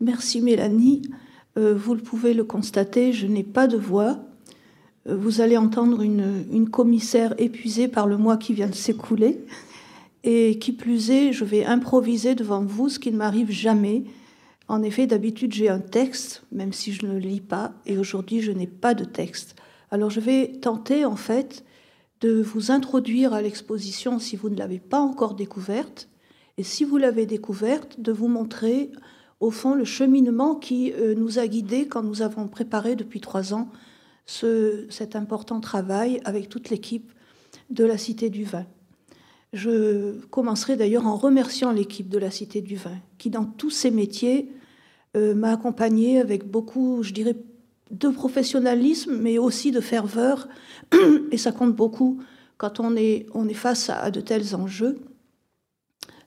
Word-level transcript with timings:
Merci 0.00 0.40
Mélanie. 0.40 1.02
Euh, 1.56 1.74
vous 1.74 1.94
le 1.94 2.00
pouvez 2.00 2.34
le 2.34 2.44
constater, 2.44 3.12
je 3.12 3.26
n'ai 3.26 3.44
pas 3.44 3.66
de 3.68 3.76
voix. 3.76 4.18
Euh, 5.08 5.16
vous 5.16 5.40
allez 5.40 5.56
entendre 5.56 6.02
une, 6.02 6.44
une, 6.50 6.68
commissaire 6.68 7.34
épuisée 7.38 7.86
par 7.86 8.06
le 8.06 8.16
mois 8.16 8.36
qui 8.36 8.54
vient 8.54 8.68
de 8.68 8.74
s'écouler. 8.74 9.44
Et 10.24 10.58
qui 10.58 10.72
plus 10.72 11.10
est, 11.10 11.32
je 11.32 11.44
vais 11.44 11.64
improviser 11.64 12.34
devant 12.34 12.64
vous, 12.64 12.88
ce 12.88 12.98
qui 12.98 13.12
ne 13.12 13.18
m'arrive 13.18 13.50
jamais. 13.50 14.04
En 14.66 14.82
effet, 14.82 15.06
d'habitude, 15.06 15.52
j'ai 15.52 15.68
un 15.68 15.78
texte, 15.78 16.42
même 16.50 16.72
si 16.72 16.92
je 16.92 17.06
ne 17.06 17.12
le 17.12 17.18
lis 17.18 17.40
pas, 17.42 17.74
et 17.86 17.98
aujourd'hui, 17.98 18.40
je 18.40 18.50
n'ai 18.50 18.66
pas 18.66 18.94
de 18.94 19.04
texte. 19.04 19.54
Alors, 19.90 20.10
je 20.10 20.20
vais 20.20 20.52
tenter, 20.62 21.04
en 21.04 21.16
fait, 21.16 21.64
de 22.22 22.40
vous 22.40 22.70
introduire 22.70 23.34
à 23.34 23.42
l'exposition 23.42 24.18
si 24.18 24.34
vous 24.34 24.48
ne 24.48 24.56
l'avez 24.56 24.78
pas 24.78 25.00
encore 25.00 25.34
découverte, 25.34 26.08
et 26.56 26.62
si 26.62 26.84
vous 26.84 26.96
l'avez 26.96 27.26
découverte, 27.26 28.00
de 28.00 28.12
vous 28.12 28.28
montrer, 28.28 28.90
au 29.44 29.50
fond, 29.50 29.74
le 29.74 29.84
cheminement 29.84 30.54
qui 30.54 30.92
euh, 30.92 31.14
nous 31.14 31.38
a 31.38 31.46
guidés 31.46 31.86
quand 31.86 32.02
nous 32.02 32.22
avons 32.22 32.48
préparé 32.48 32.96
depuis 32.96 33.20
trois 33.20 33.52
ans 33.52 33.68
ce, 34.24 34.86
cet 34.88 35.16
important 35.16 35.60
travail 35.60 36.20
avec 36.24 36.48
toute 36.48 36.70
l'équipe 36.70 37.12
de 37.68 37.84
la 37.84 37.98
Cité 37.98 38.30
du 38.30 38.44
Vin. 38.44 38.64
Je 39.52 40.18
commencerai 40.30 40.76
d'ailleurs 40.76 41.06
en 41.06 41.16
remerciant 41.16 41.72
l'équipe 41.72 42.08
de 42.08 42.16
la 42.18 42.30
Cité 42.30 42.62
du 42.62 42.76
Vin, 42.76 42.96
qui 43.18 43.28
dans 43.28 43.44
tous 43.44 43.70
ses 43.70 43.90
métiers 43.90 44.50
euh, 45.14 45.34
m'a 45.34 45.52
accompagné 45.52 46.18
avec 46.18 46.50
beaucoup, 46.50 47.02
je 47.02 47.12
dirais, 47.12 47.36
de 47.90 48.08
professionnalisme, 48.08 49.14
mais 49.14 49.36
aussi 49.36 49.72
de 49.72 49.80
ferveur, 49.80 50.48
et 51.30 51.36
ça 51.36 51.52
compte 51.52 51.76
beaucoup 51.76 52.18
quand 52.56 52.80
on 52.80 52.96
est 52.96 53.26
face 53.52 53.90
à, 53.90 54.10
de 54.10 54.22
tels 54.22 54.56
enjeux. 54.56 54.98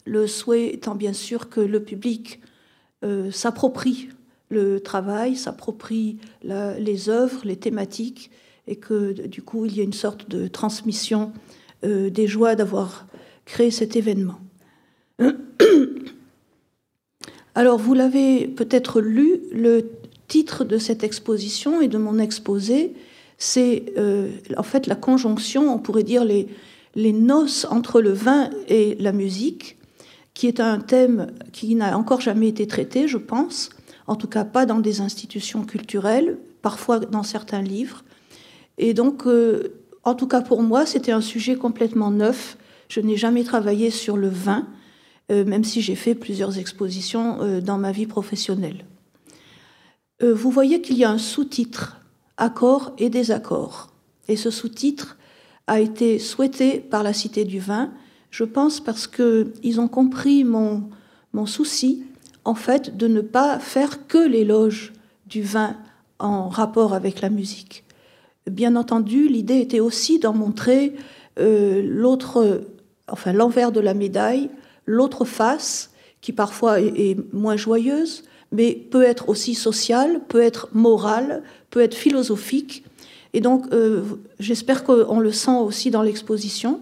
Le 0.06 0.28
souhait 0.28 0.74
étant 0.74 0.94
bien 0.94 1.14
sûr 1.14 1.50
que 1.50 1.60
le 1.60 1.84
public 1.84 2.42
euh, 3.04 3.32
s'approprie 3.32 4.10
le 4.50 4.80
travail, 4.80 5.36
s'approprie 5.36 6.18
les 6.42 7.10
œuvres, 7.10 7.42
les 7.44 7.58
thématiques, 7.58 8.32
et 8.68 8.78
que 8.78 9.12
du 9.28 9.42
coup 9.42 9.66
il 9.66 9.76
y 9.76 9.82
ait 9.82 9.86
une 9.86 9.94
sorte 9.94 10.30
de 10.30 10.48
transmission 10.48 11.34
euh, 11.84 12.10
des 12.10 12.28
joies 12.28 12.56
d'avoir 12.56 13.08
créer 13.46 13.72
cet 13.72 13.96
événement. 13.96 14.40
Alors, 17.56 17.78
vous 17.78 17.94
l'avez 17.94 18.48
peut-être 18.48 19.02
lu, 19.02 19.42
le 19.52 19.90
titre 20.28 20.64
de 20.64 20.78
cette 20.78 21.04
exposition 21.04 21.82
et 21.82 21.88
de 21.88 21.98
mon 21.98 22.20
exposé, 22.20 22.94
c'est 23.38 23.94
euh, 23.98 24.30
en 24.58 24.64
fait 24.64 24.88
la 24.88 24.96
conjonction, 24.96 25.74
on 25.74 25.80
pourrait 25.80 26.04
dire 26.04 26.24
les, 26.24 26.48
les 26.96 27.14
noces 27.14 27.66
entre 27.70 28.02
le 28.02 28.12
vin 28.12 28.50
et 28.68 28.96
la 29.00 29.12
musique, 29.12 29.78
qui 30.38 30.46
est 30.46 30.60
un 30.60 30.80
thème 30.80 31.32
qui 31.52 31.74
n'a 31.74 31.98
encore 31.98 32.22
jamais 32.22 32.48
été 32.48 32.68
traité, 32.68 33.08
je 33.08 33.18
pense, 33.18 33.70
en 34.06 34.16
tout 34.16 34.28
cas 34.28 34.46
pas 34.46 34.68
dans 34.68 34.78
des 34.78 35.02
institutions 35.02 35.64
culturelles, 35.64 36.38
parfois 36.62 37.00
dans 37.00 37.24
certains 37.24 37.64
livres. 37.64 38.04
Et 38.78 38.94
donc, 38.94 39.26
euh, 39.26 39.74
en 40.04 40.14
tout 40.14 40.28
cas 40.28 40.42
pour 40.42 40.62
moi, 40.62 40.86
c'était 40.86 41.12
un 41.12 41.22
sujet 41.22 41.56
complètement 41.56 42.12
neuf 42.12 42.56
je 42.88 43.02
n'ai 43.02 43.18
jamais 43.18 43.44
travaillé 43.44 43.90
sur 43.90 44.16
le 44.16 44.30
vin, 44.30 44.68
euh, 45.32 45.44
même 45.44 45.64
si 45.64 45.82
j'ai 45.82 45.96
fait 45.96 46.14
plusieurs 46.14 46.60
expositions 46.60 47.42
euh, 47.42 47.60
dans 47.60 47.80
ma 47.80 47.92
vie 47.92 48.06
professionnelle. 48.06 48.86
Vous 50.22 50.52
voyez 50.52 50.82
qu'il 50.82 50.98
y 50.98 51.04
a 51.04 51.12
un 51.12 51.18
sous-titre, 51.18 51.98
accords 52.38 52.94
et 52.98 53.10
désaccords. 53.10 53.90
Et 54.28 54.36
ce 54.36 54.52
sous-titre 54.52 55.18
a 55.66 55.80
été 55.80 56.18
souhaité 56.18 56.80
par 56.80 57.04
la 57.04 57.14
Cité 57.14 57.44
du 57.44 57.60
Vin, 57.60 57.92
je 58.32 58.44
pense 58.44 58.80
parce 58.80 59.08
qu'ils 59.08 59.80
ont 59.80 59.88
compris 59.88 60.44
mon, 60.44 60.90
mon 61.34 61.46
souci, 61.46 62.04
en 62.46 62.56
fait, 62.56 62.98
de 62.98 63.08
ne 63.08 63.22
pas 63.22 63.60
faire 63.60 64.08
que 64.08 64.18
l'éloge 64.18 64.94
du 65.28 65.42
vin 65.42 65.76
en 66.20 66.50
rapport 66.50 66.94
avec 66.94 67.22
la 67.22 67.30
musique. 67.30 67.84
Bien 68.50 68.76
entendu, 68.76 69.28
l'idée 69.28 69.60
était 69.60 69.82
aussi 69.82 70.20
d'en 70.20 70.34
montrer 70.34 70.96
l'autre 71.38 72.64
enfin 73.08 73.34
l'envers 73.34 73.72
de 73.72 73.80
la 73.80 73.94
médaille, 73.94 74.50
l'autre 74.86 75.26
face, 75.26 75.92
qui 76.22 76.34
parfois 76.34 76.82
est, 76.82 77.18
moins 77.34 77.56
joyeuse, 77.56 78.24
mais 78.52 78.74
peut 78.74 79.04
être 79.04 79.30
aussi 79.30 79.56
sociale, 79.56 80.22
peut 80.28 80.42
être 80.42 80.70
morale, 80.74 81.44
peut 81.70 81.82
être 81.82 81.96
philosophique. 81.96 82.84
Et 83.34 83.42
donc, 83.42 83.66
euh, 83.72 84.04
j'espère 84.40 84.84
qu'on 84.84 85.20
le 85.20 85.32
sent 85.32 85.58
aussi 85.60 85.92
dans 85.92 86.02
l'exposition, 86.02 86.80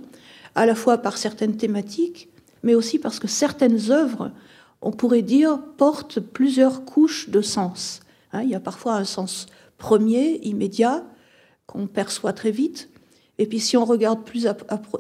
à 0.56 0.66
la 0.66 0.76
fois 0.76 0.98
par 0.98 1.18
certaines 1.18 1.58
thématiques, 1.58 2.30
mais 2.64 2.76
aussi 2.76 2.98
parce 2.98 3.20
que 3.20 3.28
certaines 3.28 3.92
œuvres, 3.92 4.32
on 4.82 4.92
pourrait 4.92 5.22
dire, 5.22 5.60
portent 5.78 6.20
plusieurs 6.20 6.86
couches 6.86 7.30
de 7.30 7.42
sens. 7.42 8.00
Hein, 8.34 8.42
il 8.44 8.50
y 8.50 8.56
a 8.56 8.60
parfois 8.60 8.96
un 8.96 9.06
sens 9.06 9.48
premier, 9.78 10.40
immédiat, 10.44 11.04
qu'on 11.68 11.88
perçoit 11.88 12.34
très 12.34 12.52
vite, 12.52 12.90
et 13.38 13.46
puis 13.46 13.60
si 13.60 13.76
on 13.76 13.86
regarde 13.86 14.24
plus 14.24 14.48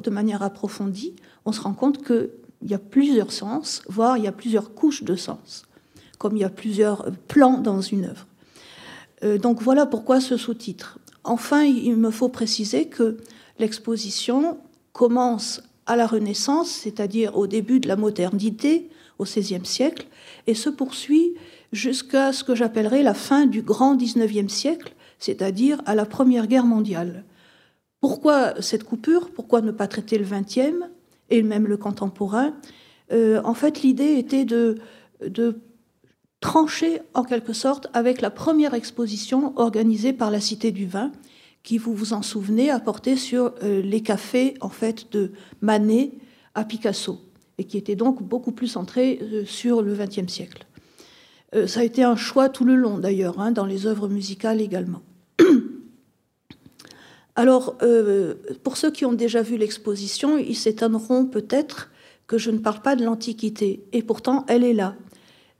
de 0.03 0.09
manière 0.09 0.43
approfondie, 0.43 1.15
on 1.45 1.51
se 1.51 1.61
rend 1.61 1.73
compte 1.73 2.05
qu'il 2.05 2.29
y 2.63 2.73
a 2.73 2.79
plusieurs 2.79 3.31
sens, 3.31 3.81
voire 3.87 4.17
il 4.17 4.25
y 4.25 4.27
a 4.27 4.31
plusieurs 4.31 4.73
couches 4.73 5.03
de 5.03 5.15
sens, 5.15 5.63
comme 6.17 6.35
il 6.35 6.41
y 6.41 6.45
a 6.45 6.49
plusieurs 6.49 7.11
plans 7.27 7.59
dans 7.59 7.81
une 7.81 8.05
œuvre. 8.05 8.27
Euh, 9.23 9.37
donc 9.37 9.61
voilà 9.61 9.85
pourquoi 9.85 10.19
ce 10.19 10.37
sous-titre. 10.37 10.99
Enfin, 11.23 11.63
il 11.63 11.95
me 11.95 12.11
faut 12.11 12.29
préciser 12.29 12.87
que 12.87 13.17
l'exposition 13.57 14.57
commence 14.95 15.61
à 15.85 15.97
la 15.97 16.07
Renaissance, 16.07 16.69
c'est-à-dire 16.69 17.37
au 17.37 17.47
début 17.47 17.81
de 17.81 17.87
la 17.89 17.97
modernité, 17.97 18.89
au 19.19 19.25
XVIe 19.25 19.65
siècle, 19.65 20.07
et 20.47 20.55
se 20.55 20.69
poursuit 20.69 21.35
jusqu'à 21.73 22.31
ce 22.31 22.45
que 22.45 22.55
j'appellerais 22.55 23.03
la 23.03 23.13
fin 23.13 23.45
du 23.45 23.61
grand 23.61 23.97
XIXe 23.97 24.51
siècle, 24.51 24.95
c'est-à-dire 25.19 25.81
à 25.85 25.95
la 25.95 26.05
Première 26.05 26.47
Guerre 26.47 26.65
mondiale. 26.65 27.25
Pourquoi 27.99 28.61
cette 28.61 28.85
coupure? 28.85 29.31
Pourquoi 29.31 29.59
ne 29.59 29.71
pas 29.71 29.87
traiter 29.87 30.17
le 30.17 30.25
XXe 30.25 30.85
et 31.29 31.43
même 31.43 31.67
le 31.67 31.75
contemporain? 31.75 32.53
Euh, 33.11 33.41
En 33.43 33.53
fait, 33.53 33.81
l'idée 33.81 34.17
était 34.17 34.45
de, 34.45 34.77
de 35.27 35.59
trancher 36.39 37.01
en 37.13 37.25
quelque 37.25 37.51
sorte 37.51 37.87
avec 37.91 38.21
la 38.21 38.29
première 38.29 38.73
exposition 38.73 39.51
organisée 39.57 40.13
par 40.13 40.31
la 40.31 40.39
Cité 40.39 40.71
du 40.71 40.85
Vin, 40.85 41.11
qui, 41.65 41.77
vous 41.77 41.93
vous 41.93 42.13
en 42.13 42.21
souvenez, 42.21 42.69
a 42.69 42.79
porté 42.79 43.17
sur 43.17 43.53
euh, 43.61 43.81
les 43.81 44.01
cafés 44.01 44.53
en 44.61 44.69
fait 44.69 45.11
de 45.11 45.31
Manet 45.59 46.11
à 46.53 46.63
Picasso, 46.63 47.19
et 47.57 47.65
qui 47.65 47.77
était 47.77 47.97
donc 47.97 48.23
beaucoup 48.23 48.53
plus 48.53 48.67
centré 48.67 49.19
euh, 49.21 49.43
sur 49.45 49.81
le 49.81 49.93
XXe 49.93 50.31
siècle. 50.31 50.65
ça 51.67 51.81
a 51.81 51.83
été 51.83 52.03
un 52.03 52.15
choix 52.15 52.47
tout 52.47 52.63
le 52.63 52.75
long 52.75 52.97
d'ailleurs, 52.99 53.39
hein, 53.39 53.51
dans 53.51 53.65
les 53.65 53.85
œuvres 53.85 54.07
musicales 54.07 54.61
également. 54.61 55.01
Alors, 57.35 57.75
euh, 57.81 58.35
pour 58.63 58.77
ceux 58.77 58.91
qui 58.91 59.03
ont 59.05 59.13
déjà 59.13 59.41
vu 59.41 59.57
l'exposition, 59.57 60.37
ils 60.37 60.55
s'étonneront 60.55 61.25
peut-être 61.25 61.91
que 62.27 62.37
je 62.37 62.49
ne 62.49 62.59
parle 62.59 62.81
pas 62.81 62.95
de 62.95 63.03
l'Antiquité. 63.03 63.83
Et 63.91 64.01
pourtant, 64.01 64.45
elle 64.47 64.63
est 64.63 64.73
là. 64.73 64.95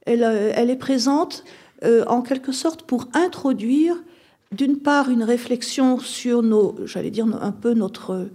Elle, 0.05 0.23
euh, 0.23 0.53
est 0.53 0.75
présente 0.77 1.43
euh, 1.83 2.05
en 2.05 2.21
quelque 2.21 2.53
sorte 2.53 2.83
pour 2.83 3.09
introduire, 3.13 3.95
d'une 4.51 4.77
part, 4.77 5.09
une 5.09 5.23
réflexion 5.23 5.99
sur 5.99 6.43
nos, 6.43 6.75
j'allais 6.85 7.11
dire 7.11 7.25
un 7.41 7.51
peu 7.51 7.73
notre, 7.73 8.29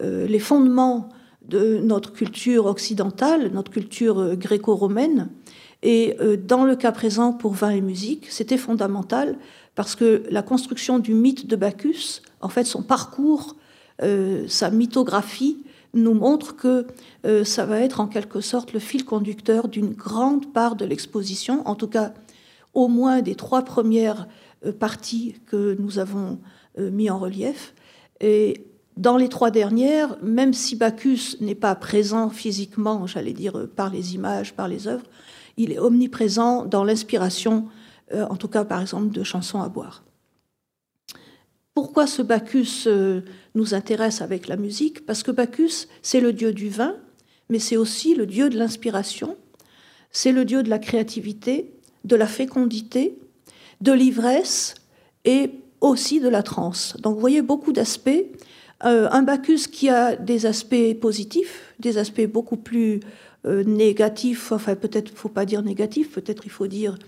les 0.00 0.38
fondements 0.38 1.10
de 1.46 1.78
notre 1.78 2.12
culture 2.12 2.66
occidentale, 2.66 3.50
notre 3.52 3.70
culture 3.70 4.36
gréco-romaine. 4.36 5.28
Et 5.82 6.16
dans 6.46 6.64
le 6.64 6.76
cas 6.76 6.92
présent 6.92 7.32
pour 7.32 7.52
vin 7.52 7.70
et 7.70 7.80
musique, 7.80 8.26
c'était 8.30 8.56
fondamental 8.56 9.36
parce 9.74 9.94
que 9.94 10.24
la 10.30 10.42
construction 10.42 10.98
du 10.98 11.14
mythe 11.14 11.46
de 11.46 11.56
Bacchus, 11.56 12.20
en 12.40 12.48
fait, 12.48 12.64
son 12.64 12.82
parcours, 12.82 13.56
euh, 14.02 14.44
sa 14.48 14.70
mythographie, 14.70 15.64
nous 15.94 16.14
montre 16.14 16.54
que 16.54 16.86
euh, 17.26 17.44
ça 17.44 17.66
va 17.66 17.80
être 17.80 18.00
en 18.00 18.06
quelque 18.06 18.40
sorte 18.40 18.72
le 18.72 18.78
fil 18.78 19.04
conducteur 19.04 19.68
d'une 19.68 19.94
grande 19.94 20.52
part 20.52 20.76
de 20.76 20.84
l'exposition, 20.84 21.66
en 21.66 21.74
tout 21.74 21.88
cas 21.88 22.12
au 22.74 22.88
moins 22.88 23.22
des 23.22 23.34
trois 23.34 23.62
premières 23.62 24.22
euh, 24.22 24.26
parties 24.78 25.36
que 25.46 25.76
nous 25.78 25.98
avons 25.98 26.38
mis 26.78 27.10
en 27.10 27.18
relief. 27.18 27.74
Et 28.20 28.66
dans 28.96 29.16
les 29.16 29.28
trois 29.28 29.50
dernières, 29.50 30.16
même 30.22 30.52
si 30.52 30.76
Bacchus 30.76 31.36
n'est 31.40 31.54
pas 31.54 31.74
présent 31.74 32.28
physiquement, 32.28 33.06
j'allais 33.06 33.32
dire 33.32 33.68
par 33.74 33.90
les 33.90 34.14
images, 34.14 34.54
par 34.54 34.68
les 34.68 34.86
œuvres, 34.86 35.06
il 35.56 35.72
est 35.72 35.78
omniprésent 35.78 36.64
dans 36.64 36.84
l'inspiration 36.84 37.68
euh, 38.12 38.26
en 38.28 38.36
tout 38.36 38.48
cas 38.48 38.64
par 38.64 38.80
exemple 38.80 39.10
de 39.10 39.22
chansons 39.22 39.62
à 39.62 39.68
boire. 39.68 40.04
Pourquoi 41.74 42.06
ce 42.06 42.22
Bacchus 42.22 42.84
euh, 42.86 43.20
nous 43.54 43.74
intéresse 43.74 44.20
avec 44.20 44.48
la 44.48 44.56
musique? 44.56 45.06
Parce 45.06 45.22
que 45.22 45.30
Bacchus, 45.30 45.86
c'est 46.02 46.20
le 46.20 46.32
dieu 46.32 46.52
du 46.52 46.68
vin, 46.68 46.96
mais 47.48 47.60
c'est 47.60 47.76
aussi 47.76 48.14
le 48.14 48.26
dieu 48.26 48.50
de 48.50 48.58
l'inspiration, 48.58 49.36
c'est 50.10 50.32
le 50.32 50.44
dieu 50.44 50.62
de 50.62 50.70
la 50.70 50.80
créativité, 50.80 51.72
de 52.04 52.16
la 52.16 52.26
fécondité, 52.26 53.18
de 53.80 53.92
l'ivresse 53.92 54.74
et 55.24 55.50
aussi 55.80 56.20
de 56.20 56.28
la 56.28 56.42
transe. 56.42 56.96
Donc 57.00 57.14
vous 57.14 57.20
voyez 57.20 57.42
beaucoup 57.42 57.72
d'aspects. 57.72 58.24
Euh, 58.84 59.08
un 59.10 59.22
Bacchus 59.22 59.68
qui 59.70 59.88
a 59.88 60.16
des 60.16 60.46
aspects 60.46 60.94
positifs, 61.00 61.74
des 61.78 61.98
aspects 61.98 62.26
beaucoup 62.26 62.56
plus 62.56 63.00
négatifs, 63.44 64.52
enfin 64.52 64.74
peut-être 64.74 65.08
il 65.08 65.14
ne 65.14 65.18
faut 65.18 65.30
pas 65.30 65.46
dire 65.46 65.62
négatifs, 65.62 66.12
peut-être 66.12 66.42
il 66.44 66.50
faut 66.50 66.66
dire 66.66 66.98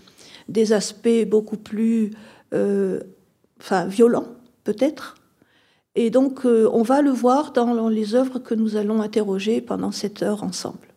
des 0.48 0.72
aspects 0.72 1.26
beaucoup 1.26 1.58
plus 1.58 2.12
enfin, 2.50 3.84
violents, 3.84 4.28
peut-être. 4.64 5.16
Et 5.94 6.08
donc, 6.08 6.46
on 6.46 6.82
va 6.82 7.02
le 7.02 7.10
voir 7.10 7.52
dans 7.52 7.90
les 7.90 8.14
œuvres 8.14 8.38
que 8.38 8.54
nous 8.54 8.76
allons 8.76 9.02
interroger 9.02 9.60
pendant 9.60 9.92
cette 9.92 10.22
heure 10.22 10.42
ensemble. 10.42 10.91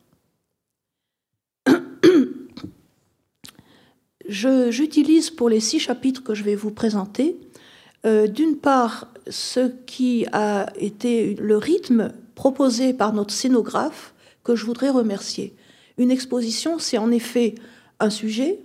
J'utilise 4.28 5.30
pour 5.30 5.50
les 5.50 5.60
six 5.60 5.80
chapitres 5.80 6.24
que 6.24 6.34
je 6.34 6.44
vais 6.44 6.56
vous 6.56 6.72
présenter, 6.72 7.38
euh, 8.06 8.28
d'une 8.28 8.58
part, 8.58 9.08
ce 9.30 9.72
qui 9.86 10.26
a 10.32 10.72
été 10.80 11.36
le 11.36 11.58
rythme 11.58 12.12
proposé 12.34 12.94
par 12.94 13.14
notre 13.14 13.34
scénographe, 13.34 14.14
que 14.44 14.56
je 14.56 14.66
voudrais 14.66 14.90
remercier. 14.90 15.56
Une 15.98 16.12
exposition, 16.12 16.80
c'est 16.80 16.98
en 16.98 17.12
effet 17.12 17.56
un 18.00 18.10
sujet, 18.10 18.60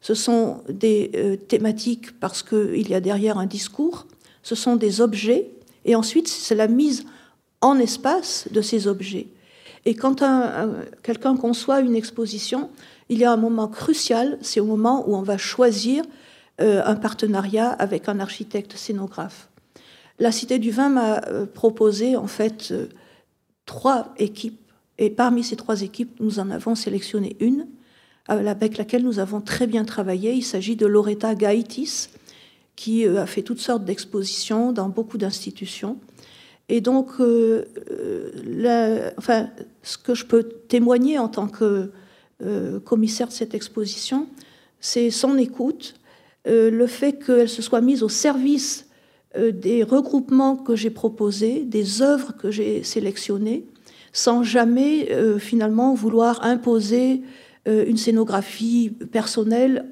ce 0.00 0.14
sont 0.14 0.62
des 0.68 1.10
euh, 1.14 1.36
thématiques 1.36 2.18
parce 2.20 2.42
qu'il 2.42 2.88
y 2.88 2.94
a 2.94 3.00
derrière 3.00 3.38
un 3.38 3.46
discours, 3.46 4.06
ce 4.42 4.54
sont 4.54 4.76
des 4.76 5.00
objets, 5.00 5.50
et 5.84 5.94
ensuite 5.94 6.28
c'est 6.28 6.54
la 6.54 6.68
mise 6.68 7.04
en 7.60 7.78
espace 7.78 8.46
de 8.50 8.60
ces 8.60 8.86
objets. 8.86 9.28
Et 9.84 9.94
quand 9.94 10.22
quelqu'un 11.02 11.36
conçoit 11.36 11.80
une 11.80 11.96
exposition, 11.96 12.68
il 13.08 13.18
y 13.18 13.24
a 13.24 13.32
un 13.32 13.36
moment 13.36 13.68
crucial, 13.68 14.38
c'est 14.42 14.60
au 14.60 14.66
moment 14.66 15.08
où 15.08 15.16
on 15.16 15.22
va 15.22 15.38
choisir 15.38 16.04
euh, 16.60 16.82
un 16.84 16.96
partenariat 16.96 17.70
avec 17.70 18.08
un 18.08 18.20
architecte 18.20 18.76
scénographe. 18.76 19.48
La 20.18 20.32
Cité 20.32 20.58
du 20.58 20.70
Vin 20.70 20.88
m'a 20.88 21.24
euh, 21.26 21.46
proposé 21.46 22.16
en 22.16 22.26
fait 22.26 22.72
euh, 22.72 22.88
trois 23.64 24.12
équipes, 24.18 24.60
et 24.98 25.10
parmi 25.10 25.44
ces 25.44 25.56
trois 25.56 25.82
équipes, 25.82 26.18
nous 26.20 26.40
en 26.40 26.50
avons 26.50 26.74
sélectionné 26.74 27.36
une 27.40 27.68
avec 28.26 28.76
laquelle 28.76 29.04
nous 29.04 29.20
avons 29.20 29.40
très 29.40 29.66
bien 29.66 29.86
travaillé. 29.86 30.34
Il 30.34 30.42
s'agit 30.42 30.76
de 30.76 30.84
Loretta 30.86 31.34
Gaitis, 31.34 32.08
qui 32.76 33.06
a 33.06 33.24
fait 33.24 33.40
toutes 33.40 33.60
sortes 33.60 33.86
d'expositions 33.86 34.70
dans 34.72 34.90
beaucoup 34.90 35.16
d'institutions. 35.16 35.98
Et 36.68 36.82
donc, 36.82 37.12
enfin, 39.16 39.48
ce 39.82 39.96
que 39.96 40.14
je 40.14 40.26
peux 40.26 40.42
témoigner 40.42 41.18
en 41.18 41.28
tant 41.28 41.48
que 41.48 41.90
euh, 42.40 42.78
commissaire 42.78 43.26
de 43.26 43.32
cette 43.32 43.52
exposition, 43.52 44.28
c'est 44.78 45.10
son 45.10 45.36
écoute, 45.38 45.94
euh, 46.46 46.70
le 46.70 46.86
fait 46.86 47.14
qu'elle 47.14 47.48
se 47.48 47.62
soit 47.62 47.80
mise 47.80 48.04
au 48.04 48.08
service 48.08 48.86
euh, 49.36 49.50
des 49.50 49.82
regroupements 49.82 50.54
que 50.54 50.76
j'ai 50.76 50.90
proposés, 50.90 51.64
des 51.64 52.00
œuvres 52.00 52.36
que 52.36 52.52
j'ai 52.52 52.84
sélectionnées, 52.84 53.64
sans 54.12 54.44
jamais 54.44 55.08
finalement 55.38 55.94
vouloir 55.94 56.42
imposer 56.42 57.22
une 57.66 57.98
scénographie 57.98 58.90
personnelle 59.12 59.84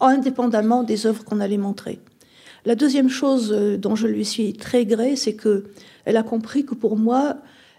indépendamment 0.00 0.84
des 0.84 1.04
œuvres 1.04 1.24
qu'on 1.24 1.40
allait 1.40 1.58
montrer. 1.58 1.98
La 2.64 2.76
deuxième 2.76 3.08
chose 3.08 3.50
dont 3.50 3.96
je 3.96 4.06
lui 4.06 4.24
suis 4.24 4.52
très 4.52 4.86
gré, 4.86 5.16
c'est 5.16 5.34
qu'elle 5.34 6.16
a 6.16 6.22
compris 6.22 6.64
que 6.64 6.76
pour 6.76 6.96
moi, 6.96 7.38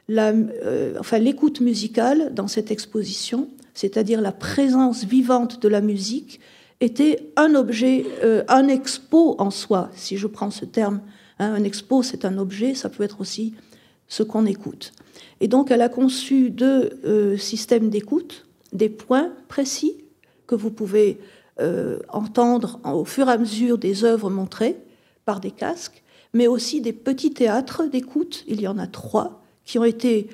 l'écoute 0.09 1.61
musicale 1.61 2.33
dans 2.33 2.49
cette 2.49 2.69
exposition, 2.69 3.47
c'est-à-dire 3.77 4.21
la 4.21 4.31
présence 4.31 5.03
vivante 5.05 5.61
de 5.61 5.67
la 5.67 5.81
musique, 5.81 6.39
était 6.79 7.31
un 7.35 7.53
objet, 7.53 8.05
euh, 8.23 8.43
un 8.47 8.67
expo 8.67 9.35
en 9.37 9.51
soi, 9.51 9.91
si 9.93 10.17
je 10.17 10.25
prends 10.25 10.49
ce 10.49 10.65
terme. 10.65 11.01
Hein, 11.37 11.53
un 11.53 11.63
expo, 11.63 12.01
c'est 12.01 12.25
un 12.25 12.39
objet, 12.39 12.73
ça 12.73 12.89
peut 12.89 13.03
être 13.03 13.21
aussi 13.21 13.53
ce 14.07 14.23
qu'on 14.23 14.47
écoute. 14.47 14.93
Et 15.41 15.47
donc, 15.47 15.69
elle 15.69 15.83
a 15.83 15.89
conçu 15.89 16.49
deux 16.49 16.99
euh, 17.05 17.37
systèmes 17.37 17.91
d'écoute, 17.91 18.47
des 18.73 18.89
points 18.89 19.31
précis 19.47 20.03
que 20.47 20.55
vous 20.55 20.71
pouvez 20.71 21.19
euh, 21.59 21.99
entendre 22.09 22.79
au 22.83 23.05
fur 23.05 23.29
et 23.29 23.33
à 23.33 23.37
mesure 23.37 23.77
des 23.77 24.03
œuvres 24.03 24.31
montrées 24.31 24.77
par 25.23 25.39
des 25.39 25.51
casques, 25.51 26.01
mais 26.33 26.47
aussi 26.47 26.81
des 26.81 26.93
petits 26.93 27.31
théâtres 27.31 27.85
d'écoute. 27.85 28.43
Il 28.47 28.59
y 28.59 28.67
en 28.67 28.79
a 28.79 28.87
trois 28.87 29.43
qui 29.65 29.77
ont 29.77 29.83
été 29.83 30.29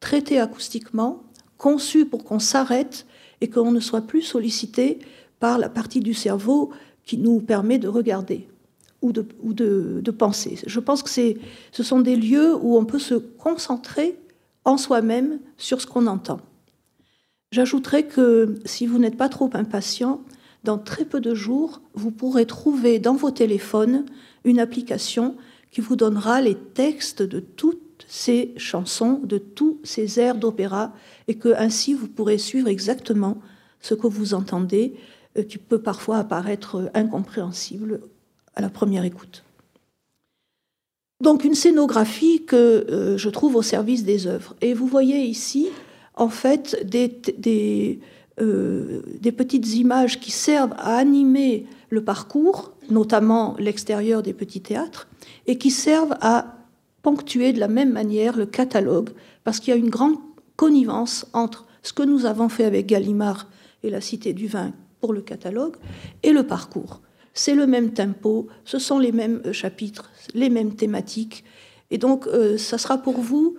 traités 0.00 0.40
acoustiquement 0.40 1.22
conçu 1.60 2.06
pour 2.06 2.24
qu'on 2.24 2.38
s'arrête 2.38 3.06
et 3.42 3.50
qu'on 3.50 3.70
ne 3.70 3.80
soit 3.80 4.00
plus 4.00 4.22
sollicité 4.22 4.98
par 5.40 5.58
la 5.58 5.68
partie 5.68 6.00
du 6.00 6.14
cerveau 6.14 6.70
qui 7.04 7.18
nous 7.18 7.40
permet 7.40 7.78
de 7.78 7.86
regarder 7.86 8.48
ou 9.02 9.12
de, 9.12 9.26
ou 9.42 9.52
de, 9.52 10.10
penser. 10.10 10.58
Je 10.66 10.80
pense 10.80 11.02
que 11.02 11.10
ce 11.10 11.82
sont 11.82 12.00
des 12.00 12.16
lieux 12.16 12.56
où 12.56 12.76
on 12.76 12.84
peut 12.84 12.98
se 12.98 13.14
concentrer 13.14 14.18
en 14.64 14.78
soi-même 14.78 15.38
sur 15.58 15.80
ce 15.80 15.86
qu'on 15.86 16.06
entend. 16.06 16.40
J'ajouterai 17.52 18.06
que 18.06 18.54
si 18.64 18.86
vous 18.86 18.98
n'êtes 18.98 19.16
pas 19.16 19.28
trop 19.28 19.50
impatient, 19.52 20.22
dans 20.64 20.78
très 20.78 21.04
peu 21.04 21.20
de 21.20 21.34
jours, 21.34 21.82
vous 21.94 22.10
pourrez 22.10 22.46
trouver 22.46 22.98
dans 22.98 23.14
vos 23.14 23.30
téléphones 23.30 24.04
une 24.44 24.60
application 24.60 25.36
qui 25.70 25.80
vous 25.80 25.96
donnera 25.96 26.40
les 26.40 26.54
textes 26.54 27.22
de 27.22 27.40
toutes 27.40 27.89
ces 28.08 28.52
chansons, 28.56 29.20
de 29.22 29.38
tous 29.38 29.78
ces 29.84 30.20
airs 30.20 30.36
d'opéra, 30.36 30.92
et 31.28 31.34
que 31.34 31.54
ainsi 31.56 31.94
vous 31.94 32.08
pourrez 32.08 32.38
suivre 32.38 32.68
exactement 32.68 33.38
ce 33.80 33.94
que 33.94 34.06
vous 34.06 34.34
entendez, 34.34 34.94
euh, 35.38 35.42
qui 35.42 35.58
peut 35.58 35.80
parfois 35.80 36.18
apparaître 36.18 36.90
incompréhensible 36.94 38.00
à 38.54 38.60
la 38.60 38.68
première 38.68 39.04
écoute. 39.04 39.44
Donc 41.20 41.44
une 41.44 41.54
scénographie 41.54 42.44
que 42.44 42.56
euh, 42.56 43.18
je 43.18 43.28
trouve 43.28 43.56
au 43.56 43.62
service 43.62 44.04
des 44.04 44.26
œuvres. 44.26 44.56
Et 44.60 44.74
vous 44.74 44.86
voyez 44.86 45.22
ici, 45.22 45.68
en 46.14 46.28
fait, 46.28 46.84
des, 46.84 48.00
euh, 48.40 49.02
des 49.20 49.32
petites 49.32 49.74
images 49.74 50.18
qui 50.18 50.30
servent 50.30 50.74
à 50.78 50.96
animer 50.96 51.66
le 51.90 52.02
parcours, 52.02 52.72
notamment 52.88 53.54
l'extérieur 53.58 54.22
des 54.22 54.32
petits 54.32 54.62
théâtres, 54.62 55.08
et 55.46 55.58
qui 55.58 55.70
servent 55.70 56.16
à 56.20 56.56
ponctuer 57.02 57.52
de 57.52 57.60
la 57.60 57.68
même 57.68 57.92
manière 57.92 58.36
le 58.36 58.46
catalogue, 58.46 59.10
parce 59.44 59.60
qu'il 59.60 59.70
y 59.70 59.76
a 59.76 59.80
une 59.80 59.90
grande 59.90 60.16
connivence 60.56 61.26
entre 61.32 61.66
ce 61.82 61.92
que 61.92 62.02
nous 62.02 62.26
avons 62.26 62.48
fait 62.48 62.64
avec 62.64 62.86
Gallimard 62.86 63.48
et 63.82 63.90
la 63.90 64.00
Cité 64.00 64.32
du 64.32 64.46
Vin 64.46 64.72
pour 65.00 65.12
le 65.12 65.22
catalogue 65.22 65.76
et 66.22 66.32
le 66.32 66.46
parcours. 66.46 67.00
C'est 67.32 67.54
le 67.54 67.66
même 67.66 67.92
tempo, 67.92 68.48
ce 68.64 68.78
sont 68.78 68.98
les 68.98 69.12
mêmes 69.12 69.40
euh, 69.46 69.52
chapitres, 69.52 70.10
les 70.34 70.50
mêmes 70.50 70.74
thématiques. 70.74 71.44
Et 71.90 71.98
donc, 71.98 72.26
euh, 72.26 72.58
ça 72.58 72.76
sera 72.76 72.98
pour 72.98 73.20
vous 73.20 73.56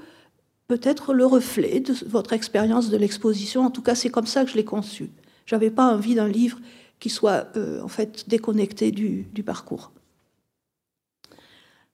peut-être 0.68 1.14
le 1.14 1.26
reflet 1.26 1.80
de 1.80 1.94
votre 2.06 2.34
expérience 2.34 2.90
de 2.90 2.98
l'exposition. 2.98 3.66
En 3.66 3.72
tout 3.72 3.82
cas, 3.82 3.96
c'est 3.96 4.10
comme 4.10 4.28
ça 4.28 4.46
que 4.46 4.52
je 4.52 4.56
l'ai 4.56 4.66
conçu. 4.66 5.10
Je 5.46 5.56
n'avais 5.56 5.72
pas 5.72 5.92
envie 5.92 6.16
d'un 6.16 6.28
livre 6.28 6.60
qui 7.00 7.10
soit 7.10 7.48
euh, 7.58 7.82
en 7.82 7.88
fait 7.88 8.30
déconnecté 8.30 8.92
du 8.92 9.44
parcours. 9.44 9.92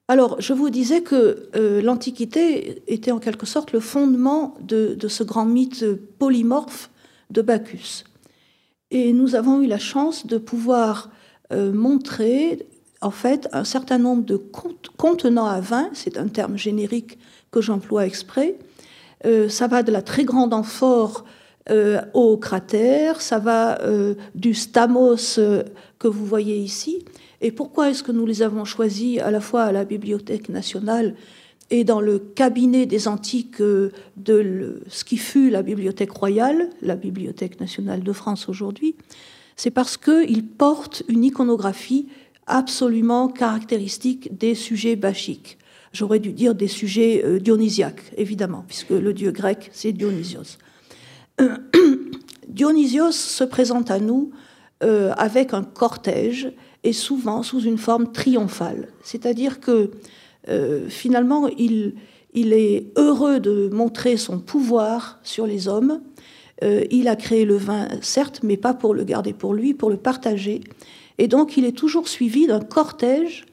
Alors, 0.09 0.39
je 0.39 0.53
vous 0.53 0.69
disais 0.69 1.01
que 1.01 1.49
euh, 1.55 1.81
l'Antiquité 1.81 2.81
était 2.87 3.11
en 3.11 3.19
quelque 3.19 3.45
sorte 3.45 3.73
le 3.73 3.81
fondement 3.81 4.55
de, 4.61 4.97
ce 5.09 5.23
grand 5.23 5.45
mythe 5.45 5.85
polymorphe 6.17 6.89
de 7.29 7.41
Bacchus. 7.41 8.05
Et 8.89 9.11
nous 9.11 9.35
avons 9.35 9.61
eu 9.61 9.67
la 9.67 9.79
chance 9.79 10.25
de 10.25 10.37
pouvoir 10.37 11.09
euh, 11.51 11.73
montrer, 11.73 12.65
en 13.01 13.11
fait, 13.11 13.49
un 13.51 13.65
certain 13.65 13.97
nombre 13.97 14.23
de 14.23 14.41
contenants 14.95 15.45
à 15.45 15.59
vin, 15.59 15.89
c'est 15.91 16.17
un 16.17 16.29
terme 16.29 16.57
générique 16.57 17.19
que 17.51 17.59
j'emploie 17.59 18.05
exprès. 18.05 18.57
Euh, 19.25 19.49
ça 19.49 19.67
va 19.67 19.83
de 19.83 19.91
la 19.91 20.01
très 20.01 20.23
grande 20.23 20.53
amphore 20.53 21.25
au 22.13 22.38
cratère, 22.38 23.21
ça 23.21 23.39
va 23.39 23.77
du 24.36 24.53
stamos 24.53 25.15
que 26.00 26.07
vous 26.07 26.25
voyez 26.25 26.57
ici, 26.57 27.03
et 27.41 27.51
pourquoi 27.51 27.89
est-ce 27.89 28.03
que 28.03 28.12
nous 28.12 28.25
les 28.25 28.41
avons 28.41 28.65
choisis 28.65 29.19
à 29.19 29.31
la 29.31 29.41
fois 29.41 29.63
à 29.63 29.71
la 29.71 29.86
Bibliothèque 29.86 30.50
nationale 30.50 31.15
et 31.69 31.83
dans 31.83 32.00
le 32.00 32.17
cabinet 32.17 32.86
des 32.86 33.07
antiques 33.07 33.62
de 33.62 34.81
ce 34.88 35.03
qui 35.03 35.17
fut 35.17 35.50
la 35.50 35.62
Bibliothèque 35.62 36.12
royale, 36.12 36.69
la 36.81 36.95
Bibliothèque 36.95 37.59
nationale 37.59 38.03
de 38.03 38.13
France 38.13 38.50
aujourd'hui? 38.50 38.95
C'est 39.55 39.71
parce 39.71 39.97
qu'ils 39.97 40.45
portent 40.45 41.03
une 41.07 41.24
iconographie 41.24 42.07
absolument 42.45 43.27
caractéristique 43.27 44.38
des 44.38 44.55
sujets 44.55 44.95
bachiques. 44.95 45.57
J'aurais 45.93 46.19
dû 46.19 46.31
dire 46.31 46.55
des 46.55 46.67
sujets 46.67 47.24
euh, 47.25 47.39
dionysiaques, 47.39 48.03
évidemment, 48.17 48.63
puisque 48.67 48.91
le 48.91 49.13
dieu 49.13 49.31
grec, 49.31 49.69
c'est 49.74 49.91
Dionysios. 49.91 50.57
Dionysios 52.48 53.12
se 53.12 53.44
présente 53.44 53.91
à 53.91 54.00
nous 54.00 54.32
euh, 54.84 55.12
avec 55.17 55.53
un 55.53 55.63
cortège 55.63 56.51
et 56.84 56.94
souvent 56.94 57.44
sous 57.44 57.62
une 57.62 57.77
forme 57.77 58.12
triomphale. 58.12 58.89
C'est-à-dire 59.03 59.60
que 59.60 59.91
euh, 60.50 60.88
finalement, 60.89 61.48
il, 61.58 61.96
il, 62.34 62.53
est 62.53 62.88
heureux 62.96 63.39
de 63.39 63.70
montrer 63.70 64.17
son 64.17 64.39
pouvoir 64.39 65.20
sur 65.24 65.46
les 65.46 65.67
hommes. 65.67 66.01
Euh, 66.63 66.84
il 66.89 67.08
a 67.08 67.15
créé 67.15 67.46
le 67.46 67.58
vin, 67.58 67.88
certes, 68.01 68.41
mais 68.44 68.58
pas 68.58 68.74
pour 68.74 68.94
le 68.94 69.03
garder 69.03 69.34
pour 69.34 69.53
lui, 69.53 69.74
pour 69.74 69.89
le 69.89 69.98
partager. 69.98 70.62
Et 71.17 71.27
donc, 71.27 71.58
il 71.58 71.65
est 71.65 71.77
toujours 71.77 72.08
suivi 72.08 72.48
d'un 72.48 72.62
cortège 72.62 73.46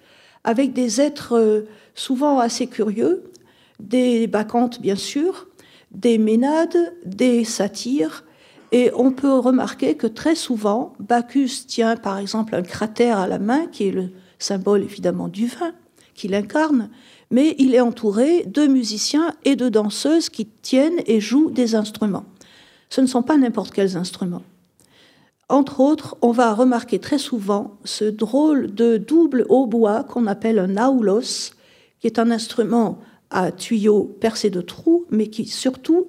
avec 0.45 0.73
des 0.73 1.01
êtres 1.01 1.37
euh, 1.37 1.63
souvent 1.95 2.39
assez 2.39 2.67
curieux, 2.67 3.25
des 3.81 4.27
bacchantes 4.27 4.81
bien 4.81 4.97
sûr, 4.97 5.49
des 5.95 6.19
ménades, 6.19 6.95
des 7.05 7.45
satyres, 7.45 8.25
Et 8.73 8.91
on 8.97 9.13
peut 9.13 9.39
remarquer 9.39 9.95
que 9.95 10.09
très 10.09 10.35
souvent, 10.35 10.95
Bacchus 10.99 11.65
tient 11.69 11.97
par 11.97 12.19
exemple 12.19 12.57
un 12.57 12.63
cratère 12.63 13.19
à 13.19 13.29
la 13.29 13.39
main, 13.39 13.67
qui 13.67 13.87
est 13.87 13.93
le 13.93 14.11
symbole 14.41 14.83
évidemment 14.83 15.29
du 15.29 15.47
vin, 15.47 15.73
qu'il 16.15 16.35
incarne, 16.35 16.91
mais 17.31 17.55
il 17.59 17.77
est 17.77 17.81
entouré 17.81 18.45
de 18.47 18.67
musiciens 18.67 19.33
et 19.45 19.55
de 19.55 19.69
danseuses 19.69 20.29
qui 20.29 20.47
tiennent 20.47 21.01
et 21.07 21.21
jouent 21.21 21.53
des 21.53 21.77
instruments. 21.77 22.25
Ce 22.91 23.01
ne 23.01 23.07
sont 23.07 23.23
pas 23.23 23.37
n'importe 23.37 23.73
quels 23.73 23.97
instruments. 23.97 24.43
Entre 25.49 25.81
autres, 25.81 26.17
on 26.21 26.33
va 26.33 26.53
remarquer 26.53 26.99
très 26.99 27.19
souvent 27.19 27.77
ce 27.85 28.05
drôle 28.05 28.75
de 28.75 28.97
double 28.97 29.47
hautbois 29.49 30.03
qu'on 30.03 30.27
appelle 30.27 30.59
un 30.59 30.77
aulos, 30.77 31.53
qui 32.01 32.07
est 32.09 32.19
un 32.19 32.33
instrument 32.33 32.99
à 33.35 33.51
tuyaux 33.53 34.05
percés 34.21 34.49
de 34.49 34.61
trous, 34.63 35.05
mais 35.11 35.27
qui 35.27 35.45
surtout 35.45 36.07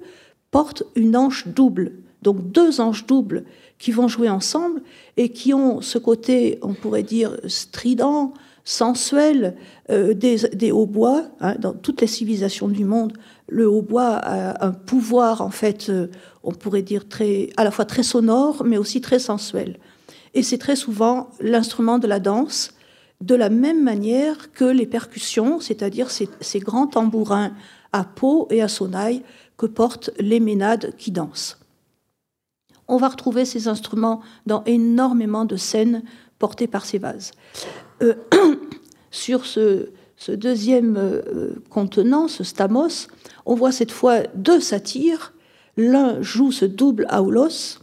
porte 0.50 0.84
une 0.94 1.16
anche 1.16 1.48
double. 1.48 1.92
Donc 2.22 2.50
deux 2.52 2.80
anches 2.80 3.04
doubles 3.06 3.44
qui 3.78 3.90
vont 3.90 4.08
jouer 4.08 4.30
ensemble 4.30 4.80
et 5.16 5.28
qui 5.28 5.52
ont 5.52 5.80
ce 5.82 5.98
côté, 5.98 6.58
on 6.62 6.72
pourrait 6.72 7.02
dire, 7.02 7.36
strident, 7.46 8.32
sensuel 8.64 9.56
euh, 9.90 10.14
des, 10.14 10.72
hautbois. 10.72 11.24
Hein, 11.40 11.56
dans 11.58 11.72
toutes 11.72 12.00
les 12.00 12.06
civilisations 12.06 12.68
du 12.68 12.84
monde, 12.84 13.12
le 13.48 13.68
hautbois 13.68 14.14
a 14.14 14.64
un 14.64 14.72
pouvoir, 14.72 15.40
en 15.40 15.50
fait, 15.50 15.88
euh, 15.88 16.06
on 16.44 16.52
pourrait 16.52 16.82
dire, 16.82 17.08
très, 17.08 17.50
à 17.56 17.64
la 17.64 17.72
fois 17.72 17.84
très 17.84 18.04
sonore, 18.04 18.62
mais 18.64 18.78
aussi 18.78 19.00
très 19.00 19.18
sensuel. 19.18 19.78
Et 20.34 20.42
c'est 20.42 20.58
très 20.58 20.76
souvent 20.76 21.30
l'instrument 21.40 21.98
de 21.98 22.06
la 22.06 22.20
danse, 22.20 22.70
de 23.20 23.34
la 23.34 23.48
même 23.48 23.82
manière 23.82 24.52
que 24.52 24.64
les 24.64 24.86
percussions, 24.86 25.60
c'est-à-dire 25.60 26.10
ces, 26.10 26.58
grands 26.58 26.86
tambourins 26.86 27.52
à 27.92 28.04
peau 28.04 28.46
et 28.50 28.62
à 28.62 28.68
sonnaille 28.68 29.22
que 29.56 29.66
portent 29.66 30.10
les 30.18 30.40
ménades 30.40 30.94
qui 30.96 31.10
dansent. 31.10 31.58
On 32.88 32.98
va 32.98 33.08
retrouver 33.08 33.44
ces 33.44 33.68
instruments 33.68 34.20
dans 34.44 34.62
énormément 34.64 35.44
de 35.44 35.56
scènes 35.56 36.02
portées 36.38 36.66
par 36.66 36.84
ces 36.84 36.98
vases. 36.98 37.32
Euh, 38.02 38.14
sur 39.10 39.46
ce, 39.46 39.88
deuxième 40.28 40.96
euh, 40.96 41.54
contenant, 41.70 42.28
ce 42.28 42.44
stamos, 42.44 43.08
on 43.46 43.54
voit 43.54 43.72
cette 43.72 43.92
fois 43.92 44.22
deux 44.34 44.60
satyres. 44.60 45.32
L'un 45.76 46.20
joue 46.22 46.52
ce 46.52 46.64
double 46.64 47.06
aulos, 47.12 47.78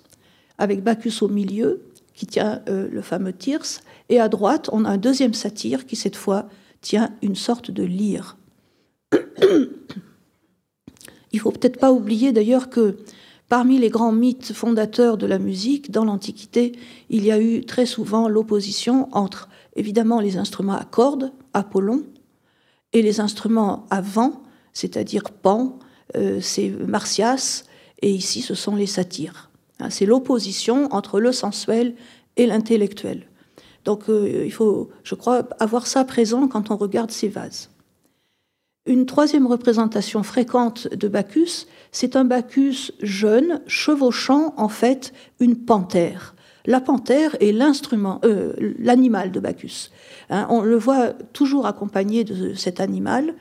avec 0.57 0.83
Bacchus 0.83 1.23
au 1.23 1.27
milieu, 1.27 1.81
qui 2.13 2.27
tient 2.27 2.61
euh, 2.69 2.87
le 2.91 3.01
fameux 3.01 3.33
Tirs, 3.33 3.81
et 4.09 4.19
à 4.19 4.29
droite, 4.29 4.69
on 4.71 4.85
a 4.85 4.89
un 4.89 4.97
deuxième 4.97 5.33
satyre 5.33 5.85
qui, 5.85 5.95
cette 5.95 6.15
fois, 6.15 6.47
tient 6.81 7.11
une 7.21 7.35
sorte 7.35 7.71
de 7.71 7.83
lyre. 7.83 8.37
Il 11.31 11.39
faut 11.39 11.51
peut-être 11.51 11.79
pas 11.79 11.91
oublier 11.91 12.31
d'ailleurs 12.31 12.69
que 12.69 12.97
Parmi 13.53 13.77
les 13.77 13.89
grands 13.89 14.11
mythes 14.11 14.51
fondateurs 14.51 15.15
de 15.15 15.27
la 15.27 15.37
musique, 15.37 15.91
dans 15.91 16.05
l'Antiquité, 16.05 16.71
il 17.11 17.23
y 17.23 17.31
a 17.31 17.39
eu 17.39 17.63
très 17.63 17.85
souvent 17.85 18.27
l'opposition 18.27 19.09
entre, 19.11 19.47
évidemment, 19.75 20.19
les 20.19 20.37
instruments 20.37 20.73
à 20.73 20.85
cordes, 20.85 21.31
Apollon, 21.53 22.03
et 22.93 23.03
les 23.03 23.19
instruments 23.19 23.85
à 23.91 24.01
vent, 24.01 24.41
c'est-à-dire 24.73 25.25
Pan, 25.29 25.77
euh, 26.15 26.39
c'est 26.41 26.69
Martias, 26.69 27.65
et 28.01 28.09
ici 28.09 28.41
ce 28.41 28.55
sont 28.55 28.75
les 28.75 28.87
satyres. 28.87 29.51
Hein, 29.79 29.89
c'est 29.89 30.05
l'opposition 30.05 30.87
entre 30.93 31.19
le 31.19 31.31
sensuel 31.31 31.95
et 32.37 32.45
l'intellectuel. 32.45 33.27
Donc 33.85 34.09
euh, 34.09 34.43
il 34.45 34.51
faut, 34.51 34.89
je 35.03 35.15
crois, 35.15 35.47
avoir 35.59 35.87
ça 35.87 36.03
présent 36.05 36.47
quand 36.47 36.71
on 36.71 36.77
regarde 36.77 37.11
ces 37.11 37.27
vases. 37.27 37.69
Une 38.85 39.05
troisième 39.05 39.47
représentation 39.47 40.23
fréquente 40.23 40.93
de 40.93 41.07
Bacchus, 41.07 41.67
c'est 41.91 42.15
un 42.15 42.25
Bacchus 42.25 42.91
jeune 43.01 43.61
chevauchant 43.65 44.53
en 44.57 44.67
fait 44.67 45.13
une 45.39 45.55
panthère. 45.55 46.35
La 46.65 46.81
panthère 46.81 47.35
est 47.41 47.51
l'instrument, 47.51 48.19
euh, 48.23 48.53
l'animal 48.79 49.31
de 49.31 49.39
Bacchus. 49.39 49.89
Hein, 50.29 50.47
on 50.49 50.61
le 50.61 50.77
voit 50.77 51.09
toujours 51.33 51.65
accompagné 51.65 52.23
de 52.23 52.53
cet 52.53 52.79
animal, 52.79 53.35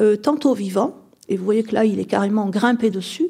euh, 0.00 0.16
tantôt 0.16 0.54
vivant, 0.54 0.96
et 1.28 1.36
vous 1.36 1.44
voyez 1.44 1.62
que 1.62 1.74
là 1.74 1.84
il 1.84 1.98
est 1.98 2.04
carrément 2.04 2.48
grimpé 2.48 2.90
dessus, 2.90 3.28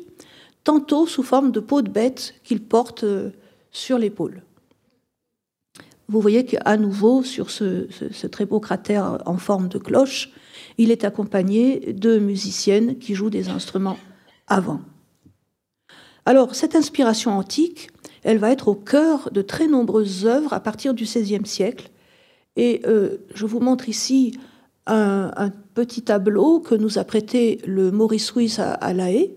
tantôt 0.65 1.07
sous 1.07 1.23
forme 1.23 1.53
de 1.53 1.61
peau 1.61 1.83
de 1.83 1.91
bête 1.91 2.35
qu'il 2.45 2.63
porte 2.63 3.05
euh, 3.05 3.31
sur 3.71 3.99
l'épaule. 3.99 4.43
Vous 6.09 6.21
voyez 6.21 6.45
qu'à 6.45 6.77
nouveau, 6.77 7.23
sur 7.23 7.51
ce, 7.51 7.87
très 8.27 8.45
beau 8.45 8.61
cratère 8.61 9.23
en 9.25 9.39
forme 9.39 9.69
de 9.69 9.79
cloche, 9.79 10.31
il 10.77 10.91
est 10.91 11.05
accompagné 11.05 11.93
de 11.93 12.19
musiciennes 12.19 12.99
qui 12.99 13.15
jouent 13.15 13.31
des 13.31 13.49
instruments 13.49 13.99
avant. 14.47 14.81
Alors, 16.27 16.55
cette 16.55 16.77
inspiration 16.77 17.33
antique, 17.33 17.91
elle 18.23 18.39
va 18.39 18.51
être 18.51 18.69
au 18.69 18.75
cœur 18.75 19.31
de 19.33 19.43
très 19.43 19.67
nombreuses 19.67 20.27
œuvres 20.27 20.53
à 20.53 20.61
partir 20.61 20.93
du 20.93 21.05
XVIe 21.05 21.47
siècle. 21.47 21.91
Et 22.57 22.83
euh, 22.87 23.19
je 23.35 23.47
vous 23.47 23.61
montre 23.61 23.89
ici 23.89 24.39
un, 24.87 25.51
petit 25.75 26.03
tableau 26.03 26.61
que 26.61 26.75
nous 26.75 26.99
a 26.99 27.05
prêté 27.05 27.61
le 27.67 27.91
Maurice 27.91 28.31
Ruiz 28.31 28.59
à, 28.59 28.93
La 28.93 29.11
Haye, 29.11 29.35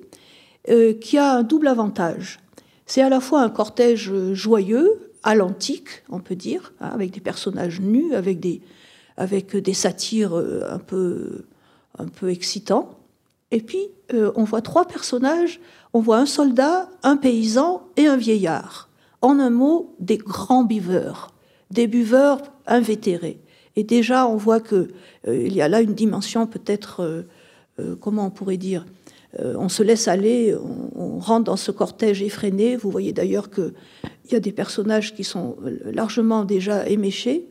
euh, 0.70 0.94
qui 0.94 1.18
a 1.18 1.34
un 1.34 1.44
double 1.44 1.68
avantage. 1.68 2.40
C'est 2.86 3.02
à 3.02 3.10
la 3.10 3.20
fois 3.20 3.42
un 3.42 3.50
cortège 3.50 4.12
joyeux, 4.34 5.06
à 5.26 5.34
l'antique, 5.34 6.04
on 6.10 6.20
peut 6.20 6.36
dire, 6.36 6.74
hein, 6.80 6.92
avec 6.94 7.12
des 7.12 7.20
personnages 7.20 7.82
nus, 7.82 8.14
avec 8.14 8.40
des, 8.40 8.62
avec 9.18 9.58
des 9.58 9.74
satires 9.74 10.38
euh, 10.38 10.62
un 10.70 10.78
peu, 10.78 11.46
un 11.98 12.08
peu 12.08 12.30
excitants. 12.30 13.00
Et 13.52 13.60
puis, 13.60 13.88
euh, 14.14 14.32
on 14.36 14.44
voit 14.44 14.62
trois 14.62 14.86
personnages. 14.86 15.60
On 15.94 16.00
voit 16.00 16.18
un 16.18 16.28
soldat, 16.28 16.90
un 17.02 17.18
paysan 17.18 17.88
et 17.98 18.06
un 18.06 18.18
vieillard. 18.18 18.90
En 19.22 19.40
un 19.40 19.50
mot, 19.50 19.96
des 20.00 20.18
grands 20.18 20.64
buveurs, 20.64 21.34
des 21.72 21.88
buveurs 21.88 22.42
invétérés. 22.68 23.40
Et 23.76 23.84
déjà, 23.84 24.28
on 24.28 24.36
voit 24.36 24.60
qu'il 24.60 24.90
euh, 25.28 25.48
y 25.48 25.62
a 25.62 25.68
là 25.68 25.82
une 25.82 25.96
dimension 25.96 26.46
peut-être, 26.46 27.26
comment 28.00 28.28
on 28.28 28.30
pourrait 28.30 28.58
dire, 28.58 28.86
on 29.40 29.70
se 29.70 29.84
laisse 29.84 30.08
aller, 30.08 30.56
on, 30.96 31.20
rentre 31.20 31.46
dans 31.46 31.58
ce 31.58 31.72
cortège 31.72 32.22
effréné. 32.22 32.76
Vous 32.76 32.90
voyez 32.90 33.14
d'ailleurs 33.14 33.50
qu'il 33.50 33.74
y 34.32 34.36
a 34.36 34.40
des 34.40 34.52
personnages 34.52 35.14
qui 35.14 35.24
sont 35.24 35.58
largement 35.86 36.46
déjà 36.46 36.88
éméchés. 36.88 37.48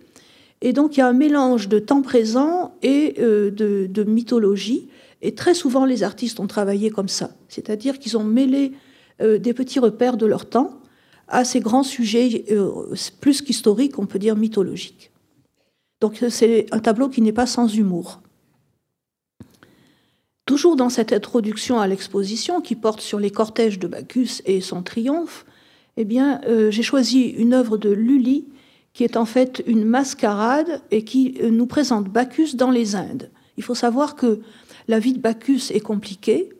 Et 0.64 0.72
donc 0.72 0.96
il 0.96 1.00
y 1.00 1.02
a 1.02 1.06
un 1.06 1.12
mélange 1.12 1.68
de 1.68 1.78
temps 1.78 2.00
présent 2.00 2.74
et 2.82 3.16
euh, 3.18 3.50
de, 3.50 4.04
mythologie. 4.04 4.88
Et 5.20 5.34
très 5.34 5.52
souvent, 5.52 5.84
les 5.84 6.02
artistes 6.02 6.40
ont 6.40 6.46
travaillé 6.46 6.88
comme 6.90 7.08
ça. 7.08 7.30
C'est-à-dire 7.48 7.98
qu'ils 7.98 8.16
ont 8.16 8.24
mêlé 8.24 8.72
euh, 9.20 9.38
des 9.38 9.52
petits 9.52 9.78
repères 9.78 10.16
de 10.16 10.24
leur 10.24 10.46
temps 10.46 10.80
à 11.28 11.44
ces 11.44 11.60
grands 11.60 11.82
sujets 11.82 12.46
euh, 12.50 12.94
plus 13.20 13.42
qu'historiques, 13.42 13.98
on 13.98 14.06
peut 14.06 14.18
dire 14.18 14.36
mythologiques. 14.36 15.10
Donc 16.00 16.24
c'est 16.30 16.66
un 16.70 16.78
tableau 16.78 17.10
qui 17.10 17.20
n'est 17.20 17.32
pas 17.32 17.46
sans 17.46 17.68
humour. 17.68 18.22
Toujours 20.46 20.76
dans 20.76 20.90
cette 20.90 21.12
introduction 21.12 21.80
à 21.80 21.86
l'exposition 21.86 22.60
qui 22.60 22.74
porte 22.74 23.00
sur 23.00 23.18
les 23.18 23.30
cortèges 23.30 23.78
de 23.78 23.86
Bacchus 23.86 24.42
et 24.44 24.60
son 24.60 24.82
triomphe, 24.82 25.46
eh 25.96 26.04
bien, 26.04 26.40
j'ai 26.70 26.82
choisi 26.82 27.28
une 27.28 27.54
œuvre 27.54 27.78
de 27.78 27.90
Lully 27.90 28.44
qui 28.94 29.02
est 29.02 29.16
en 29.16 29.26
fait 29.26 29.62
une 29.66 29.84
mascarade 29.84 30.80
et 30.90 31.04
qui 31.04 31.34
euh, 31.42 31.50
nous 31.50 31.66
présente 31.66 32.08
Bacchus 32.08 32.54
dans 32.54 32.70
les 32.70 32.94
Indes. 32.94 33.30
Il 33.58 33.64
faut 33.64 33.74
savoir 33.74 34.14
que 34.14 34.40
la 34.88 35.00
vie 35.00 35.12
de 35.12 35.18
Bacchus 35.18 35.72
est 35.72 35.80
compliquée, 35.80 36.50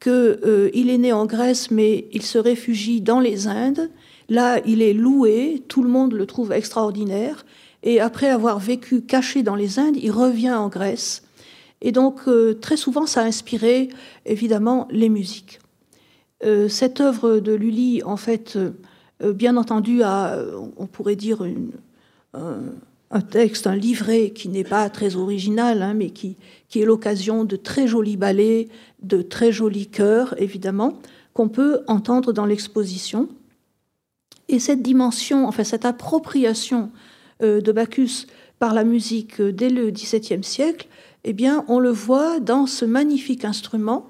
qu'il 0.00 0.12
euh, 0.12 0.70
est 0.72 0.98
né 0.98 1.12
en 1.12 1.26
Grèce 1.26 1.70
mais 1.70 2.06
il 2.12 2.22
se 2.22 2.38
réfugie 2.38 3.00
dans 3.00 3.20
les 3.20 3.48
Indes. 3.48 3.90
Là, 4.28 4.60
il 4.64 4.80
est 4.80 4.94
loué, 4.94 5.64
tout 5.66 5.82
le 5.82 5.90
monde 5.90 6.12
le 6.12 6.24
trouve 6.24 6.52
extraordinaire, 6.52 7.44
et 7.82 8.00
après 8.00 8.28
avoir 8.28 8.60
vécu 8.60 9.00
caché 9.02 9.42
dans 9.42 9.56
les 9.56 9.80
Indes, 9.80 9.96
il 10.00 10.12
revient 10.12 10.52
en 10.52 10.68
Grèce. 10.68 11.24
Et 11.82 11.92
donc, 11.92 12.20
euh, 12.28 12.54
très 12.54 12.76
souvent, 12.76 13.06
ça 13.06 13.22
a 13.22 13.24
inspiré, 13.24 13.88
évidemment, 14.26 14.86
les 14.90 15.08
musiques. 15.08 15.60
cette 16.68 17.00
œuvre 17.00 17.38
de 17.38 17.52
Lully, 17.52 18.02
en 18.02 18.16
fait, 18.16 18.56
euh, 18.56 19.32
bien 19.32 19.56
entendu, 19.56 20.02
à, 20.02 20.38
on 20.76 20.86
pourrait 20.86 21.16
dire, 21.16 21.46
un, 22.32 23.20
texte, 23.20 23.66
un 23.66 23.76
livret 23.76 24.30
qui 24.30 24.48
n'est 24.48 24.64
pas 24.64 24.88
très 24.88 25.16
original, 25.16 25.82
hein, 25.82 25.94
mais 25.94 26.10
qui, 26.10 26.36
qui 26.68 26.80
est 26.80 26.86
l'occasion 26.86 27.44
de 27.44 27.56
très 27.56 27.86
jolis 27.86 28.16
ballets, 28.16 28.68
de 29.02 29.20
très 29.22 29.52
jolis 29.52 29.88
chœurs, 29.88 30.34
évidemment, 30.38 30.98
qu'on 31.34 31.48
peut 31.48 31.80
entendre 31.86 32.32
dans 32.32 32.46
l'exposition. 32.46 33.28
Et 34.48 34.58
cette 34.58 34.82
dimension, 34.82 35.46
enfin 35.46 35.64
cette 35.64 35.84
appropriation 35.84 36.90
euh, 37.42 37.60
de 37.60 37.72
Bacchus 37.72 38.26
par 38.58 38.74
la 38.74 38.84
musique 38.84 39.40
euh, 39.40 39.52
dès 39.52 39.70
le 39.70 39.90
XVIIe 39.90 40.42
siècle, 40.42 40.88
eh 41.24 41.32
bien, 41.32 41.64
on 41.68 41.78
le 41.78 41.90
voit 41.90 42.40
dans 42.40 42.66
ce 42.66 42.84
magnifique 42.84 43.44
instrument 43.44 44.06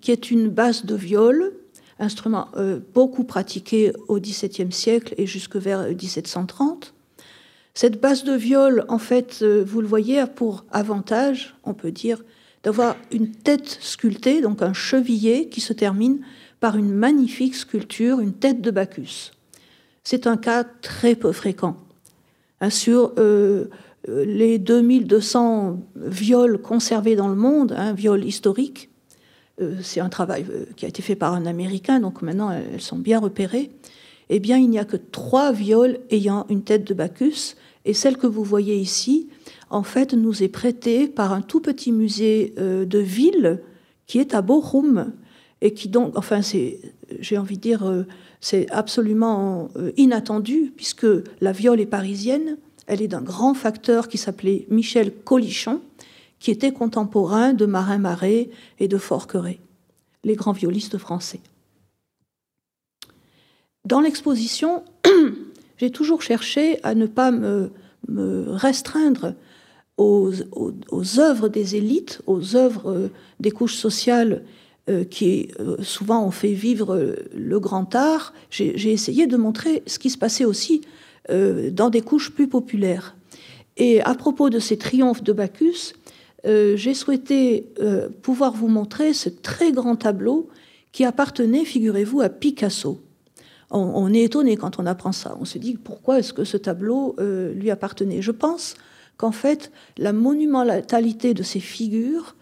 qui 0.00 0.10
est 0.10 0.30
une 0.30 0.48
basse 0.48 0.86
de 0.86 0.94
viol 0.94 1.52
instrument 2.00 2.48
euh, 2.56 2.80
beaucoup 2.94 3.24
pratiqué 3.24 3.92
au 4.08 4.18
XVIIe 4.18 4.72
siècle 4.72 5.14
et 5.18 5.26
jusque 5.26 5.56
vers 5.56 5.86
1730. 5.86 6.94
Cette 7.74 8.00
basse 8.00 8.24
de 8.24 8.32
viol, 8.32 8.84
en 8.88 8.98
fait, 8.98 9.40
euh, 9.42 9.62
vous 9.64 9.80
le 9.80 9.86
voyez, 9.86 10.18
a 10.18 10.26
pour 10.26 10.64
avantage, 10.72 11.54
on 11.64 11.74
peut 11.74 11.92
dire, 11.92 12.24
d'avoir 12.62 12.96
une 13.12 13.30
tête 13.30 13.78
sculptée, 13.80 14.40
donc 14.40 14.62
un 14.62 14.72
chevillet 14.72 15.48
qui 15.48 15.60
se 15.60 15.72
termine 15.72 16.20
par 16.58 16.76
une 16.76 16.92
magnifique 16.92 17.54
sculpture, 17.54 18.20
une 18.20 18.34
tête 18.34 18.60
de 18.60 18.70
Bacchus. 18.70 19.32
C'est 20.02 20.26
un 20.26 20.36
cas 20.36 20.64
très 20.64 21.14
peu 21.14 21.32
fréquent. 21.32 21.76
Sur 22.68 23.12
euh, 23.16 23.66
les 24.08 24.58
2200 24.58 25.78
viols 25.96 26.58
conservés 26.58 27.16
dans 27.16 27.28
le 27.28 27.34
monde, 27.34 27.72
un 27.72 27.88
hein, 27.88 27.92
viol 27.92 28.24
historique, 28.24 28.90
euh, 29.60 29.76
c'est 29.82 30.00
un 30.00 30.08
travail 30.08 30.46
qui 30.76 30.86
a 30.86 30.88
été 30.88 31.02
fait 31.02 31.16
par 31.16 31.34
un 31.34 31.46
Américain, 31.46 32.00
donc 32.00 32.22
maintenant 32.22 32.50
elles 32.50 32.80
sont 32.80 32.98
bien 32.98 33.18
repérées, 33.18 33.70
eh 34.30 34.38
bien 34.38 34.56
il 34.58 34.70
n'y 34.70 34.78
a 34.78 34.84
que 34.84 34.96
trois 34.96 35.52
viols 35.52 35.98
ayant 36.10 36.46
une 36.48 36.62
tête 36.62 36.84
de 36.84 36.94
Bacchus, 36.94 37.56
et 37.84 37.94
celle 37.94 38.16
que 38.16 38.26
vous 38.26 38.44
voyez 38.44 38.76
ici, 38.76 39.28
en 39.70 39.82
fait, 39.82 40.14
nous 40.14 40.42
est 40.42 40.48
prêtée 40.48 41.08
par 41.08 41.32
un 41.32 41.40
tout 41.40 41.60
petit 41.60 41.92
musée 41.92 42.52
de 42.58 42.98
ville 42.98 43.60
qui 44.06 44.18
est 44.18 44.34
à 44.34 44.42
Bochum, 44.42 45.12
et 45.62 45.72
qui 45.72 45.88
donc, 45.88 46.12
enfin, 46.16 46.42
c'est, 46.42 46.78
j'ai 47.20 47.38
envie 47.38 47.56
de 47.56 47.62
dire, 47.62 48.04
c'est 48.40 48.70
absolument 48.70 49.70
inattendu, 49.96 50.74
puisque 50.76 51.06
la 51.40 51.52
viole 51.52 51.80
est 51.80 51.86
parisienne, 51.86 52.58
elle 52.90 53.02
est 53.02 53.08
d'un 53.08 53.22
grand 53.22 53.54
facteur 53.54 54.08
qui 54.08 54.18
s'appelait 54.18 54.66
Michel 54.68 55.14
Colichon, 55.14 55.80
qui 56.40 56.50
était 56.50 56.72
contemporain 56.72 57.52
de 57.52 57.64
Marin 57.64 57.98
Marais 57.98 58.50
et 58.80 58.88
de 58.88 58.98
Forqueray, 58.98 59.60
les 60.24 60.34
grands 60.34 60.52
violistes 60.52 60.98
français. 60.98 61.38
Dans 63.84 64.00
l'exposition, 64.00 64.82
j'ai 65.78 65.92
toujours 65.92 66.20
cherché 66.20 66.82
à 66.82 66.96
ne 66.96 67.06
pas 67.06 67.30
me, 67.30 67.70
restreindre 68.08 69.34
aux, 69.96 70.32
œuvres 71.18 71.48
des 71.48 71.76
élites, 71.76 72.22
aux 72.26 72.56
œuvres 72.56 72.90
euh, 72.90 73.08
des 73.38 73.52
couches 73.52 73.76
sociales 73.76 74.42
euh, 74.88 75.04
qui 75.04 75.50
euh, 75.60 75.76
souvent 75.82 76.24
ont 76.24 76.32
fait 76.32 76.54
vivre 76.54 77.14
le 77.36 77.60
grand 77.60 77.94
art. 77.94 78.32
J'ai 78.50 78.90
essayé 78.90 79.28
de 79.28 79.36
montrer 79.36 79.84
ce 79.86 80.00
qui 80.00 80.10
se 80.10 80.18
passait 80.18 80.46
aussi 80.46 80.80
euh, 81.30 81.70
dans 81.70 81.90
des 81.90 82.00
couches 82.00 82.30
plus 82.30 82.48
populaires. 82.48 83.16
Et 83.76 84.00
à 84.02 84.14
propos 84.14 84.50
de 84.50 84.58
ces 84.58 84.76
triomphes 84.76 85.22
de 85.22 85.32
Bacchus, 85.32 85.94
euh, 86.46 86.76
j'ai 86.76 86.94
souhaité 86.94 87.66
euh, 87.80 88.08
pouvoir 88.22 88.52
vous 88.52 88.68
montrer 88.68 89.12
ce 89.12 89.28
très 89.28 89.72
grand 89.72 89.96
tableau 89.96 90.48
qui 90.92 91.04
appartenait, 91.04 91.64
figurez-vous, 91.64 92.20
à 92.20 92.28
Picasso. 92.28 93.00
On, 93.72 94.12
est 94.12 94.24
étonné 94.24 94.56
quand 94.56 94.80
on 94.80 94.86
apprend 94.86 95.12
ça. 95.12 95.36
On 95.40 95.44
se 95.44 95.56
dit 95.56 95.76
pourquoi 95.76 96.18
est-ce 96.18 96.32
que 96.32 96.42
ce 96.42 96.56
tableau 96.56 97.14
lui 97.54 97.70
appartenait? 97.70 98.20
Je 98.20 98.32
pense 98.32 98.74
qu'en 99.16 99.30
fait, 99.30 99.70
la 99.96 100.12
monumentalité 100.12 101.34
de 101.34 101.44
ces 101.44 101.60
figures, 101.60 102.34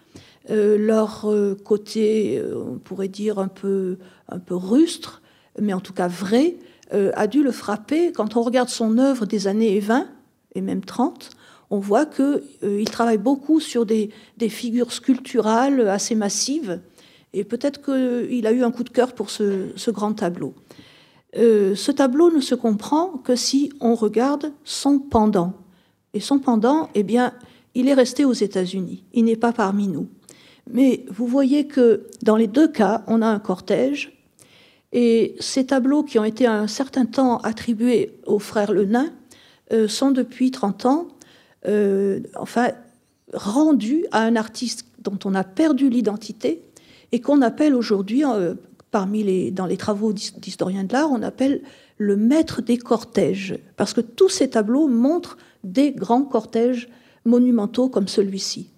leur 0.49 1.31
côté, 1.63 2.41
on 2.55 2.79
pourrait 2.79 3.09
dire 3.09 3.37
un 3.37 3.47
peu, 3.47 3.97
un 4.27 4.39
peu 4.39 4.55
rustre, 4.55 5.21
mais 5.61 5.73
en 5.73 5.81
tout 5.81 5.93
cas 5.93 6.07
vrai, 6.07 6.55
euh, 6.93 7.11
a 7.15 7.27
dû 7.27 7.43
le 7.43 7.51
frapper. 7.51 8.11
Quand 8.11 8.35
on 8.35 8.41
regarde 8.41 8.69
son 8.69 8.97
œuvre 8.97 9.25
des 9.25 9.47
années 9.47 9.79
20 9.79 10.07
et 10.55 10.61
même 10.61 10.83
30, 10.83 11.29
on 11.69 11.79
voit 11.79 12.05
qu'il 12.05 12.41
euh, 12.63 12.83
travaille 12.85 13.17
beaucoup 13.17 13.59
sur 13.59 13.85
des, 13.85 14.09
figures 14.49 14.91
sculpturales 14.91 15.87
assez 15.87 16.15
massives. 16.15 16.81
Et 17.33 17.43
peut-être 17.43 17.81
qu'il 17.83 18.47
a 18.47 18.51
eu 18.51 18.63
un 18.63 18.71
coup 18.71 18.83
de 18.83 18.89
cœur 18.89 19.13
pour 19.13 19.29
ce, 19.29 19.91
grand 19.91 20.13
tableau. 20.13 20.55
Euh, 21.37 21.75
ce 21.75 21.91
tableau 21.91 22.31
ne 22.31 22.41
se 22.41 22.55
comprend 22.55 23.09
que 23.09 23.35
si 23.35 23.71
on 23.81 23.93
regarde 23.93 24.51
son 24.63 24.97
pendant. 24.97 25.53
Et 26.15 26.19
son 26.19 26.39
pendant, 26.39 26.89
eh 26.95 27.03
bien, 27.03 27.33
il 27.75 27.87
est 27.87 27.93
resté 27.93 28.25
aux 28.25 28.33
États-Unis. 28.33 29.03
Il 29.13 29.25
n'est 29.25 29.35
pas 29.35 29.53
parmi 29.53 29.87
nous. 29.87 30.07
Mais 30.71 31.05
vous 31.09 31.27
voyez 31.27 31.67
que 31.67 32.07
dans 32.23 32.35
les 32.35 32.47
deux 32.47 32.67
cas, 32.67 33.03
on 33.05 33.21
a 33.21 33.27
un 33.27 33.39
cortège 33.39 34.18
et 34.91 35.35
ces 35.39 35.65
tableaux 35.65 36.03
qui 36.03 36.17
ont 36.19 36.23
été 36.23 36.45
un 36.47 36.67
certain 36.67 37.05
temps 37.05 37.37
attribués 37.37 38.19
aux 38.25 38.39
frères 38.39 38.71
Le 38.71 38.85
Nain 38.85 39.11
euh, 39.71 39.87
sont 39.87 40.11
depuis 40.11 40.51
30 40.51 40.85
ans 40.85 41.07
euh, 41.67 42.21
enfin, 42.35 42.69
rendus 43.33 44.05
à 44.11 44.21
un 44.21 44.35
artiste 44.35 44.85
dont 44.99 45.19
on 45.25 45.35
a 45.35 45.43
perdu 45.43 45.89
l'identité 45.89 46.63
et 47.11 47.21
qu'on 47.21 47.41
appelle 47.41 47.75
aujourd'hui, 47.75 48.23
euh, 48.25 48.55
parmi 48.91 49.23
les, 49.23 49.51
dans 49.51 49.65
les 49.65 49.77
travaux 49.77 50.13
d'historiens 50.13 50.83
de 50.83 50.93
l'art, 50.93 51.11
on 51.11 51.21
appelle 51.21 51.61
le 51.97 52.15
maître 52.15 52.61
des 52.61 52.77
cortèges, 52.77 53.59
parce 53.75 53.93
que 53.93 54.01
tous 54.01 54.29
ces 54.29 54.49
tableaux 54.49 54.87
montrent 54.87 55.37
des 55.63 55.91
grands 55.91 56.23
cortèges 56.23 56.89
monumentaux 57.25 57.89
comme 57.89 58.07
celui-ci. 58.07 58.71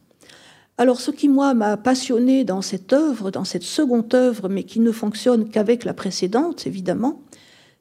Alors 0.82 1.00
ce 1.00 1.12
qui, 1.12 1.30
moi, 1.30 1.54
m'a 1.54 1.78
passionné 1.78 2.44
dans 2.44 2.64
cette 2.64 2.92
œuvre, 2.92 3.30
dans 3.30 3.46
cette 3.46 3.62
seconde 3.62 4.12
œuvre, 4.16 4.50
mais 4.50 4.64
qui 4.64 4.80
ne 4.80 4.92
fonctionne 4.92 5.48
qu'avec 5.48 5.86
la 5.86 5.94
précédente, 5.94 6.66
évidemment, 6.66 7.22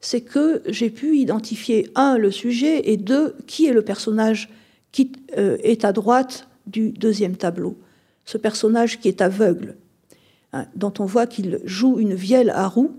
c'est 0.03 0.21
que 0.21 0.61
j'ai 0.67 0.91
pu 0.91 1.17
identifier, 1.17 1.89
un, 1.95 2.19
le 2.19 2.31
sujet, 2.31 2.91
et 2.91 2.99
deux, 2.99 3.37
qui 3.47 3.65
est 3.65 3.73
le 3.73 3.81
personnage 3.81 4.51
qui 4.93 5.13
euh, 5.39 5.57
est 5.63 5.87
à 5.87 5.95
droite 5.95 6.47
du 6.67 6.91
deuxième 6.91 7.37
tableau. 7.37 7.79
Ce 8.27 8.37
personnage 8.37 9.01
qui 9.01 9.09
est 9.09 9.23
aveugle, 9.23 9.79
hein, 10.53 10.67
dont 10.77 10.93
on 10.99 11.07
voit 11.07 11.27
qu'il 11.27 11.59
joue 11.65 11.99
une 12.01 12.13
vielle 12.13 12.51
à 12.51 12.69
roue, 12.69 12.99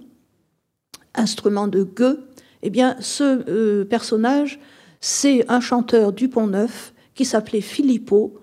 instrument 1.14 1.68
de 1.68 1.84
gueux, 1.84 2.24
eh 2.64 2.72
bien, 2.72 2.96
ce 3.02 3.48
euh, 3.48 3.86
personnage, 3.86 4.60
c'est 5.00 5.46
un 5.48 5.60
chanteur 5.60 6.12
du 6.12 6.28
Pont-Neuf 6.28 6.92
qui 7.14 7.24
s'appelait 7.24 7.62
Philippot, 7.62 8.41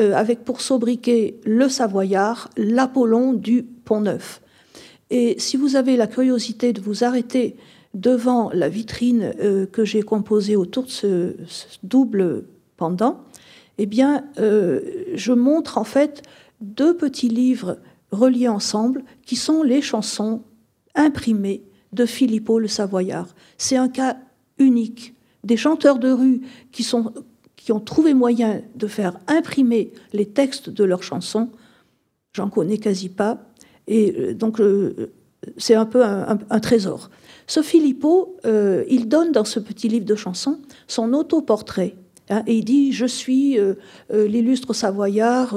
euh, 0.00 0.14
avec 0.14 0.44
pour 0.44 0.60
sobriquet 0.60 1.38
le 1.44 1.68
Savoyard, 1.68 2.48
l'Apollon 2.56 3.34
du 3.34 3.62
Pont-Neuf. 3.62 4.40
Et 5.10 5.36
si 5.38 5.56
vous 5.56 5.76
avez 5.76 5.96
la 5.96 6.06
curiosité 6.06 6.72
de 6.72 6.80
vous 6.80 7.04
arrêter 7.04 7.56
devant 7.92 8.50
la 8.54 8.68
vitrine 8.68 9.34
euh, 9.40 9.66
que 9.66 9.84
j'ai 9.84 10.02
composée 10.02 10.56
autour 10.56 10.84
de 10.84 10.90
ce, 10.90 11.34
double 11.82 12.44
pendant, 12.76 13.24
eh 13.78 13.86
bien, 13.86 14.24
euh, 14.38 14.80
je 15.14 15.32
montre 15.32 15.76
en 15.76 15.84
fait 15.84 16.22
deux 16.60 16.96
petits 16.96 17.28
livres 17.28 17.78
reliés 18.10 18.48
ensemble 18.48 19.04
qui 19.26 19.36
sont 19.36 19.62
les 19.62 19.82
chansons 19.82 20.42
imprimées 20.94 21.62
de 21.92 22.06
Philippot 22.06 22.58
le 22.58 22.68
Savoyard. 22.68 23.28
C'est 23.58 23.76
un 23.76 23.88
cas 23.88 24.16
unique. 24.58 25.14
Des 25.44 25.56
chanteurs 25.56 25.98
de 25.98 26.10
rue 26.10 26.40
qui 26.72 26.82
sont 26.82 27.12
qui 27.62 27.72
ont 27.72 27.80
trouvé 27.80 28.14
moyen 28.14 28.62
de 28.74 28.86
faire 28.86 29.18
imprimer 29.26 29.92
les 30.12 30.26
textes 30.26 30.70
de 30.70 30.82
leurs 30.82 31.02
chansons, 31.02 31.50
j'en 32.32 32.48
connais 32.48 32.78
quasi 32.78 33.10
pas. 33.10 33.38
Et 33.86 34.14
euh, 34.18 34.34
donc, 34.34 34.60
euh, 34.60 35.12
c'est 35.58 35.74
un 35.74 35.84
peu 35.84 36.02
un, 36.04 36.60
trésor. 36.60 37.10
Ce 37.46 37.62
Philippot, 37.62 38.36
euh, 38.46 38.84
il 38.88 39.08
donne 39.08 39.32
dans 39.32 39.44
ce 39.44 39.60
petit 39.60 39.88
livre 39.88 40.06
de 40.06 40.14
chansons 40.14 40.58
son 40.86 41.12
autoportrait. 41.12 41.96
Hein, 42.30 42.42
et 42.46 42.56
il 42.56 42.64
dit 42.64 42.92
Je 42.92 43.06
suis 43.06 43.58
l'illustre 44.10 44.72
savoyard 44.74 45.56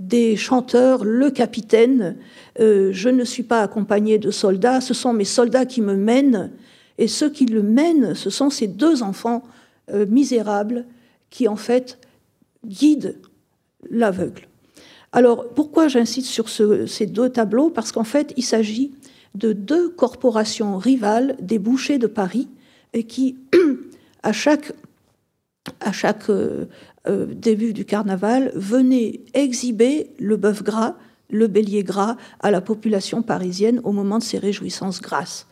des 0.00 0.36
chanteurs, 0.36 1.04
le 1.04 1.30
capitaine. 1.30 2.16
je 2.58 3.08
ne 3.08 3.24
suis 3.24 3.42
pas 3.42 3.62
accompagné 3.62 4.18
de 4.18 4.30
soldats, 4.30 4.80
ce 4.80 4.94
sont 4.94 5.12
mes 5.12 5.24
soldats 5.24 5.66
qui 5.66 5.80
me 5.80 5.94
mènent. 5.94 6.50
Et 6.96 7.06
ceux 7.06 7.30
qui 7.30 7.46
le 7.46 7.62
mènent, 7.62 8.14
ce 8.14 8.30
sont 8.30 8.50
ces 8.50 8.66
deux 8.66 9.02
enfants 9.02 9.42
misérables 9.92 10.86
qui 11.30 11.48
en 11.48 11.56
fait 11.56 11.98
guide 12.66 13.18
l'aveugle. 13.90 14.48
Alors 15.12 15.48
pourquoi 15.48 15.88
j'insiste 15.88 16.28
sur 16.28 16.48
ces 16.48 17.06
deux 17.06 17.30
tableaux? 17.30 17.70
Parce 17.70 17.92
qu'en 17.92 18.04
fait 18.04 18.32
il 18.36 18.42
s'agit 18.42 18.92
de 19.34 19.52
deux 19.52 19.88
corporations 19.90 20.76
rivales 20.78 21.36
des 21.40 21.58
bouchers 21.58 21.98
de 21.98 22.06
Paris 22.06 22.48
et 22.92 23.04
qui, 23.04 23.36
à 24.22 24.32
chaque, 24.32 24.72
à 25.80 25.92
euh, 26.30 26.66
euh, 27.06 27.26
début 27.26 27.72
du 27.72 27.84
carnaval, 27.84 28.52
venaient 28.54 29.20
exhiber 29.34 30.10
le 30.18 30.36
bœuf 30.36 30.62
gras, 30.62 30.96
le 31.30 31.46
bélier 31.46 31.84
gras 31.84 32.16
à 32.40 32.50
la 32.50 32.60
population 32.60 33.22
parisienne 33.22 33.80
au 33.84 33.92
moment 33.92 34.18
de 34.18 34.24
ces 34.24 34.38
réjouissances 34.38 35.00
grasses. 35.00 35.46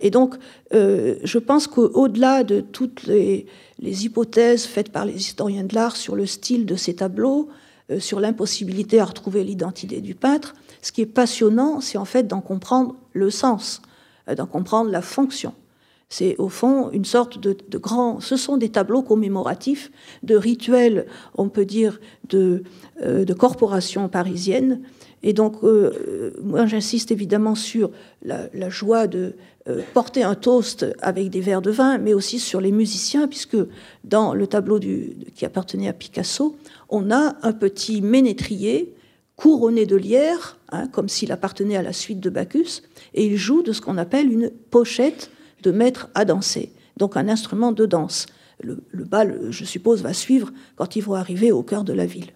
Et 0.00 0.10
donc, 0.10 0.36
euh, 0.74 1.16
je 1.24 1.38
pense 1.38 1.66
qu'au-delà 1.66 2.44
de 2.44 2.60
toutes 2.60 3.04
les, 3.04 3.46
hypothèses 3.80 4.64
faites 4.64 4.90
par 4.90 5.04
les 5.04 5.14
historiens 5.14 5.64
de 5.64 5.74
l'art 5.74 5.96
sur 5.96 6.14
le 6.14 6.26
style 6.26 6.66
de 6.66 6.76
ces 6.76 6.94
tableaux, 6.94 7.48
euh, 7.90 7.98
sur 7.98 8.20
l'impossibilité 8.20 9.00
à 9.00 9.04
retrouver 9.04 9.42
l'identité 9.42 10.00
du 10.00 10.14
peintre, 10.14 10.54
ce 10.82 10.92
qui 10.92 11.00
est 11.00 11.06
passionnant, 11.06 11.80
c'est 11.80 11.98
en 11.98 12.04
fait 12.04 12.26
d'en 12.26 12.40
comprendre 12.40 12.94
le 13.12 13.30
sens, 13.30 13.82
euh, 14.28 14.34
d'en 14.34 14.46
comprendre 14.46 14.90
la 14.90 15.02
fonction. 15.02 15.54
C'est 16.08 16.36
au 16.36 16.50
fond 16.50 16.90
une 16.90 17.06
sorte 17.06 17.40
de, 17.40 17.56
de, 17.68 17.78
grand. 17.78 18.20
Ce 18.20 18.36
sont 18.36 18.58
des 18.58 18.68
tableaux 18.68 19.02
commémoratifs 19.02 19.90
de 20.22 20.36
rituels, 20.36 21.06
on 21.36 21.48
peut 21.48 21.64
dire, 21.64 22.00
de 22.28 22.62
corporations 23.32 24.10
parisiennes. 24.10 24.82
Et 25.22 25.32
donc, 25.32 25.62
moi, 26.42 26.66
j'insiste 26.66 27.12
évidemment 27.12 27.54
sur 27.54 27.90
la, 28.22 28.68
joie 28.70 29.06
de, 29.06 29.34
euh, 29.68 29.80
porter 29.94 30.24
un 30.24 30.34
toast 30.34 30.84
avec 31.02 31.30
des 31.30 31.40
verres 31.40 31.62
de 31.62 31.70
vin, 31.70 31.96
mais 31.98 32.14
aussi 32.14 32.40
sur 32.40 32.60
les 32.60 32.72
musiciens, 32.72 33.28
puisque 33.28 33.56
dans 34.02 34.34
le 34.34 34.48
tableau 34.48 34.80
qui 34.80 35.44
appartenait 35.44 35.86
à 35.86 35.92
Picasso, 35.92 36.56
on 36.88 37.12
a 37.12 37.36
un 37.42 37.52
petit 37.52 38.02
ménétrier 38.02 38.92
couronné 39.36 39.86
de 39.86 39.94
lierre, 39.94 40.58
hein, 40.72 40.88
comme 40.88 41.08
s'il 41.08 41.30
appartenait 41.30 41.76
à 41.76 41.82
la 41.82 41.92
suite 41.92 42.18
de 42.18 42.28
Bacchus, 42.28 42.82
et 43.14 43.24
il 43.24 43.36
joue 43.36 43.62
de 43.62 43.72
ce 43.72 43.80
qu'on 43.80 43.98
appelle 43.98 44.32
une 44.32 44.50
pochette 44.50 45.30
de 45.62 45.70
maître 45.70 46.08
à 46.16 46.24
danser, 46.24 46.72
donc 46.96 47.16
un 47.16 47.28
instrument 47.28 47.70
de 47.70 47.86
danse. 47.86 48.26
Le, 48.60 49.04
bal, 49.04 49.46
je 49.50 49.64
suppose, 49.64 50.02
va 50.02 50.12
suivre 50.12 50.50
quand 50.74 50.96
ils 50.96 51.02
vont 51.02 51.14
arriver 51.14 51.52
au 51.52 51.62
cœur 51.62 51.84
de 51.84 51.92
la 51.92 52.06
ville. 52.06 52.30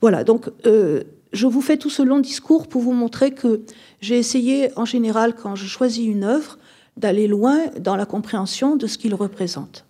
Voilà, 0.00 0.24
donc 0.24 0.50
euh, 0.66 1.04
je 1.32 1.46
vous 1.46 1.60
fais 1.60 1.76
tout 1.76 1.90
ce 1.90 2.02
long 2.02 2.18
discours 2.18 2.66
pour 2.66 2.82
vous 2.82 2.92
montrer 2.92 3.32
que 3.32 3.62
j'ai 4.00 4.18
essayé, 4.18 4.70
en 4.76 4.84
général, 4.84 5.34
quand 5.34 5.54
je 5.54 5.66
choisis 5.66 6.06
une 6.06 6.24
œuvre, 6.24 6.58
d'aller 6.96 7.28
loin 7.28 7.66
dans 7.78 7.96
la 7.96 8.06
compréhension 8.06 8.76
de 8.76 8.86
ce 8.86 8.98
qu'il 8.98 9.14
représente. 9.14 9.86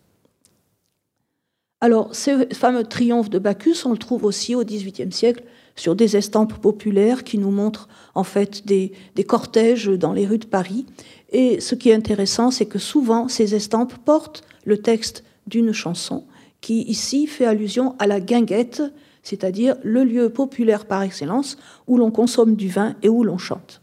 Alors, 1.81 2.15
ce 2.15 2.47
fameux 2.53 2.85
triomphe 2.85 3.31
de 3.31 3.39
Bacchus, 3.39 3.87
on 3.87 3.93
le 3.93 3.99
trouve 3.99 4.25
aussi 4.25 4.55
au 4.55 4.65
XVIIIe 4.65 5.13
siècle 5.13 5.45
sur 5.77 5.97
des 5.97 6.17
estampes 6.17 6.61
populaires 6.61 7.25
qui 7.25 7.39
nous 7.39 7.51
montrent 7.51 7.89
en 8.15 8.23
fait 8.23 8.67
des, 8.67 8.93
cortèges 9.27 9.87
dans 9.87 10.13
les 10.13 10.27
rues 10.27 10.39
de 10.39 10.47
Paris. 10.47 10.85
Et 11.31 11.59
ce 11.61 11.75
qui 11.75 11.89
est 11.89 11.95
intéressant, 11.95 12.51
c'est 12.51 12.67
que 12.67 12.79
souvent 12.79 13.29
ces 13.29 13.55
estampes 13.55 13.95
portent 14.05 14.43
le 14.65 14.83
texte 14.83 15.25
d'une 15.47 15.73
chanson 15.73 16.25
qui 16.61 16.83
ici 16.83 17.27
fait 17.27 17.47
allusion 17.47 17.97
à 17.99 18.07
la 18.07 18.21
guinguette, 18.21 18.83
c'est-à-dire 19.23 19.77
le 19.83 20.05
lieu 20.05 20.31
populaire 20.31 20.87
par 20.87 21.03
excellence 21.03 21.57
où 21.87 21.97
l'on 21.97 22.11
consomme 22.11 22.57
du 22.57 22.69
vin 22.69 22.97
et 23.03 23.09
où 23.09 23.25
l'on 23.25 23.39
chante. 23.39 23.81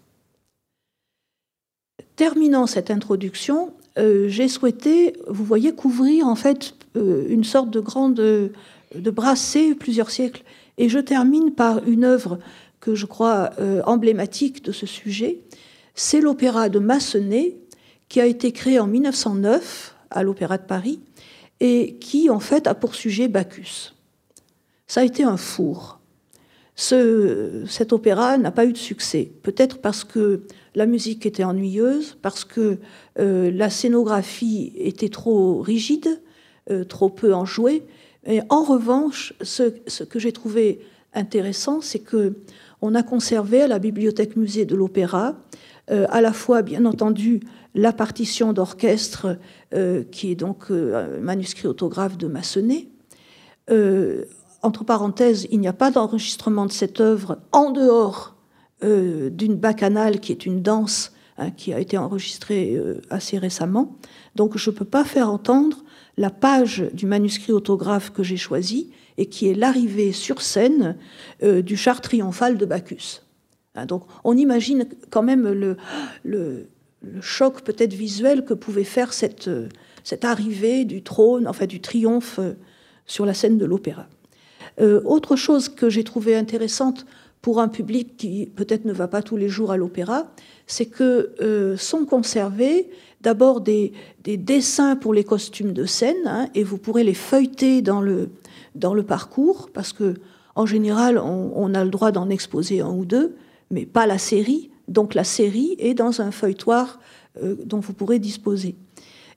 Terminant 2.15 2.65
cette 2.65 2.89
introduction, 2.89 3.73
euh, 3.97 4.28
j'ai 4.28 4.47
souhaité, 4.47 5.13
vous 5.28 5.43
voyez, 5.43 5.73
couvrir 5.73 6.28
en 6.28 6.36
fait 6.36 6.76
euh, 6.95 7.26
une 7.30 7.43
sorte 7.43 7.69
de 7.69 7.80
grande 7.80 8.15
de 8.15 9.12
brassée 9.12 9.76
plusieurs 9.76 10.10
siècles 10.10 10.43
et 10.78 10.89
je 10.89 11.00
termine 11.00 11.52
par 11.52 11.86
une 11.88 12.04
œuvre 12.04 12.39
que 12.80 12.95
je 12.95 13.06
crois 13.06 13.52
euh, 13.60 13.82
emblématique 13.86 14.63
de 14.63 14.71
ce 14.71 14.86
sujet. 14.86 15.41
C'est 15.95 16.21
l'opéra 16.21 16.69
de 16.69 16.80
Massenet, 16.80 17.58
qui 18.08 18.21
a 18.21 18.26
été 18.26 18.52
créé 18.52 18.80
en 18.80 18.88
1909 18.88 19.95
à 20.12 20.23
l'Opéra 20.23 20.58
de 20.58 20.63
Paris 20.63 21.00
et 21.60 21.97
qui, 22.00 22.30
en 22.30 22.39
fait, 22.39 22.67
a 22.67 22.76
pour 22.76 22.95
sujet 22.95 23.28
Bacchus. 23.28 23.93
Ça 24.88 25.02
a 25.02 25.04
été 25.04 25.23
un 25.23 25.38
four. 25.38 26.00
Ce, 26.76 27.63
cet 27.67 27.91
opéra 27.91 28.38
n'a 28.38 28.52
pas 28.52 28.65
eu 28.65 28.71
de 28.71 28.78
succès, 28.78 29.32
peut-être 29.41 29.80
parce 29.80 30.04
que 30.04 30.43
la 30.76 30.86
musique 30.86 31.26
était 31.26 31.43
ennuyeuse, 31.43 32.17
parce 32.21 32.45
que 32.45 32.78
euh, 33.19 33.50
la 33.52 33.71
scénographie 33.71 34.73
était 34.76 35.10
trop 35.10 35.60
rigide, 35.60 36.21
euh, 36.69 36.84
trop 36.84 37.10
peu 37.10 37.34
enjouée, 37.34 37.84
et 38.28 38.41
en 38.50 38.62
revanche, 38.62 39.34
ce, 39.41 40.04
que 40.04 40.19
j'ai 40.19 40.32
trouvé 40.32 40.80
intéressant, 41.15 41.82
c'est 41.82 42.00
que 42.00 42.36
on 42.82 42.93
a 42.93 43.02
conservé 43.02 43.63
à 43.63 43.67
la 43.67 43.80
bibliothèque 43.80 44.36
musée 44.36 44.65
de 44.65 44.76
l'Opéra 44.76 45.36
euh, 45.89 46.06
à 46.10 46.21
la 46.21 46.32
fois, 46.32 46.62
bien 46.62 46.86
entendu, 46.86 47.39
la 47.73 47.91
partition 47.91 48.54
d'orchestre, 48.54 49.38
qui 50.12 50.32
est 50.32 50.36
donc 50.36 50.71
un 50.71 51.19
manuscrit 51.19 51.67
autographe 51.67 52.17
de 52.17 52.28
Massenet. 52.28 52.88
Entre 54.61 54.83
parenthèses, 54.83 55.47
il 55.51 55.59
n'y 55.59 55.67
a 55.67 55.73
pas 55.73 55.91
d'enregistrement 55.91 56.65
de 56.65 56.71
cette 56.71 57.01
œuvre 57.01 57.39
en 57.51 57.71
dehors 57.71 58.35
d'une 58.81 59.55
bacchanale, 59.55 60.19
qui 60.19 60.31
est 60.31 60.45
une 60.45 60.61
danse 60.61 61.11
hein, 61.39 61.49
qui 61.49 61.73
a 61.73 61.79
été 61.79 61.97
enregistrée 61.97 62.79
assez 63.09 63.39
récemment. 63.39 63.97
Donc 64.35 64.55
je 64.55 64.69
ne 64.69 64.75
peux 64.75 64.85
pas 64.85 65.03
faire 65.03 65.31
entendre 65.31 65.77
la 66.17 66.29
page 66.29 66.89
du 66.93 67.05
manuscrit 67.05 67.53
autographe 67.53 68.11
que 68.11 68.23
j'ai 68.23 68.37
choisi 68.37 68.91
et 69.17 69.27
qui 69.27 69.47
est 69.47 69.53
l'arrivée 69.53 70.11
sur 70.11 70.41
scène 70.41 70.97
euh, 71.43 71.61
du 71.61 71.77
char 71.77 72.01
triomphal 72.01 72.57
de 72.57 72.65
Bacchus. 72.65 73.21
Hein, 73.75 73.85
donc 73.85 74.03
on 74.23 74.35
imagine 74.35 74.87
quand 75.09 75.23
même 75.23 75.47
le, 76.23 76.67
choc 77.21 77.61
peut-être 77.61 77.93
visuel 77.93 78.43
que 78.43 78.53
pouvait 78.53 78.83
faire 78.83 79.13
cette, 79.13 79.49
arrivée 80.23 80.83
du 80.83 81.03
trône, 81.03 81.47
enfin 81.47 81.65
du 81.65 81.79
triomphe 81.79 82.39
euh, 82.39 82.53
sur 83.05 83.25
la 83.25 83.33
scène 83.33 83.57
de 83.57 83.65
l'opéra. 83.65 84.07
Euh, 84.79 85.01
autre 85.05 85.35
chose 85.35 85.69
que 85.69 85.89
j'ai 85.89 86.03
trouvé 86.03 86.35
intéressante 86.35 87.05
pour 87.41 87.59
un 87.59 87.67
public 87.67 88.17
qui 88.17 88.49
peut-être 88.55 88.85
ne 88.85 88.93
va 88.93 89.07
pas 89.07 89.21
tous 89.21 89.37
les 89.37 89.49
jours 89.49 89.71
à 89.71 89.77
l'opéra, 89.77 90.27
c'est 90.65 90.87
que 90.87 91.75
sont 91.77 92.05
conservés 92.05 92.89
d'abord 93.21 93.61
des, 93.61 93.93
dessins 94.25 94.95
pour 94.95 95.13
les 95.13 95.23
costumes 95.23 95.71
de 95.71 95.85
scène, 95.85 96.15
hein, 96.25 96.47
et 96.55 96.63
vous 96.63 96.77
pourrez 96.77 97.03
les 97.03 97.13
feuilleter 97.13 97.81
dans 97.81 98.01
le, 98.01 98.29
dans 98.75 98.93
le 98.93 99.03
parcours, 99.03 99.69
parce 99.73 99.93
que 99.93 100.15
en 100.57 100.65
général, 100.65 101.19
on, 101.19 101.73
a 101.75 101.83
le 101.83 101.91
droit 101.91 102.11
d'en 102.11 102.31
exposer 102.31 102.81
un 102.81 102.89
ou 102.89 103.05
deux, 103.05 103.35
mais 103.69 103.85
pas 103.85 104.07
la 104.07 104.17
série. 104.17 104.71
Donc 104.87 105.13
la 105.13 105.23
série 105.23 105.75
est 105.77 105.93
dans 105.93 106.19
un 106.19 106.31
feuilletoire 106.31 106.99
euh, 107.43 107.55
dont 107.63 107.79
vous 107.79 107.93
pourrez 107.93 108.17
disposer. 108.17 108.73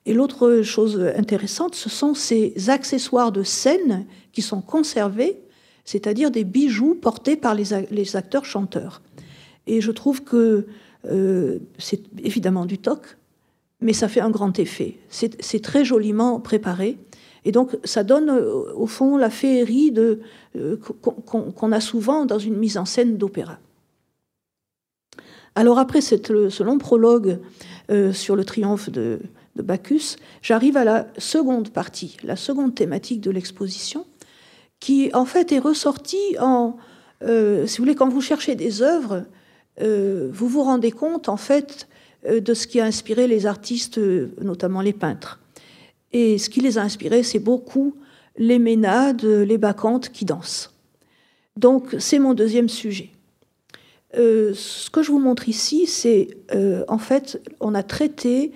Et 0.06 0.14
l'autre 0.14 0.62
chose 0.62 1.00
intéressante, 1.16 1.74
ce 1.74 1.88
sont 1.88 2.14
ces 2.14 2.54
accessoires 2.68 3.32
de 3.32 3.42
scène 3.42 4.06
qui 4.32 4.42
sont 4.42 4.62
conservés, 4.62 5.38
c'est-à-dire 5.84 6.30
des 6.30 6.44
bijoux 6.44 6.94
portés 6.94 7.36
par 7.36 7.54
les, 7.54 8.16
acteurs-chanteurs. 8.16 9.02
Et 9.66 9.80
je 9.80 9.90
trouve 9.90 10.22
que 10.22 10.66
euh, 11.06 11.58
c'est 11.78 12.02
évidemment 12.22 12.64
du 12.64 12.78
toc, 12.78 13.18
mais 13.80 13.92
ça 13.92 14.08
fait 14.08 14.20
un 14.20 14.30
grand 14.30 14.58
effet. 14.58 14.96
C'est 15.08 15.62
très 15.62 15.84
joliment 15.84 16.40
préparé. 16.40 16.98
Et 17.44 17.52
donc, 17.52 17.76
ça 17.84 18.02
donne, 18.04 18.30
au 18.30 18.86
fond, 18.86 19.16
la 19.16 19.30
féerie 19.30 19.94
euh, 20.56 20.76
qu'on 21.24 21.72
a 21.72 21.80
souvent 21.80 22.26
dans 22.26 22.38
une 22.38 22.56
mise 22.56 22.76
en 22.76 22.84
scène 22.84 23.16
d'opéra. 23.16 23.58
Alors, 25.54 25.78
après 25.78 26.00
ce 26.00 26.62
long 26.62 26.78
prologue 26.78 27.38
euh, 27.90 28.12
sur 28.12 28.36
le 28.36 28.44
triomphe 28.44 28.90
de, 28.90 29.20
Bacchus, 29.62 30.16
j'arrive 30.42 30.76
à 30.76 30.84
la 30.84 31.06
seconde 31.18 31.70
partie, 31.70 32.16
la 32.22 32.36
seconde 32.36 32.74
thématique 32.74 33.20
de 33.20 33.30
l'exposition, 33.30 34.06
qui, 34.78 35.10
en 35.14 35.24
fait, 35.24 35.52
est 35.52 35.58
ressortie 35.58 36.36
en. 36.40 36.76
si 37.22 37.26
vous 37.28 37.84
voulez, 37.84 37.94
quand 37.94 38.08
vous 38.08 38.20
cherchez 38.20 38.54
des 38.54 38.82
œuvres, 38.82 39.24
vous 39.78 40.48
vous 40.48 40.62
rendez 40.62 40.90
compte, 40.90 41.28
en 41.28 41.36
fait, 41.36 41.88
euh, 42.26 42.40
de 42.40 42.52
ce 42.52 42.66
qui 42.66 42.80
a 42.80 42.84
inspiré 42.84 43.26
les 43.26 43.46
artistes, 43.46 43.96
euh, 43.96 44.28
notamment 44.42 44.82
les 44.82 44.92
peintres. 44.92 45.40
Et 46.12 46.36
ce 46.36 46.50
qui 46.50 46.60
les 46.60 46.76
a 46.76 46.82
inspirés, 46.82 47.22
c'est 47.22 47.38
beaucoup 47.38 47.94
les 48.36 48.58
ménades, 48.58 49.24
les 49.24 49.56
bacchantes 49.56 50.10
qui 50.10 50.26
dansent. 50.26 50.70
Donc 51.56 51.96
c'est 51.98 52.18
mon 52.18 52.34
deuxième 52.34 52.68
sujet. 52.68 53.10
Euh, 54.16 54.52
ce 54.54 54.90
que 54.90 55.02
je 55.02 55.10
vous 55.10 55.18
montre 55.18 55.48
ici, 55.48 55.86
c'est 55.86 56.28
en 56.88 56.98
fait, 56.98 57.40
on 57.60 57.74
a 57.74 57.82
traité 57.82 58.52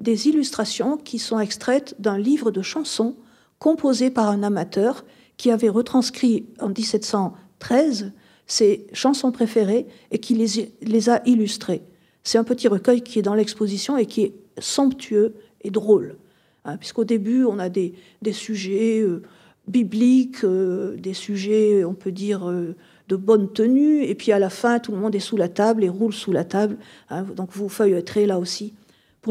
des 0.00 0.28
illustrations 0.28 0.96
qui 0.96 1.18
sont 1.18 1.40
extraites 1.40 1.94
d'un 1.98 2.18
livre 2.18 2.50
de 2.50 2.62
chansons 2.62 3.16
composé 3.58 4.10
par 4.10 4.28
un 4.28 4.42
amateur 4.42 5.04
qui 5.36 5.50
avait 5.50 5.68
retranscrit 5.68 6.46
en 6.60 6.68
1713 6.68 8.12
ses 8.46 8.86
chansons 8.92 9.32
préférées 9.32 9.86
et 10.10 10.18
qui 10.18 10.34
les, 10.34 10.72
les 10.82 11.10
a 11.10 11.22
illustrées. 11.26 11.82
C'est 12.22 12.38
un 12.38 12.44
petit 12.44 12.68
recueil 12.68 13.02
qui 13.02 13.18
est 13.18 13.22
dans 13.22 13.34
l'exposition 13.34 13.96
et 13.96 14.06
qui 14.06 14.22
est 14.22 14.34
somptueux 14.58 15.34
et 15.62 15.70
drôle. 15.70 16.16
Hein, 16.64 16.76
puisqu'au 16.76 17.04
début, 17.04 17.44
on 17.44 17.58
a 17.58 17.68
des, 17.68 17.94
sujets 18.32 19.00
euh, 19.00 19.22
bibliques, 19.68 20.44
euh, 20.44 20.96
des 20.96 21.14
sujets, 21.14 21.84
on 21.84 21.94
peut 21.94 22.12
dire, 22.12 22.48
euh, 22.48 22.74
de 23.08 23.16
bonne 23.16 23.52
tenue, 23.52 24.02
et 24.02 24.14
puis 24.16 24.32
à 24.32 24.38
la 24.38 24.50
fin, 24.50 24.80
tout 24.80 24.90
le 24.90 24.98
monde 24.98 25.14
est 25.14 25.20
sous 25.20 25.36
la 25.36 25.48
table 25.48 25.84
et 25.84 25.88
roule 25.88 26.12
sous 26.12 26.32
la 26.32 26.44
table. 26.44 26.76
Hein, 27.08 27.22
donc 27.22 27.50
vous 27.52 27.68
feuilletterez 27.68 28.26
là 28.26 28.38
aussi 28.38 28.74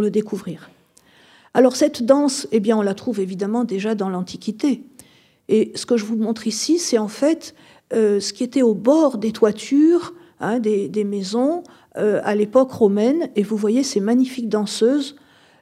le 0.01 0.11
découvrir. 0.11 0.69
Alors 1.53 1.75
cette 1.75 2.03
danse, 2.03 2.47
eh 2.51 2.59
bien, 2.59 2.77
on 2.77 2.81
la 2.81 2.93
trouve 2.93 3.19
évidemment 3.19 3.63
déjà 3.63 3.95
dans 3.95 4.09
l'Antiquité. 4.09 4.83
Et 5.47 5.71
ce 5.75 5.85
que 5.85 5.97
je 5.97 6.05
vous 6.05 6.17
montre 6.17 6.47
ici, 6.47 6.79
c'est 6.79 6.97
en 6.97 7.07
fait 7.07 7.55
ce 7.91 8.33
qui 8.33 8.43
était 8.43 8.63
au 8.63 8.73
bord 8.73 9.17
des 9.17 9.31
toitures 9.31 10.13
hein, 10.39 10.59
des, 10.59 11.03
maisons, 11.03 11.63
euh, 11.97 12.21
à 12.23 12.35
l'époque 12.35 12.71
romaine, 12.71 13.29
et 13.35 13.43
vous 13.43 13.57
voyez 13.57 13.83
ces 13.83 13.99
magnifiques 13.99 14.49
danseuses 14.49 15.15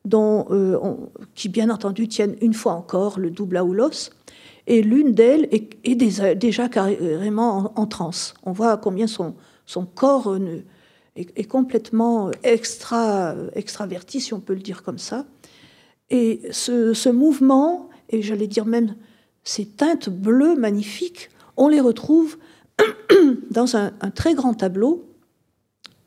dont, 0.05 0.45
euh, 0.51 0.77
qui, 1.35 1.49
bien 1.49 1.69
entendu, 1.69 2.07
tiennent 2.07 2.35
une 2.41 2.53
fois 2.53 2.73
encore 2.73 3.19
le 3.19 3.29
double 3.29 3.57
aoulos. 3.57 4.09
Et 4.65 4.81
l'une 4.81 5.13
d'elles 5.13 5.47
est, 5.51 5.95
déjà 5.95 6.69
carrément 6.69 7.73
en, 7.75 7.85
transe. 7.85 8.33
On 8.43 8.51
voit 8.51 8.77
combien 8.77 9.07
son, 9.07 9.35
son 9.65 9.85
corps 9.85 10.31
euh, 10.31 10.63
est, 11.15 11.47
complètement 11.47 12.31
extra, 12.43 13.35
extraverti, 13.53 14.19
si 14.19 14.33
on 14.33 14.39
peut 14.39 14.53
le 14.53 14.61
dire 14.61 14.83
comme 14.83 14.97
ça. 14.97 15.25
Et 16.09 16.41
ce, 16.51 17.09
mouvement, 17.09 17.89
et 18.09 18.21
j'allais 18.21 18.47
dire 18.47 18.65
même 18.65 18.95
ces 19.43 19.65
teintes 19.65 20.09
bleues 20.09 20.55
magnifiques, 20.55 21.29
on 21.57 21.67
les 21.67 21.79
retrouve 21.79 22.37
dans 23.51 23.75
un 23.75 23.91
très 24.15 24.33
grand 24.33 24.53
tableau 24.55 25.05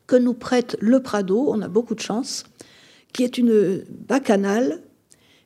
que 0.07 0.15
nous 0.15 0.33
prête 0.33 0.77
le 0.79 1.01
Prado, 1.01 1.45
on 1.49 1.61
a 1.61 1.67
beaucoup 1.67 1.93
de 1.93 1.99
chance, 1.99 2.45
qui 3.13 3.23
est 3.23 3.37
une 3.37 3.83
bacchanale. 4.07 4.81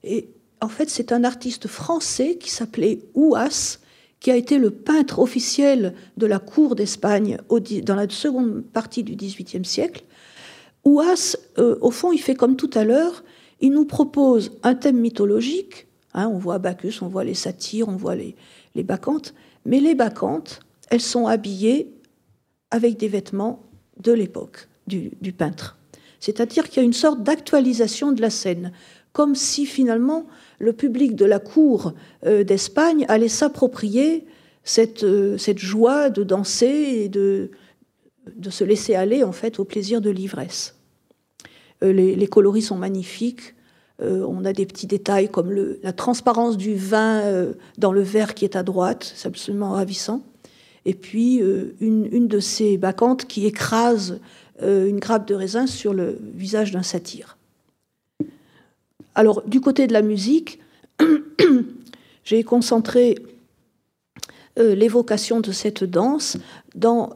Et 0.04 0.30
en 0.62 0.70
fait, 0.70 0.90
c'est 0.90 1.12
un 1.12 1.24
artiste 1.24 1.68
français 1.68 2.38
qui 2.38 2.52
s'appelait 2.52 3.02
Ouas, 3.16 3.80
qui 4.22 4.32
a 4.32 4.38
été 4.38 4.58
le 4.58 4.72
peintre 4.72 5.20
officiel 5.20 5.94
de 6.16 6.26
la 6.26 6.40
cour 6.40 6.76
d'Espagne 6.76 7.38
dans 7.84 7.96
la 7.96 8.08
seconde 8.10 8.64
partie 8.64 9.04
du 9.04 9.16
XVIIIe 9.16 9.66
siècle, 9.66 10.06
Ouas, 10.86 11.38
euh, 11.60 11.76
au 11.82 11.92
fond, 11.92 12.12
il 12.12 12.20
fait 12.20 12.36
comme 12.36 12.56
tout 12.56 12.70
à 12.74 12.86
l'heure, 12.86 13.24
il 13.60 13.72
nous 13.72 13.86
propose 13.86 14.58
un 14.64 14.74
thème 14.74 14.98
mythologique, 14.98 15.88
hein, 16.14 16.28
on 16.34 16.38
voit 16.38 16.58
Bacchus, 16.58 17.02
on 17.02 17.08
voit 17.08 17.24
les 17.24 17.36
satyres, 17.36 17.90
on 17.90 17.98
voit 17.98 18.16
les, 18.16 18.36
les 18.74 18.84
bacchantes, 18.84 19.34
mais 19.66 19.80
les 19.80 19.94
bacchantes, 19.94 20.62
elles 20.90 21.02
sont 21.02 21.28
habillées 21.28 21.94
avec 22.72 22.98
des 22.98 23.08
vêtements 23.08 23.64
de 24.00 24.12
l'époque 24.12 24.68
du, 24.88 25.34
peintre. 25.34 25.78
C'est-à-dire 26.20 26.70
qu'il 26.70 26.78
y 26.78 26.80
a 26.80 26.86
une 26.86 26.94
sorte 26.94 27.24
d'actualisation 27.24 28.12
de 28.12 28.22
la 28.22 28.30
scène, 28.30 28.72
comme 29.14 29.36
si 29.36 29.66
finalement 29.66 30.26
le 30.60 30.74
public 30.74 31.16
de 31.16 31.26
la 31.26 31.40
cour 31.40 31.94
euh, 32.26 32.44
d'Espagne 32.44 33.06
allait 33.10 33.28
s'approprier 33.28 34.26
cette, 34.64 35.04
euh, 35.04 35.38
cette, 35.38 35.58
joie 35.58 36.10
de 36.10 36.24
danser 36.24 36.68
et 36.68 37.10
de, 37.10 37.52
de 38.36 38.50
se 38.50 38.64
laisser 38.64 38.96
aller 38.96 39.24
en 39.24 39.32
fait 39.32 39.60
au 39.60 39.66
plaisir 39.66 40.02
de 40.02 40.10
l'ivresse. 40.10 40.76
Euh, 41.84 41.92
les, 41.92 42.28
coloris 42.28 42.62
sont 42.64 42.78
magnifiques. 42.78 43.56
On 44.04 44.46
a 44.46 44.52
des 44.54 44.66
petits 44.66 44.88
détails 44.88 45.30
comme 45.30 45.52
la 45.84 45.94
transparence 45.94 46.58
du 46.58 46.74
vin 46.74 47.22
dans 47.78 47.92
le 47.92 48.02
verre 48.02 48.34
qui 48.34 48.46
est 48.46 48.56
à 48.56 48.64
droite, 48.64 49.14
c'est 49.16 49.28
absolument 49.28 49.74
ravissant. 49.74 50.24
Et 50.86 50.96
puis 50.96 51.36
une, 51.36 52.28
de 52.28 52.40
ces 52.40 52.80
bacchantes 52.80 53.26
qui 53.26 53.46
écrase 53.46 54.20
une 54.60 54.98
grappe 54.98 55.28
de 55.28 55.36
raisin 55.36 55.68
sur 55.68 55.94
le 55.94 56.18
visage 56.34 56.72
d'un 56.72 56.82
satyre. 56.82 57.38
Alors 59.16 59.42
du 59.48 59.62
côté 59.62 59.88
de 59.88 59.94
la 59.94 60.02
musique, 60.02 60.60
j'ai 62.24 62.44
concentré 62.44 63.18
l'évocation 64.58 65.40
de 65.40 65.52
cette 65.52 65.84
danse 65.84 66.38
dans 66.76 67.16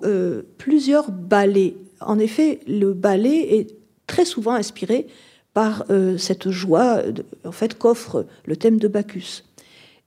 plusieurs 0.58 1.12
ballets. 1.12 1.76
En 2.00 2.18
effet, 2.18 2.62
le 2.66 2.94
ballet 2.94 3.58
est 3.58 3.76
très 4.08 4.26
souvent 4.26 4.54
inspiré 4.54 5.08
par 5.56 5.86
euh, 5.90 6.18
cette 6.18 6.50
joie 6.50 7.02
en 7.46 7.52
fait, 7.52 7.78
qu'offre 7.78 8.26
le 8.46 8.58
thème 8.58 8.78
de 8.78 8.88
Bacchus. 8.88 9.44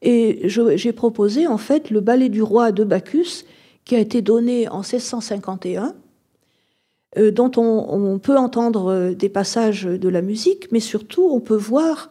Et 0.02 0.48
j'ai 0.48 0.92
proposé 0.92 1.48
en 1.48 1.58
fait 1.58 1.90
le 1.90 2.00
ballet 2.00 2.28
du 2.28 2.42
roi 2.42 2.70
de 2.70 2.84
Bacchus 2.84 3.44
qui 3.84 3.96
a 3.96 3.98
été 3.98 4.22
donné 4.22 4.68
en 4.68 4.80
1651, 4.80 5.94
euh, 7.18 7.30
dont 7.30 7.50
on, 7.56 8.18
peut 8.18 8.36
entendre 8.36 8.92
euh, 8.92 9.14
des 9.14 9.28
passages 9.28 9.84
de 9.84 10.08
la 10.08 10.22
musique, 10.22 10.70
mais 10.72 10.80
surtout 10.80 11.28
on 11.30 11.40
peut 11.40 11.56
voir 11.56 12.10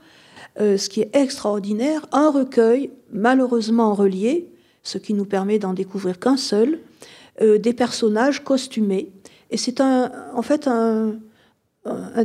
ce 0.59 0.89
qui 0.89 1.01
est 1.01 1.15
extraordinaire, 1.15 2.07
un 2.11 2.31
recueil 2.31 2.89
malheureusement 3.11 3.93
relié, 3.93 4.49
ce 4.81 4.97
qui 4.97 5.13
nous 5.13 5.25
permet 5.25 5.59
d'en 5.59 5.73
découvrir 5.73 6.17
qu'un 6.17 6.35
seul, 6.35 6.79
des 7.39 7.73
personnages 7.73 8.43
costumés. 8.43 9.11
Et 9.51 9.57
c'est 9.57 9.81
en 9.81 10.41
fait 10.41 10.67
un, 10.67 11.19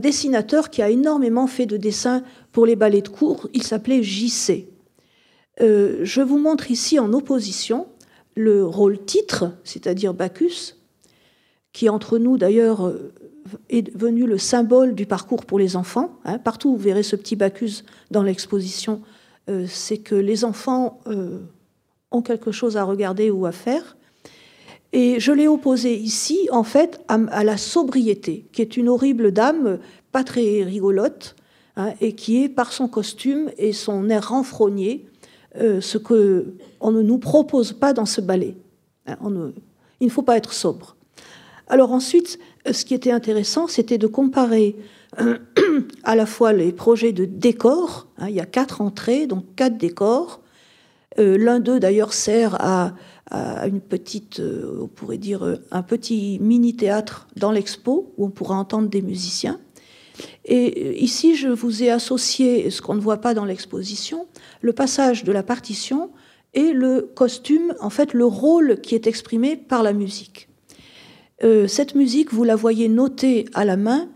dessinateur 0.00 0.70
qui 0.70 0.80
a 0.80 0.88
énormément 0.88 1.46
fait 1.46 1.66
de 1.66 1.76
dessins 1.76 2.22
pour 2.52 2.64
les 2.64 2.74
ballets 2.74 3.02
de 3.02 3.10
cour. 3.10 3.50
Il 3.52 3.62
s'appelait 3.62 4.02
JC. 4.02 4.66
Euh, 5.60 6.00
je 6.02 6.20
vous 6.22 6.38
montre 6.38 6.70
ici 6.70 6.98
en 6.98 7.12
opposition 7.12 7.86
le 8.34 8.64
rôle 8.64 9.04
titre, 9.04 9.52
c'est-à-dire 9.64 10.14
Bacchus, 10.14 10.74
qui 11.72 11.88
entre 11.88 12.18
nous 12.18 12.38
d'ailleurs 12.38 12.86
euh, 12.86 13.12
est 13.68 13.82
devenu 13.82 14.26
le 14.26 14.38
symbole 14.38 14.94
du 14.94 15.06
parcours 15.06 15.44
pour 15.44 15.58
les 15.58 15.76
enfants. 15.76 16.18
Hein. 16.24 16.38
Partout 16.38 16.72
vous 16.72 16.82
verrez 16.82 17.02
ce 17.02 17.16
petit 17.16 17.36
Bacchus 17.36 17.84
dans 18.10 18.22
l'exposition, 18.22 19.02
euh, 19.48 19.66
c'est 19.68 19.98
que 19.98 20.14
les 20.14 20.44
enfants 20.44 21.00
ont 22.10 22.22
quelque 22.22 22.52
chose 22.52 22.76
à 22.76 22.84
regarder 22.84 23.30
ou 23.30 23.46
à 23.46 23.52
faire. 23.52 23.96
Et 24.92 25.20
je 25.20 25.32
l'ai 25.32 25.48
opposé 25.48 25.96
ici, 25.96 26.48
en 26.52 26.64
fait, 26.64 27.00
à, 27.08 27.44
la 27.44 27.56
sobriété, 27.56 28.46
qui 28.52 28.60
est 28.60 28.76
une 28.76 28.90
horrible 28.90 29.32
dame, 29.32 29.78
pas 30.12 30.22
très 30.22 30.62
rigolote, 30.62 31.34
hein, 31.76 31.94
et 32.02 32.14
qui 32.14 32.44
est, 32.44 32.48
par 32.50 32.72
son 32.72 32.88
costume 32.88 33.50
et 33.56 33.72
son 33.72 34.10
air 34.10 34.28
renfrogné, 34.28 35.06
euh, 35.56 35.80
ce 35.80 35.96
que 35.96 36.54
on 36.80 36.92
ne 36.92 37.02
nous 37.02 37.18
propose 37.18 37.72
pas 37.72 37.94
dans 37.94 38.04
ce 38.04 38.20
ballet. 38.20 38.54
Hein, 39.06 39.16
il 40.00 40.06
ne 40.06 40.12
faut 40.12 40.22
pas 40.22 40.36
être 40.36 40.52
sobre. 40.52 40.96
Alors 41.72 41.92
ensuite, 41.92 42.38
ce 42.70 42.84
qui 42.84 42.92
était 42.92 43.12
intéressant, 43.12 43.66
c'était 43.66 43.96
de 43.96 44.06
comparer 44.06 44.76
à 46.04 46.14
la 46.14 46.26
fois 46.26 46.52
les 46.52 46.70
projets 46.70 47.12
de 47.12 47.24
décors. 47.24 48.08
Hein, 48.18 48.28
il 48.28 48.34
y 48.34 48.40
a 48.40 48.44
quatre 48.44 48.82
entrées, 48.82 49.26
donc 49.26 49.46
quatre 49.56 49.78
décors. 49.78 50.42
Euh, 51.18 51.38
l'un 51.38 51.60
d'eux, 51.60 51.80
d'ailleurs, 51.80 52.12
sert 52.12 52.56
à 52.60 52.92
une 53.66 53.80
petite, 53.80 54.40
euh, 54.40 54.80
on 54.82 54.86
pourrait 54.86 55.16
dire, 55.16 55.46
euh, 55.46 55.56
un 55.70 55.82
petit 55.82 56.38
mini-théâtre 56.42 57.26
dans 57.36 57.52
l'expo 57.52 58.12
où 58.18 58.26
on 58.26 58.30
pourra 58.30 58.56
entendre 58.56 58.90
des 58.90 59.00
musiciens. 59.00 59.58
Et 60.44 60.74
euh, 60.76 60.92
ici, 60.98 61.36
je 61.36 61.48
vous 61.48 61.82
ai 61.82 61.90
associé 61.90 62.68
ce 62.68 62.82
qu'on 62.82 62.96
ne 62.96 63.00
voit 63.00 63.22
pas 63.22 63.32
dans 63.32 63.46
l'exposition, 63.46 64.26
le 64.60 64.74
passage 64.74 65.24
de 65.24 65.32
la 65.32 65.42
partition 65.42 66.10
et 66.52 66.74
le 66.74 67.10
costume, 67.14 67.74
en 67.80 67.88
fait, 67.88 68.12
le 68.12 68.26
rôle 68.26 68.78
qui 68.82 68.94
est 68.94 69.06
exprimé 69.06 69.56
par 69.56 69.82
la 69.82 69.94
musique. 69.94 70.50
Cette 71.66 71.94
musique, 71.94 72.32
vous 72.32 72.44
la 72.44 72.54
voyez 72.54 72.88
notée 72.88 73.46
à 73.54 73.64
la 73.64 73.76
main. 73.76 74.08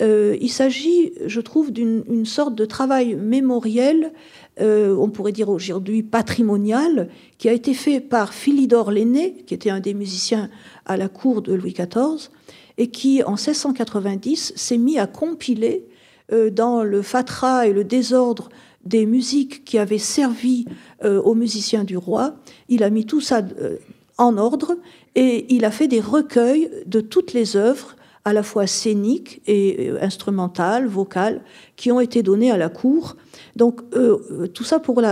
il 0.00 0.50
s'agit, 0.50 1.12
je 1.26 1.40
trouve, 1.40 1.72
d'une 1.72 2.26
sorte 2.26 2.54
de 2.54 2.64
travail 2.66 3.14
mémoriel 3.14 4.12
euh, 4.58 4.96
on 4.96 5.10
pourrait 5.10 5.32
dire 5.32 5.50
aujourd'hui 5.50 6.02
patrimonial, 6.02 7.10
qui 7.36 7.48
a 7.48 7.52
été 7.52 7.74
fait 7.74 8.00
par 8.00 8.32
Philidor 8.32 8.90
l'aîné, 8.90 9.44
qui 9.46 9.52
était 9.52 9.68
un 9.68 9.80
des 9.80 9.92
musiciens 9.92 10.48
à 10.86 10.96
la 10.96 11.08
cour 11.08 11.42
de 11.42 11.52
Louis 11.52 11.74
XIV, 11.74 12.30
et 12.78 12.88
qui, 12.88 13.22
en 13.22 13.32
1690, 13.32 14.54
s'est 14.56 14.78
mis 14.78 14.98
à 14.98 15.06
compiler 15.06 15.86
euh, 16.32 16.50
dans 16.50 16.82
le 16.82 17.02
fatras 17.02 17.66
et 17.66 17.72
le 17.72 17.84
désordre 17.84 18.48
des 18.86 19.04
musiques 19.04 19.64
qui 19.64 19.78
avaient 19.78 19.98
servi 19.98 20.64
euh, 21.04 21.20
aux 21.20 21.34
musiciens 21.34 21.84
du 21.84 21.98
roi. 21.98 22.36
Il 22.70 22.82
a 22.82 22.88
mis 22.88 23.04
tout 23.04 23.20
ça 23.20 23.42
en 24.16 24.38
ordre 24.38 24.76
et 25.16 25.52
il 25.52 25.64
a 25.64 25.72
fait 25.72 25.88
des 25.88 26.00
recueils 26.00 26.70
de 26.86 27.00
toutes 27.00 27.32
les 27.32 27.56
œuvres 27.56 27.96
à 28.24 28.32
la 28.32 28.42
fois 28.42 28.66
scéniques 28.66 29.40
et 29.46 29.90
instrumentales, 30.00 30.86
vocales, 30.86 31.42
qui 31.76 31.90
ont 31.92 32.00
été 32.00 32.22
données 32.22 32.50
à 32.50 32.56
la 32.56 32.68
cour 32.68 33.16
donc 33.56 33.80
euh, 33.94 34.46
tout 34.48 34.64
ça 34.64 34.78
pour 34.78 35.02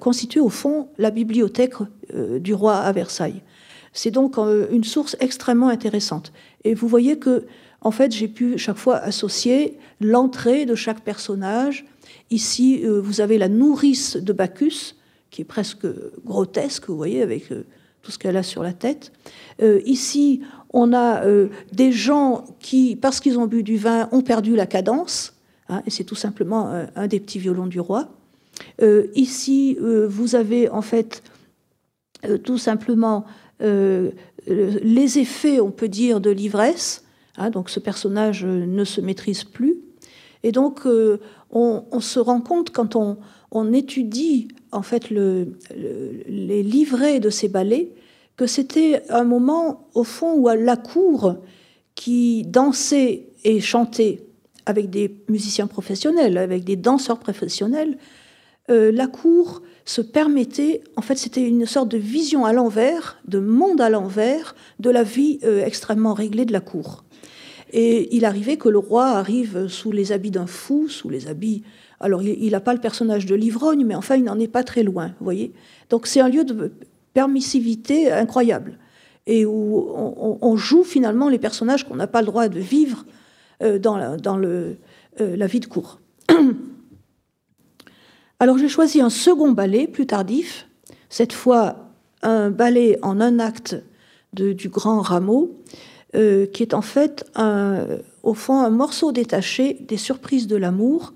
constituer 0.00 0.40
au 0.40 0.48
fond 0.48 0.88
la 0.98 1.10
bibliothèque 1.10 1.74
euh, 2.12 2.40
du 2.40 2.52
roi 2.52 2.76
à 2.76 2.92
Versailles. 2.92 3.42
C'est 3.92 4.10
donc 4.10 4.38
euh, 4.38 4.66
une 4.72 4.84
source 4.84 5.16
extrêmement 5.20 5.68
intéressante. 5.68 6.32
Et 6.64 6.74
vous 6.74 6.88
voyez 6.88 7.18
que, 7.18 7.46
en 7.80 7.92
fait, 7.92 8.10
j'ai 8.10 8.28
pu 8.28 8.58
chaque 8.58 8.76
fois 8.76 8.96
associer 8.96 9.78
l'entrée 10.00 10.66
de 10.66 10.74
chaque 10.74 11.02
personnage. 11.02 11.84
Ici, 12.30 12.84
vous 12.84 13.20
avez 13.20 13.38
la 13.38 13.48
nourrice 13.48 14.16
de 14.16 14.32
Bacchus, 14.32 14.96
qui 15.30 15.42
est 15.42 15.46
presque 15.46 15.86
grotesque, 16.24 16.88
vous 16.88 16.96
voyez, 16.96 17.22
avec 17.22 17.48
tout 18.02 18.10
ce 18.10 18.18
qu'elle 18.18 18.36
a 18.36 18.42
sur 18.42 18.62
la 18.62 18.72
tête. 18.72 19.12
ici, 19.84 20.42
on 20.72 20.92
a 20.92 21.22
des 21.72 21.92
gens 21.92 22.44
qui, 22.58 22.96
parce 22.96 23.20
qu'ils 23.20 23.38
ont 23.38 23.46
bu 23.46 23.62
du 23.62 23.76
vin, 23.76 24.08
ont 24.10 24.22
perdu 24.22 24.56
la 24.56 24.66
cadence. 24.66 25.34
Hein, 25.68 25.82
et 25.86 25.90
c'est 25.90 26.04
tout 26.04 26.16
simplement 26.16 26.84
un, 26.96 27.06
des 27.06 27.20
petits 27.20 27.38
violons 27.38 27.66
du 27.66 27.80
roi. 27.80 28.08
Euh, 28.80 29.06
ici, 29.14 29.76
euh, 29.80 30.06
vous 30.08 30.34
avez 30.34 30.68
en 30.68 30.82
fait 30.82 31.22
euh, 32.24 32.38
tout 32.38 32.58
simplement 32.58 33.24
les 33.64 35.20
effets, 35.20 35.60
on 35.60 35.70
peut 35.70 35.86
dire, 35.86 36.20
de 36.20 36.30
l'ivresse. 36.30 37.04
Hein, 37.36 37.50
donc 37.50 37.70
ce 37.70 37.78
personnage 37.78 38.44
ne 38.44 38.82
se 38.82 39.00
maîtrise 39.00 39.44
plus. 39.44 39.76
Et 40.42 40.50
donc 40.50 40.80
on, 41.52 42.00
se 42.00 42.18
rend 42.18 42.40
compte 42.40 42.70
quand 42.70 42.96
on, 42.96 43.72
étudie 43.72 44.48
en 44.72 44.82
fait 44.82 45.10
les 45.10 46.62
livrets 46.62 47.20
de 47.20 47.30
ces 47.30 47.48
ballets 47.48 47.90
que 48.36 48.46
c'était 48.46 49.02
un 49.10 49.24
moment 49.24 49.88
au 49.94 50.04
fond 50.04 50.34
où 50.34 50.48
à 50.48 50.56
la 50.56 50.76
cour 50.76 51.36
qui 51.94 52.44
dansait 52.44 53.26
et 53.44 53.60
chantait 53.60 54.24
avec 54.66 54.90
des 54.90 55.14
musiciens 55.28 55.66
professionnels, 55.66 56.38
avec 56.38 56.64
des 56.64 56.76
danseurs 56.76 57.18
professionnels, 57.18 57.98
euh, 58.70 58.92
la 58.92 59.06
cour 59.06 59.62
se 59.84 60.00
permettait, 60.00 60.82
en 60.96 61.02
fait, 61.02 61.16
c'était 61.16 61.42
une 61.42 61.66
sorte 61.66 61.88
de 61.88 61.98
vision 61.98 62.44
à 62.44 62.52
l'envers, 62.52 63.18
de 63.26 63.40
monde 63.40 63.80
à 63.80 63.90
l'envers, 63.90 64.54
de 64.78 64.90
la 64.90 65.02
vie 65.02 65.40
euh, 65.42 65.64
extrêmement 65.64 66.14
réglée 66.14 66.44
de 66.44 66.52
la 66.52 66.60
cour. 66.60 67.04
Et 67.72 68.14
il 68.14 68.24
arrivait 68.24 68.56
que 68.56 68.68
le 68.68 68.78
roi 68.78 69.06
arrive 69.06 69.66
sous 69.66 69.90
les 69.90 70.12
habits 70.12 70.30
d'un 70.30 70.46
fou, 70.46 70.88
sous 70.88 71.08
les 71.08 71.26
habits. 71.26 71.64
Alors, 72.02 72.22
il 72.22 72.50
n'a 72.50 72.60
pas 72.60 72.74
le 72.74 72.80
personnage 72.80 73.26
de 73.26 73.34
l'ivrogne, 73.34 73.84
mais 73.84 73.94
enfin, 73.94 74.16
il 74.16 74.24
n'en 74.24 74.38
est 74.38 74.48
pas 74.48 74.64
très 74.64 74.82
loin, 74.82 75.08
vous 75.18 75.24
voyez. 75.24 75.52
Donc, 75.88 76.06
c'est 76.06 76.20
un 76.20 76.28
lieu 76.28 76.44
de 76.44 76.72
permissivité 77.14 78.10
incroyable, 78.10 78.78
et 79.26 79.46
où 79.46 79.86
on 80.40 80.56
joue 80.56 80.82
finalement 80.84 81.28
les 81.28 81.38
personnages 81.38 81.86
qu'on 81.86 81.96
n'a 81.96 82.06
pas 82.06 82.20
le 82.20 82.26
droit 82.26 82.48
de 82.48 82.58
vivre 82.58 83.04
euh, 83.62 83.78
dans, 83.78 83.96
la, 83.96 84.16
dans 84.16 84.36
le, 84.36 84.76
euh, 85.20 85.36
la 85.36 85.46
vie 85.46 85.60
de 85.60 85.66
cour. 85.66 86.00
Alors 88.40 88.58
j'ai 88.58 88.68
choisi 88.68 89.00
un 89.00 89.10
second 89.10 89.52
ballet 89.52 89.86
plus 89.86 90.06
tardif, 90.06 90.68
cette 91.08 91.32
fois 91.32 91.90
un 92.22 92.50
ballet 92.50 92.98
en 93.02 93.20
un 93.20 93.38
acte 93.38 93.76
du 94.32 94.68
grand 94.68 95.00
rameau, 95.00 95.60
euh, 96.16 96.46
qui 96.46 96.62
est 96.64 96.74
en 96.74 96.82
fait, 96.82 97.24
au 98.22 98.34
fond, 98.34 98.58
un 98.60 98.70
morceau 98.70 99.12
détaché 99.12 99.74
des 99.86 99.96
surprises 99.96 100.48
de 100.48 100.56
l'amour. 100.56 101.12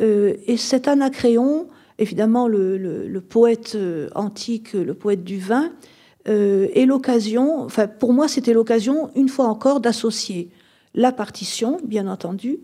Euh, 0.00 0.34
et 0.46 0.56
cet 0.56 0.88
anacréon, 0.88 1.68
évidemment, 1.98 2.48
le, 2.48 3.20
poète 3.20 3.74
euh, 3.74 4.08
antique, 4.14 4.72
le 4.72 4.94
poète 4.94 5.24
du 5.24 5.38
vin, 5.38 5.72
est 6.28 6.86
l'occasion, 6.86 7.60
enfin, 7.60 7.86
pour 7.86 8.12
moi, 8.12 8.26
c'était 8.26 8.52
l'occasion, 8.52 9.10
une 9.14 9.28
fois 9.28 9.46
encore, 9.46 9.78
d'associer 9.78 10.50
la 10.92 11.12
partition, 11.12 11.80
bien 11.84 12.08
entendu, 12.08 12.58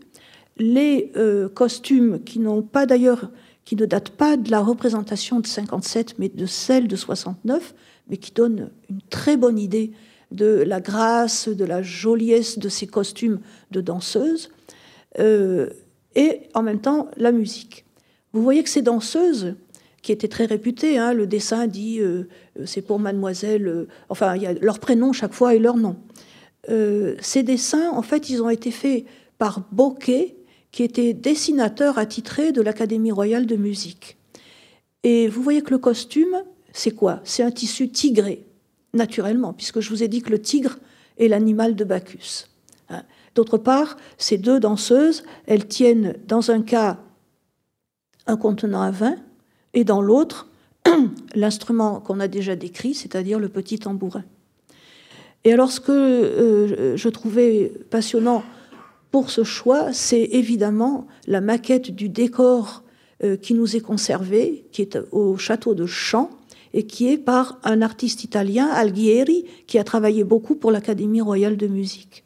les 0.59 1.13
costumes 1.55 2.25
qui 2.25 2.41
n'ont 2.41 2.63
pas 2.63 2.87
d'ailleurs 2.87 3.31
qui 3.65 3.77
ne 3.77 3.87
datent 3.87 4.11
pas 4.11 4.37
de 4.37 4.51
la 4.51 4.61
représentation 4.61 5.41
de 5.41 5.47
57, 5.47 6.17
mais 6.19 6.29
de 6.29 6.47
celle 6.47 6.89
de 6.89 6.97
69, 6.97 7.75
mais 8.09 8.17
qui 8.17 8.33
donne 8.33 8.71
une 8.91 9.01
très 9.09 9.37
bonne 9.37 9.59
idée 9.59 9.93
de 10.31 10.47
la 10.47 10.81
grâce, 10.81 11.49
de 11.49 11.65
la 11.65 11.83
joliesse 11.83 12.59
de 12.59 12.69
ces 12.69 12.87
costumes 12.87 13.41
de 13.71 13.81
danseuses, 13.81 14.51
euh, 15.19 15.71
et 16.15 16.43
en 16.55 16.63
même 16.63 16.81
temps 16.81 17.09
la 17.17 17.33
musique. 17.33 17.85
Vous 18.33 18.43
voyez 18.43 18.63
que 18.63 18.71
ces 18.71 18.83
danseuses, 18.83 19.55
qui 20.03 20.11
étaient 20.11 20.29
très 20.29 20.47
réputées, 20.47 20.99
hein, 20.99 21.13
le 21.13 21.29
dessin 21.29 21.69
dit 21.69 22.01
euh, 22.01 22.29
euh, 22.59 22.67
c'est 22.67 22.83
pour 22.83 22.99
mademoiselle, 22.99 23.87
enfin 24.09 24.35
il 24.35 24.43
y 24.43 24.47
a 24.47 24.53
leur 24.55 24.81
prénom 24.81 25.13
chaque 25.13 25.33
fois 25.33 25.55
et 25.55 25.59
leur 25.59 25.77
nom. 25.77 25.97
ces 26.69 27.43
dessins, 27.43 27.91
en 27.91 28.03
fait, 28.03 28.31
ils 28.31 28.43
ont 28.43 28.51
été 28.51 28.71
faits 28.71 29.05
par 29.39 29.63
Bocquet, 29.73 30.37
qui 30.73 30.83
était 30.83 31.13
dessinateur 31.13 31.99
attitré 31.99 32.51
de 32.51 32.63
l'Académie 32.63 33.13
royale 33.13 33.47
de 33.47 33.57
musique. 33.57 34.17
Et 35.05 35.29
vous 35.29 35.43
voyez 35.43 35.63
que 35.63 35.71
le 35.71 35.79
costume, 35.79 36.43
c'est 36.73 36.93
quoi? 36.93 37.21
C'est 37.25 37.43
un 37.43 37.51
tissu 37.51 37.91
tigré, 37.91 38.45
naturellement, 38.95 39.53
puisque 39.53 39.81
je 39.81 39.91
vous 39.91 40.03
ai 40.03 40.09
dit 40.09 40.23
que 40.23 40.31
le 40.31 40.41
tigre 40.41 40.79
est 41.19 41.29
l'animal 41.29 41.77
de 41.77 41.85
Bacchus. 41.85 42.47
Hein. 42.89 43.03
D'autre 43.35 43.59
part, 43.59 43.97
ces 44.19 44.39
deux 44.39 44.61
danseuses, 44.61 45.25
elles 45.47 45.67
tiennent 45.67 46.17
dans 46.29 46.51
un 46.51 46.63
cas 46.63 46.99
un 48.27 48.37
contenant 48.37 48.83
à 48.83 48.91
vin 48.91 49.17
et 49.75 49.85
dans 49.85 50.03
l'autre 50.03 50.49
l'instrument 51.35 52.01
qu'on 52.01 52.21
a 52.21 52.29
déjà 52.29 52.57
décrit, 52.57 52.95
c'est-à-dire 52.95 53.39
le 53.39 53.49
petit 53.49 53.79
tambourin. 53.79 54.25
Et 55.45 55.53
alors 55.53 55.73
ce 55.73 55.81
que 55.81 55.93
euh, 55.93 56.97
je 56.97 57.09
trouvais 57.09 57.73
passionnant 57.91 58.45
pour 59.11 59.31
ce 59.31 59.45
choix, 59.45 59.93
c'est 59.93 60.23
évidemment 60.23 61.07
la 61.27 61.41
maquette 61.41 61.91
du 61.91 62.09
décor 62.09 62.83
euh, 63.25 63.37
qui 63.37 63.55
nous 63.55 63.77
est 63.77 63.81
conservé, 63.81 64.67
qui 64.73 64.83
est 64.83 64.99
au 65.11 65.37
château 65.37 65.75
de 65.75 65.87
Champs, 65.87 66.31
et 66.75 66.87
qui 66.87 67.09
est 67.09 67.19
par 67.19 67.59
un 67.65 67.83
artiste 67.83 68.25
italien, 68.25 68.67
Alghieri, 68.69 69.45
qui 69.67 69.79
a 69.79 69.85
travaillé 69.85 70.25
beaucoup 70.25 70.55
pour 70.55 70.71
l'Académie 70.71 71.21
royale 71.21 71.57
de 71.57 71.67
musique. 71.67 72.25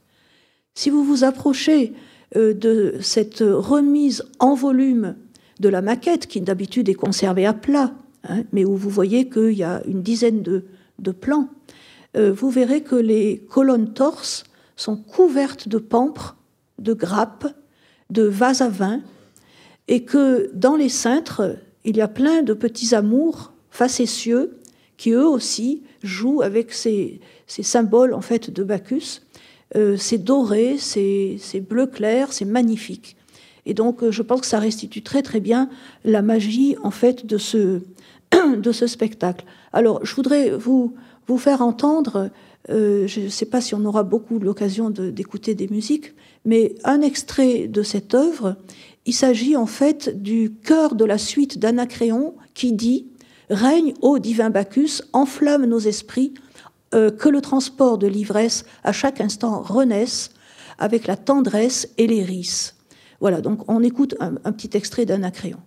Si 0.76 0.90
vous 0.90 1.02
vous 1.02 1.24
approchez 1.24 1.94
euh, 2.36 2.52
de 2.52 2.96
cette 3.00 3.40
remise 3.40 4.22
en 4.38 4.54
volume 4.54 5.16
de 5.58 5.70
la 5.70 5.80
maquette, 5.80 6.26
qui 6.26 6.42
d'habitude 6.42 6.90
est 6.90 6.94
conservée 6.94 7.46
à 7.46 7.54
plat, 7.54 7.94
hein, 8.28 8.44
mais 8.52 8.66
où 8.66 8.76
vous 8.76 8.90
voyez 8.90 9.30
qu'il 9.30 9.52
y 9.52 9.64
a 9.64 9.82
une 9.86 10.02
dizaine 10.02 10.42
de, 10.42 11.12
plans, 11.12 11.48
euh, 12.14 12.30
vous 12.30 12.50
verrez 12.50 12.82
que 12.82 12.94
les 12.94 13.38
colonnes 13.48 13.94
torses 13.94 14.44
sont 14.76 14.98
couvertes 14.98 15.66
de 15.66 15.78
pampres 15.78 16.36
de 16.78 16.92
grappes, 16.92 17.46
de 18.10 18.24
vases 18.24 18.60
à 18.60 18.68
vin, 18.68 19.00
et 19.88 20.04
que 20.04 20.50
dans 20.52 20.76
les 20.76 20.90
cintres, 20.90 21.56
il 21.84 21.96
y 21.96 22.02
a 22.02 22.08
plein 22.08 22.42
de 22.42 22.52
petits 22.52 22.94
amours 22.94 23.54
facétieux 23.70 24.58
qui 24.98 25.12
eux 25.12 25.26
aussi 25.26 25.84
jouent 26.02 26.42
avec 26.42 26.72
ces, 26.74 27.20
symboles 27.46 28.12
en 28.12 28.20
fait 28.20 28.50
de 28.50 28.62
Bacchus. 28.62 29.22
Euh, 29.74 29.96
c'est 29.96 30.18
doré, 30.18 30.76
c'est 30.78 31.60
bleu 31.60 31.86
clair, 31.86 32.32
c'est 32.32 32.44
magnifique. 32.44 33.16
Et 33.64 33.74
donc 33.74 34.02
euh, 34.02 34.12
je 34.12 34.22
pense 34.22 34.42
que 34.42 34.46
ça 34.46 34.60
restitue 34.60 35.02
très 35.02 35.22
très 35.22 35.40
bien 35.40 35.68
la 36.04 36.22
magie 36.22 36.76
en 36.84 36.92
fait 36.92 37.26
de 37.26 37.36
ce, 37.36 37.80
de 38.56 38.72
ce 38.72 38.86
spectacle. 38.86 39.44
Alors 39.72 40.04
je 40.04 40.14
voudrais 40.14 40.50
vous, 40.50 40.94
vous 41.26 41.38
faire 41.38 41.62
entendre, 41.62 42.30
euh, 42.70 43.08
je 43.08 43.22
ne 43.22 43.28
sais 43.28 43.46
pas 43.46 43.60
si 43.60 43.74
on 43.74 43.84
aura 43.84 44.04
beaucoup 44.04 44.38
l'occasion 44.38 44.90
d'écouter 44.90 45.56
des 45.56 45.66
musiques, 45.68 46.14
mais 46.44 46.76
un 46.84 47.00
extrait 47.00 47.66
de 47.66 47.82
cette 47.82 48.14
œuvre, 48.14 48.56
il 49.04 49.14
s'agit 49.14 49.56
en 49.56 49.66
fait 49.66 50.22
du 50.22 50.52
cœur 50.64 50.94
de 50.94 51.04
la 51.04 51.18
suite 51.18 51.58
d'Anacréon 51.58 52.34
qui 52.54 52.72
dit 52.72 53.06
Règne, 53.50 53.94
ô 54.00 54.18
divin 54.18 54.50
Bacchus, 54.50 55.02
enflamme 55.12 55.66
nos 55.66 55.78
esprits, 55.78 56.34
euh, 56.96 57.10
que 57.10 57.28
le 57.28 57.40
transport 57.40 57.98
de 57.98 58.06
l'ivresse 58.06 58.64
à 58.84 58.92
chaque 58.92 59.20
instant 59.20 59.62
renaisse 59.62 60.30
avec 60.78 61.06
la 61.06 61.16
tendresse 61.16 61.88
et 61.98 62.06
les 62.06 62.22
ris. 62.22 62.72
Voilà, 63.20 63.40
donc 63.40 63.70
on 63.70 63.82
écoute 63.82 64.14
un, 64.20 64.34
un 64.44 64.52
petit 64.52 64.76
extrait 64.76 65.06
d'Anacréon. 65.06 65.58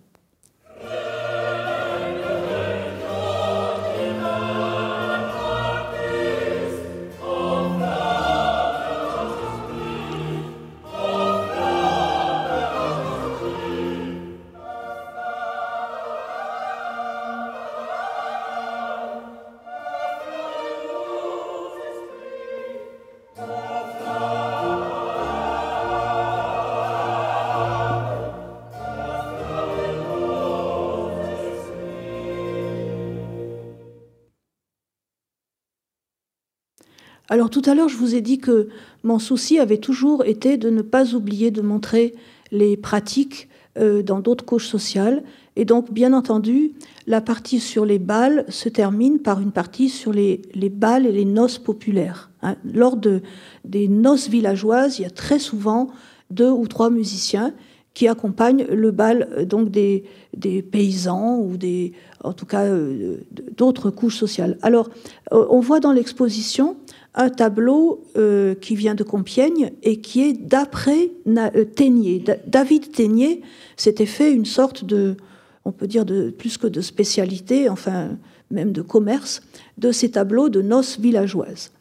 Alors 37.30 37.48
tout 37.48 37.62
à 37.64 37.76
l'heure, 37.76 37.88
je 37.88 37.96
vous 37.96 38.16
ai 38.16 38.20
dit 38.20 38.38
que 38.38 38.68
mon 39.04 39.20
souci 39.20 39.60
avait 39.60 39.78
toujours 39.78 40.24
été 40.24 40.56
de 40.56 40.68
ne 40.68 40.82
pas 40.82 41.14
oublier 41.14 41.52
de 41.52 41.62
montrer 41.62 42.12
les 42.50 42.76
pratiques 42.76 43.48
euh, 43.78 44.02
dans 44.02 44.18
d'autres 44.18 44.44
couches 44.44 44.66
sociales. 44.66 45.22
Et 45.54 45.64
donc, 45.64 45.92
bien 45.92 46.12
entendu, 46.12 46.72
la 47.06 47.20
partie 47.20 47.60
sur 47.60 47.84
les 47.84 48.00
balles 48.00 48.44
se 48.48 48.68
termine 48.68 49.20
par 49.20 49.40
une 49.40 49.52
partie 49.52 49.88
sur 49.88 50.12
les, 50.12 50.42
les 50.54 50.70
balles 50.70 51.06
et 51.06 51.12
les 51.12 51.24
noces 51.24 51.58
populaires. 51.58 52.30
Hein. 52.42 52.56
Lors 52.64 52.96
de, 52.96 53.22
des 53.64 53.86
noces 53.86 54.28
villageoises, 54.28 54.98
il 54.98 55.02
y 55.02 55.06
a 55.06 55.10
très 55.10 55.38
souvent 55.38 55.88
deux 56.32 56.50
ou 56.50 56.66
trois 56.66 56.90
musiciens 56.90 57.54
qui 57.94 58.08
accompagnent 58.08 58.64
le 58.64 58.90
bal 58.90 59.28
euh, 59.36 59.44
donc 59.44 59.70
des, 59.70 60.02
des 60.36 60.62
paysans 60.62 61.38
ou 61.38 61.56
des, 61.56 61.92
en 62.24 62.32
tout 62.32 62.46
cas 62.46 62.64
euh, 62.64 63.18
d'autres 63.56 63.90
couches 63.90 64.16
sociales. 64.16 64.58
Alors, 64.62 64.90
on 65.30 65.60
voit 65.60 65.78
dans 65.78 65.92
l'exposition 65.92 66.76
un 67.14 67.28
tableau 67.28 68.04
euh, 68.16 68.54
qui 68.54 68.76
vient 68.76 68.94
de 68.94 69.02
Compiègne 69.02 69.72
et 69.82 70.00
qui 70.00 70.22
est 70.22 70.32
d'après 70.32 71.10
euh, 71.26 71.64
Ténier. 71.64 72.22
David 72.46 72.92
Ténier 72.92 73.42
s'était 73.76 74.06
fait 74.06 74.32
une 74.32 74.44
sorte 74.44 74.84
de, 74.84 75.16
on 75.64 75.72
peut 75.72 75.88
dire 75.88 76.04
de 76.04 76.30
plus 76.30 76.56
que 76.56 76.66
de 76.66 76.80
spécialité, 76.80 77.68
enfin 77.68 78.10
même 78.50 78.72
de 78.72 78.82
commerce, 78.82 79.42
de 79.78 79.92
ces 79.92 80.12
tableaux 80.12 80.48
de 80.48 80.62
noces 80.62 80.98
villageoises. 80.98 81.72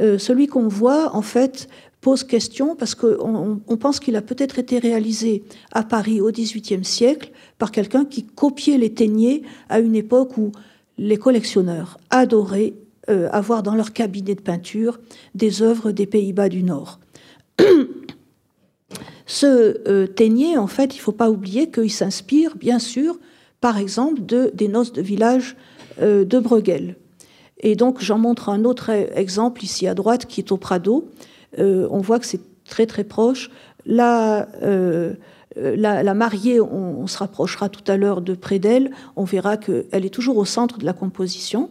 Euh, 0.00 0.18
celui 0.18 0.46
qu'on 0.46 0.68
voit, 0.68 1.14
en 1.14 1.22
fait, 1.22 1.68
pose 2.00 2.22
question 2.22 2.76
parce 2.76 2.94
qu'on 2.94 3.60
on 3.66 3.76
pense 3.76 3.98
qu'il 3.98 4.14
a 4.16 4.22
peut-être 4.22 4.58
été 4.58 4.78
réalisé 4.78 5.42
à 5.72 5.82
Paris 5.82 6.20
au 6.20 6.30
XVIIIe 6.30 6.84
siècle 6.84 7.32
par 7.58 7.72
quelqu'un 7.72 8.04
qui 8.04 8.24
copiait 8.24 8.78
les 8.78 8.94
Téniers 8.94 9.42
à 9.68 9.80
une 9.80 9.96
époque 9.96 10.38
où 10.38 10.52
les 10.96 11.16
collectionneurs 11.16 11.98
adoraient 12.10 12.74
euh, 13.10 13.28
avoir 13.32 13.62
dans 13.62 13.74
leur 13.74 13.94
cabinet 13.94 14.34
de 14.34 14.42
peinture 14.42 15.00
des 15.34 15.62
œuvres 15.62 15.92
des 15.92 16.04
Pays-Bas 16.04 16.50
du 16.50 16.62
Nord. 16.62 17.00
Ce 19.26 19.46
euh, 19.88 20.58
en 20.58 20.66
fait, 20.66 20.94
il 20.94 20.98
ne 20.98 21.02
faut 21.02 21.12
pas 21.12 21.30
oublier 21.30 21.70
qu'il 21.70 21.90
s'inspire, 21.90 22.56
bien 22.56 22.78
sûr, 22.78 23.18
par 23.62 23.78
exemple, 23.78 24.26
de, 24.26 24.50
des 24.52 24.68
noces 24.68 24.92
de 24.92 25.00
village 25.00 25.56
euh, 26.02 26.26
de 26.26 26.38
Bruegel. 26.38 26.96
Et 27.60 27.76
donc, 27.76 28.02
j'en 28.02 28.18
montre 28.18 28.50
un 28.50 28.64
autre 28.64 28.90
exemple 28.90 29.64
ici 29.64 29.86
à 29.86 29.94
droite, 29.94 30.26
qui 30.26 30.40
est 30.42 30.52
au 30.52 30.58
Prado. 30.58 31.08
on 31.56 32.00
voit 32.00 32.18
que 32.18 32.26
c'est 32.26 32.42
très 32.64 32.84
très 32.84 33.04
proche. 33.04 33.50
La, 33.86 34.46
la, 35.56 36.14
mariée, 36.14 36.60
on, 36.60 37.00
on, 37.00 37.06
se 37.06 37.16
rapprochera 37.18 37.70
tout 37.70 37.90
à 37.90 37.96
l'heure 37.96 38.20
de 38.20 38.34
près 38.34 38.58
d'elle. 38.58 38.90
On 39.16 39.24
verra 39.24 39.56
qu'elle 39.56 40.04
est 40.04 40.12
toujours 40.12 40.36
au 40.36 40.44
centre 40.44 40.78
de 40.78 40.84
la 40.84 40.92
composition. 40.92 41.70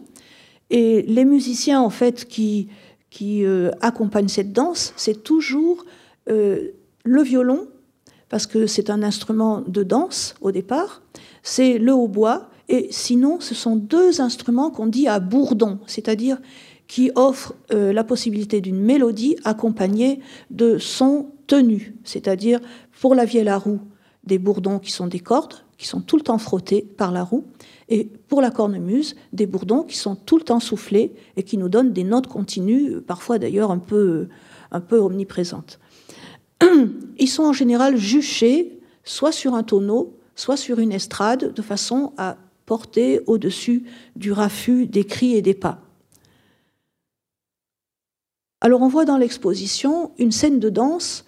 Et 0.70 1.02
les 1.02 1.24
musiciens, 1.24 1.80
en 1.80 1.90
fait, 1.90 2.26
qui, 2.26 2.68
euh, 3.22 3.70
accompagnent 3.80 4.28
cette 4.28 4.52
danse, 4.52 4.92
c'est 4.96 5.22
toujours 5.22 5.84
euh, 6.30 6.68
le 7.04 7.22
violon, 7.22 7.68
parce 8.28 8.46
que 8.46 8.66
c'est 8.66 8.90
un 8.90 9.02
instrument 9.02 9.62
de 9.66 9.82
danse 9.82 10.34
au 10.40 10.52
départ, 10.52 11.02
c'est 11.42 11.78
le 11.78 11.92
hautbois. 11.92 12.50
Et 12.68 12.88
sinon, 12.90 13.40
ce 13.40 13.54
sont 13.54 13.76
deux 13.76 14.20
instruments 14.20 14.70
qu'on 14.70 14.86
dit 14.86 15.08
à 15.08 15.20
bourdon, 15.20 15.78
c'est-à-dire 15.86 16.38
qui 16.86 17.10
offrent 17.14 17.54
euh, 17.72 17.92
la 17.92 18.04
possibilité 18.04 18.60
d'une 18.60 18.80
mélodie 18.80 19.36
accompagnée 19.44 20.20
de 20.50 20.78
sons 20.78 21.30
tenus, 21.46 21.92
c'est-à-dire 22.04 22.60
pour 23.00 23.14
la 23.14 23.24
vielle 23.24 23.48
à 23.48 23.58
roue, 23.58 23.80
des 24.24 24.38
bourdons 24.38 24.78
qui 24.78 24.90
sont 24.90 25.06
des 25.06 25.20
cordes, 25.20 25.54
qui 25.78 25.86
sont 25.86 26.00
tout 26.00 26.16
le 26.16 26.22
temps 26.22 26.38
frottés 26.38 26.82
par 26.82 27.12
la 27.12 27.22
roue, 27.22 27.44
et 27.88 28.04
pour 28.04 28.42
la 28.42 28.50
cornemuse, 28.50 29.16
des 29.32 29.46
bourdons 29.46 29.82
qui 29.82 29.96
sont 29.96 30.14
tout 30.14 30.36
le 30.36 30.44
temps 30.44 30.60
soufflés 30.60 31.14
et 31.36 31.42
qui 31.42 31.56
nous 31.56 31.68
donnent 31.68 31.92
des 31.92 32.04
notes 32.04 32.26
continues, 32.26 33.00
parfois 33.00 33.38
d'ailleurs 33.38 33.70
un 33.70 33.78
peu, 33.78 34.28
peu 34.88 34.98
omniprésentes. 34.98 35.80
Ils 37.18 37.28
sont 37.28 37.44
en 37.44 37.52
général 37.52 37.96
juchés 37.96 38.78
soit 39.04 39.32
sur 39.32 39.54
un 39.54 39.62
tonneau, 39.62 40.18
soit 40.36 40.58
sur 40.58 40.78
une 40.78 40.92
estrade, 40.92 41.54
de 41.54 41.62
façon 41.62 42.12
à 42.18 42.36
porter 42.66 43.20
au-dessus 43.26 43.84
du 44.16 44.32
raffut 44.32 44.86
des 44.86 45.04
cris 45.04 45.34
et 45.34 45.42
des 45.42 45.54
pas. 45.54 45.80
Alors 48.60 48.82
on 48.82 48.88
voit 48.88 49.06
dans 49.06 49.16
l'exposition 49.16 50.12
une 50.18 50.32
scène 50.32 50.60
de 50.60 50.68
danse 50.68 51.24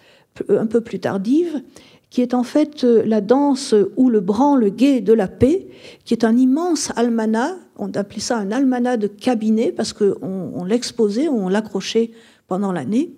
un 0.47 0.67
peu 0.67 0.81
plus 0.81 0.99
tardive, 0.99 1.63
qui 2.11 2.21
est 2.21 2.35
en 2.35 2.43
fait 2.43 2.83
euh, 2.83 3.01
la 3.05 3.21
danse 3.21 3.73
ou 3.95 4.09
le 4.09 4.19
branle 4.19 4.69
gay 4.69 5.01
de 5.01 5.13
la 5.13 5.27
paix, 5.27 5.67
qui 6.05 6.13
est 6.13 6.23
un 6.23 6.37
immense 6.37 6.91
almanach, 6.95 7.55
on 7.77 7.89
appelait 7.93 8.19
ça 8.19 8.37
un 8.37 8.51
almanach 8.51 8.99
de 8.99 9.07
cabinet 9.07 9.71
parce 9.71 9.93
qu'on 9.93 10.13
on, 10.21 10.63
l'exposait, 10.63 11.29
on 11.29 11.49
l'accrochait 11.49 12.11
pendant 12.47 12.71
l'année, 12.71 13.13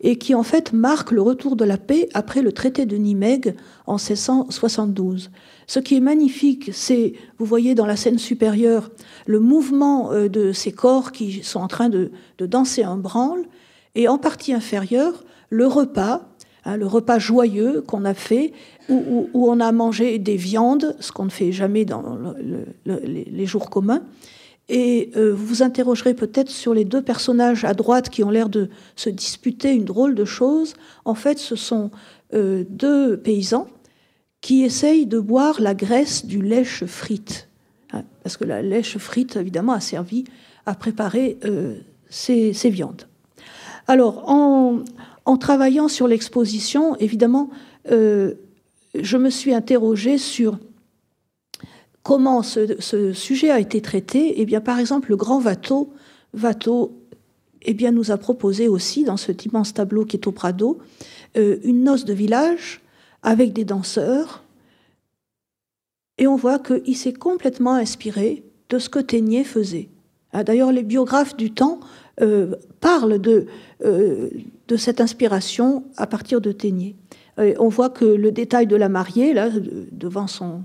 et 0.00 0.16
qui 0.16 0.34
en 0.34 0.44
fait 0.44 0.72
marque 0.72 1.10
le 1.10 1.22
retour 1.22 1.56
de 1.56 1.64
la 1.64 1.76
paix 1.76 2.08
après 2.14 2.40
le 2.40 2.52
traité 2.52 2.86
de 2.86 2.96
Nimègue 2.96 3.56
en 3.86 3.96
1672. 3.96 5.30
Ce 5.66 5.80
qui 5.80 5.96
est 5.96 6.00
magnifique, 6.00 6.70
c'est, 6.72 7.14
vous 7.38 7.46
voyez 7.46 7.74
dans 7.74 7.86
la 7.86 7.96
scène 7.96 8.18
supérieure, 8.18 8.90
le 9.26 9.40
mouvement 9.40 10.12
euh, 10.12 10.28
de 10.28 10.52
ces 10.52 10.72
corps 10.72 11.10
qui 11.10 11.42
sont 11.42 11.60
en 11.60 11.68
train 11.68 11.88
de, 11.88 12.12
danser 12.38 12.84
un 12.84 12.96
branle, 12.96 13.44
et 13.96 14.06
en 14.06 14.18
partie 14.18 14.52
inférieure, 14.52 15.24
le 15.48 15.66
repas, 15.66 16.29
hein, 16.64 16.76
le 16.76 16.86
repas 16.86 17.18
joyeux 17.18 17.82
qu'on 17.86 18.04
a 18.04 18.14
fait, 18.14 18.52
où, 18.88 19.28
on 19.34 19.60
a 19.60 19.70
mangé 19.72 20.18
des 20.18 20.36
viandes, 20.36 20.96
ce 21.00 21.12
qu'on 21.12 21.24
ne 21.24 21.30
fait 21.30 21.52
jamais 21.52 21.84
dans 21.84 22.34
les 22.84 23.46
jours 23.46 23.70
communs, 23.70 24.02
et 24.70 25.10
euh, 25.16 25.34
vous 25.34 25.46
vous 25.46 25.62
interrogerez 25.64 26.14
peut-être 26.14 26.48
sur 26.48 26.74
les 26.74 26.84
deux 26.84 27.02
personnages 27.02 27.64
à 27.64 27.74
droite 27.74 28.08
qui 28.08 28.22
ont 28.22 28.30
l'air 28.30 28.48
de 28.48 28.70
se 28.94 29.10
disputer 29.10 29.72
une 29.72 29.84
drôle 29.84 30.14
de 30.14 30.24
chose. 30.24 30.74
En 31.04 31.14
fait, 31.16 31.40
ce 31.40 31.56
sont 31.56 31.90
euh, 32.34 32.64
deux 32.68 33.16
paysans 33.16 33.66
qui 34.40 34.62
essayent 34.62 35.06
de 35.06 35.18
boire 35.18 35.60
la 35.60 35.74
graisse 35.74 36.24
du 36.24 36.40
lèche 36.40 36.84
frite. 36.84 37.48
Hein, 37.92 38.04
parce 38.22 38.36
que 38.36 38.44
la 38.44 38.62
lèche 38.62 38.96
frite, 38.98 39.34
évidemment, 39.34 39.72
a 39.72 39.80
servi 39.80 40.22
à 40.66 40.76
préparer 40.76 41.38
euh, 41.44 41.74
ces, 42.08 42.52
viandes. 42.70 43.08
Alors, 43.88 44.30
en, 44.30 44.84
en 45.24 45.36
travaillant 45.36 45.88
sur 45.88 46.08
l'exposition, 46.08 46.96
évidemment, 46.96 47.50
je 47.86 49.16
me 49.16 49.30
suis 49.30 49.54
interrogée 49.54 50.18
sur 50.18 50.58
comment 52.02 52.42
ce, 52.42 53.12
sujet 53.12 53.50
a 53.50 53.60
été 53.60 53.80
traité 53.80 54.40
Eh 54.40 54.46
bien, 54.46 54.60
par 54.60 54.78
exemple, 54.78 55.10
le 55.10 55.16
grand 55.16 55.40
Watteau, 55.40 55.92
Watteau 56.34 56.92
eh 57.62 57.74
bien, 57.74 57.92
nous 57.92 58.10
a 58.10 58.16
proposé 58.16 58.68
aussi, 58.68 59.04
dans 59.04 59.16
cet 59.16 59.44
immense 59.44 59.74
tableau 59.74 60.04
qui 60.04 60.16
est 60.16 60.26
au 60.26 60.32
Prado, 60.32 60.78
euh, 61.36 61.58
une 61.62 61.84
noce 61.84 62.04
de 62.04 62.14
village 62.14 62.80
avec 63.22 63.52
des 63.52 63.64
danseurs. 63.64 64.42
Et 66.18 66.26
on 66.26 66.36
voit 66.36 66.58
qu'il 66.58 66.96
s'est 66.96 67.12
complètement 67.12 67.74
inspiré 67.74 68.42
de 68.70 68.78
ce 68.78 68.88
que 68.88 68.98
Ténier 68.98 69.44
faisait. 69.44 69.88
Ah, 70.32 70.44
d'ailleurs, 70.44 70.72
les 70.72 70.82
biographes 70.82 71.36
du 71.36 71.50
temps 71.52 71.80
euh, 72.20 72.54
parlent 72.80 73.20
de, 73.20 73.46
euh, 73.84 74.30
de 74.70 74.76
cette 74.76 75.00
inspiration 75.00 75.84
à 75.96 76.06
partir 76.06 76.40
de 76.40 76.52
Ténier. 76.52 76.96
on 77.36 77.68
voit 77.68 77.90
que 77.90 78.04
le 78.04 78.30
détail 78.30 78.66
de 78.66 78.76
la 78.76 78.88
mariée, 78.88 79.34
là, 79.34 79.50
devant 79.90 80.28
son, 80.28 80.62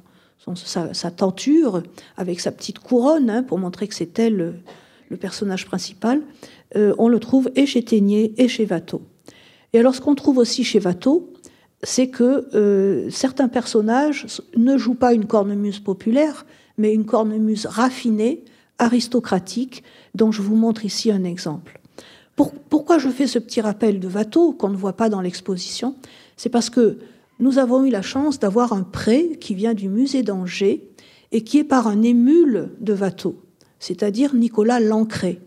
sa, 0.53 1.12
tenture, 1.12 1.82
avec 2.18 2.39
sa 2.39 2.51
petite 2.51 2.80
couronne, 2.80 3.30
hein, 3.30 3.43
pour 3.43 3.58
montrer 3.58 3.88
que 3.88 3.95
c'est 3.95 4.18
elle 4.20 4.56
le, 5.10 5.18
personnage 5.18 5.66
principal, 5.66 6.22
euh, 6.76 6.93
on 6.97 7.08
le 7.08 7.20
trouve 7.20 7.49
et 7.56 7.66
chez 7.66 7.84
Ténier 7.84 8.34
et 8.38 8.49
chez 8.49 8.66
Watteau. 8.66 9.01
Et 9.72 9.80
alors 9.80 9.95
ce 9.95 10.01
qu'on 10.01 10.14
trouve 10.14 10.39
aussi 10.39 10.66
chez 10.66 10.80
Watteau, 10.80 11.32
c'est 11.84 12.10
que 12.10 12.49
euh, 12.53 13.10
certains 13.10 13.47
personnages 13.47 14.28
ne 14.58 14.78
jouent 14.78 14.95
pas 14.95 15.14
une 15.14 15.26
cornemuse 15.26 15.80
populaire, 15.80 16.45
mais 16.78 16.93
une 16.93 17.06
cornemuse 17.06 17.66
raffinée, 17.66 18.43
aristocratique, 18.78 19.84
dont 20.16 20.34
je 20.34 20.41
vous 20.41 20.58
montre 20.58 20.84
ici 20.84 21.12
un 21.12 21.24
exemple. 21.24 21.80
Pourquoi 22.36 22.97
je 22.97 23.09
fais 23.09 23.27
ce 23.27 23.39
petit 23.39 23.61
rappel 23.61 23.99
de 23.99 24.07
Watteau 24.07 24.51
qu'on 24.51 24.69
ne 24.69 24.75
voit 24.75 24.97
pas 24.97 25.09
dans 25.09 25.21
l'exposition? 25.21 25.95
C'est 26.36 26.49
parce 26.49 26.69
que 26.69 26.99
nous 27.39 27.59
avons 27.59 27.83
eu 27.83 27.89
la 27.89 28.01
chance 28.01 28.39
d'avoir 28.39 28.73
un 28.73 28.83
prêt 28.83 29.38
qui 29.39 29.55
vient 29.55 29.73
du 29.73 29.89
musée 29.89 30.23
d'Angers 30.23 30.89
et 31.31 31.43
qui 31.43 31.59
est 31.59 31.63
par 31.63 31.88
un 31.88 32.01
émule 32.01 32.71
de 32.79 32.93
Watteau, 32.93 33.41
c'est-à-dire 33.79 34.36
Nicolas 34.36 34.79
Lancret. 34.79 35.39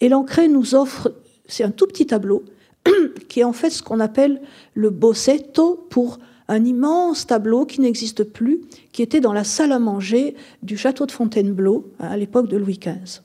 Et 0.00 0.08
Lancret 0.08 0.48
nous 0.48 0.74
offre, 0.74 1.14
c'est 1.46 1.64
un 1.64 1.70
tout 1.70 1.86
petit 1.86 2.06
tableau, 2.06 2.44
qui 3.28 3.40
est 3.40 3.44
en 3.44 3.52
fait 3.52 3.70
ce 3.70 3.82
qu'on 3.82 4.00
appelle 4.00 4.42
le 4.74 4.90
bossetto 4.90 5.86
pour 5.90 6.18
un 6.48 6.64
immense 6.64 7.26
tableau 7.26 7.64
qui 7.64 7.80
n'existe 7.80 8.24
plus, 8.24 8.60
qui 8.92 9.02
était 9.02 9.20
dans 9.20 9.32
la 9.32 9.44
salle 9.44 9.72
à 9.72 9.78
manger 9.78 10.34
du 10.62 10.76
château 10.76 11.06
de 11.06 11.12
Fontainebleau 11.12 11.92
à 11.98 12.16
l'époque 12.16 12.48
de 12.48 12.58
Louis 12.58 12.78
XV. 12.78 13.22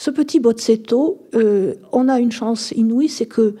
Ce 0.00 0.10
petit 0.10 0.38
bozzetto, 0.38 1.26
euh, 1.34 1.74
on 1.90 2.08
a 2.08 2.20
une 2.20 2.30
chance 2.30 2.72
inouïe, 2.72 3.08
c'est 3.08 3.26
que 3.26 3.56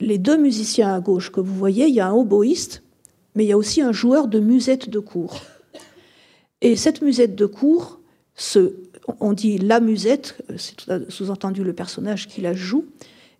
les 0.00 0.18
deux 0.18 0.36
musiciens 0.36 0.92
à 0.92 1.00
gauche 1.00 1.30
que 1.30 1.40
vous 1.40 1.54
voyez, 1.54 1.86
il 1.86 1.94
y 1.94 2.00
a 2.00 2.08
un 2.08 2.12
oboïste, 2.12 2.82
mais 3.34 3.44
il 3.44 3.48
y 3.48 3.52
a 3.52 3.56
aussi 3.56 3.80
un 3.80 3.92
joueur 3.92 4.26
de 4.26 4.40
musette 4.40 4.90
de 4.90 4.98
cour. 4.98 5.40
Et 6.60 6.74
cette 6.74 7.02
musette 7.02 7.36
de 7.36 7.46
cour, 7.46 8.00
on 9.20 9.32
dit 9.32 9.58
la 9.58 9.78
musette, 9.78 10.42
c'est 10.56 10.74
sous-entendu 11.08 11.62
le 11.62 11.72
personnage 11.72 12.26
qui 12.26 12.40
la 12.40 12.52
joue, 12.52 12.86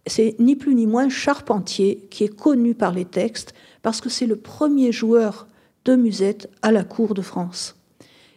c'est 0.07 0.36
ni 0.38 0.55
plus 0.55 0.76
ni 0.76 0.86
moins 0.86 1.09
Charpentier, 1.09 2.07
qui 2.11 2.22
est 2.22 2.34
connu 2.34 2.74
par 2.74 2.92
les 2.92 3.05
textes, 3.05 3.55
parce 3.82 4.01
que 4.01 4.09
c'est 4.09 4.26
le 4.26 4.36
premier 4.36 4.92
joueur 4.92 5.49
de 5.84 5.97
musette 5.97 6.49
à 6.62 6.70
la 6.70 6.84
cour 6.84 7.14
de 7.14 7.22
France. 7.22 7.74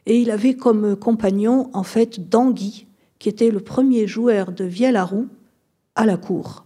Et 0.07 0.17
il 0.17 0.31
avait 0.31 0.55
comme 0.55 0.95
compagnon, 0.95 1.69
en 1.73 1.83
fait, 1.83 2.29
Danguy, 2.29 2.87
qui 3.19 3.29
était 3.29 3.51
le 3.51 3.59
premier 3.59 4.07
joueur 4.07 4.51
de 4.51 4.63
vielle 4.63 4.95
à 4.95 5.05
roue 5.05 5.27
à 5.95 6.05
la 6.05 6.17
cour 6.17 6.65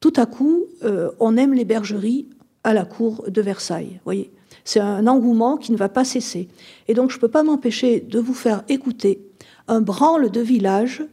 tout 0.00 0.14
à 0.16 0.24
coup, 0.24 0.64
euh, 0.82 1.10
on 1.20 1.36
aime 1.36 1.52
les 1.52 1.66
bergeries 1.66 2.26
à 2.64 2.72
la 2.72 2.86
cour 2.86 3.24
de 3.28 3.42
Versailles. 3.42 4.00
Voyez, 4.04 4.30
c'est 4.64 4.80
un 4.80 5.06
engouement 5.06 5.58
qui 5.58 5.72
ne 5.72 5.76
va 5.76 5.90
pas 5.90 6.04
cesser. 6.04 6.48
Et 6.88 6.94
donc, 6.94 7.10
je 7.10 7.16
ne 7.16 7.20
peux 7.20 7.28
pas 7.28 7.42
m'empêcher 7.42 8.00
de 8.00 8.18
vous 8.18 8.34
faire 8.34 8.64
écouter 8.68 9.22
un 9.68 9.82
branle 9.82 10.30
de 10.30 10.40
village 10.40 11.04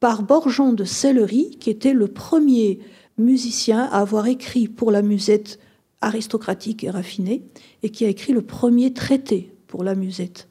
par 0.00 0.24
Borjon 0.24 0.72
de 0.72 0.84
Sellerie, 0.84 1.56
qui 1.60 1.70
était 1.70 1.92
le 1.92 2.08
premier 2.08 2.80
musicien 3.16 3.84
à 3.84 4.00
avoir 4.00 4.26
écrit 4.26 4.66
pour 4.66 4.90
la 4.90 5.02
musette 5.02 5.60
aristocratique 6.00 6.82
et 6.82 6.90
raffinée, 6.90 7.44
et 7.84 7.90
qui 7.90 8.04
a 8.04 8.08
écrit 8.08 8.32
le 8.32 8.42
premier 8.42 8.92
traité 8.92 9.54
pour 9.68 9.84
la 9.84 9.94
musette. 9.94 10.48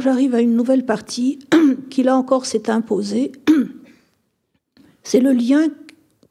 J'arrive 0.00 0.34
à 0.34 0.40
une 0.40 0.56
nouvelle 0.56 0.86
partie 0.86 1.40
qui 1.90 2.02
là 2.02 2.16
encore 2.16 2.46
s'est 2.46 2.70
imposée. 2.70 3.32
C'est 5.02 5.20
le 5.20 5.32
lien 5.32 5.68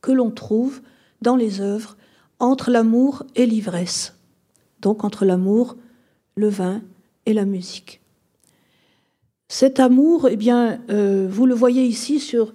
que 0.01 0.11
l'on 0.11 0.31
trouve 0.31 0.81
dans 1.21 1.35
les 1.35 1.61
œuvres 1.61 1.95
entre 2.39 2.71
l'amour 2.71 3.23
et 3.35 3.45
l'ivresse, 3.45 4.15
donc 4.81 5.03
entre 5.03 5.25
l'amour, 5.25 5.75
le 6.35 6.47
vin 6.47 6.81
et 7.25 7.33
la 7.33 7.45
musique. 7.45 8.01
Cet 9.49 9.79
amour, 9.79 10.27
eh 10.29 10.37
bien, 10.37 10.79
vous 10.87 11.45
le 11.45 11.55
voyez 11.55 11.83
ici 11.83 12.19
sur 12.19 12.53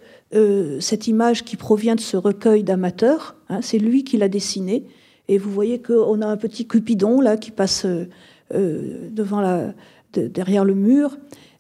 cette 0.80 1.06
image 1.06 1.44
qui 1.44 1.56
provient 1.56 1.96
de 1.96 2.00
ce 2.00 2.16
recueil 2.16 2.62
d'amateurs. 2.64 3.36
Hein, 3.48 3.60
c'est 3.62 3.78
lui 3.78 4.04
qui 4.04 4.16
l'a 4.16 4.28
dessiné. 4.28 4.86
Et 5.28 5.38
vous 5.38 5.50
voyez 5.50 5.82
qu'on 5.82 6.22
a 6.22 6.26
un 6.26 6.36
petit 6.36 6.66
Cupidon 6.66 7.20
là 7.20 7.36
qui 7.36 7.50
passe 7.50 7.84
devant 8.50 9.40
la, 9.40 9.74
derrière 10.18 10.64
le 10.64 10.74
mur, 10.74 11.16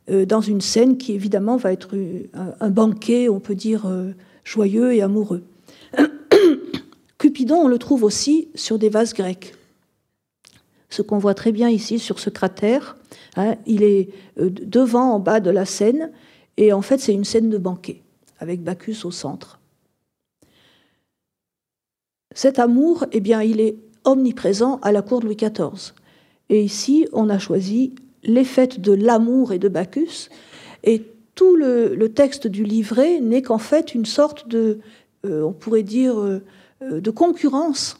dans 0.08 0.40
une 0.40 0.60
scène 0.60 0.98
qui 0.98 1.12
évidemment 1.12 1.56
va 1.56 1.72
être 1.72 1.96
un, 2.34 2.70
banquet, 2.70 3.28
on 3.28 3.40
peut 3.40 3.54
dire, 3.54 3.90
joyeux 4.44 4.92
et 4.92 5.02
amoureux. 5.02 5.44
Cupidon, 7.18 7.56
on 7.56 7.68
le 7.68 7.78
trouve 7.78 8.04
aussi 8.04 8.48
sur 8.54 8.78
des 8.78 8.90
vases 8.90 9.14
grecs. 9.14 9.54
Ce 10.90 11.02
qu'on 11.02 11.18
voit 11.18 11.34
très 11.34 11.52
bien 11.52 11.68
ici 11.68 11.98
sur 11.98 12.20
ce 12.20 12.30
cratère, 12.30 12.96
hein, 13.36 13.56
il 13.66 13.82
est 13.82 14.10
euh, 14.38 14.48
devant, 14.48 15.14
en 15.14 15.18
bas 15.18 15.40
de 15.40 15.50
la 15.50 15.64
scène, 15.64 16.12
et 16.56 16.72
en 16.72 16.82
fait 16.82 16.98
c'est 16.98 17.12
une 17.12 17.24
scène 17.24 17.50
de 17.50 17.58
banquet, 17.58 18.02
avec 18.38 18.62
Bacchus 18.62 19.04
au 19.04 19.10
centre. 19.10 19.58
Cet 22.32 22.58
amour, 22.58 23.06
eh 23.12 23.20
bien, 23.20 23.42
il 23.42 23.60
est 23.60 23.76
omniprésent 24.04 24.78
à 24.82 24.92
la 24.92 25.02
cour 25.02 25.20
de 25.20 25.26
Louis 25.26 25.36
XIV. 25.36 25.94
Et 26.48 26.62
ici, 26.62 27.08
on 27.12 27.30
a 27.30 27.38
choisi 27.38 27.94
les 28.24 28.44
fêtes 28.44 28.80
de 28.80 28.92
l'amour 28.92 29.52
et 29.52 29.58
de 29.58 29.68
Bacchus, 29.68 30.28
et 30.82 31.02
tout 31.34 31.56
le, 31.56 32.08
texte 32.08 32.46
du 32.46 32.64
livret 32.64 33.20
n'est 33.20 33.42
qu'en 33.42 33.58
fait 33.58 33.94
une 33.94 34.06
sorte 34.06 34.48
de, 34.48 34.78
euh, 35.24 35.42
on 35.42 35.52
pourrait 35.52 35.82
dire, 35.82 36.18
euh, 36.18 36.42
euh, 36.82 37.00
de 37.00 37.10
concurrence 37.10 37.98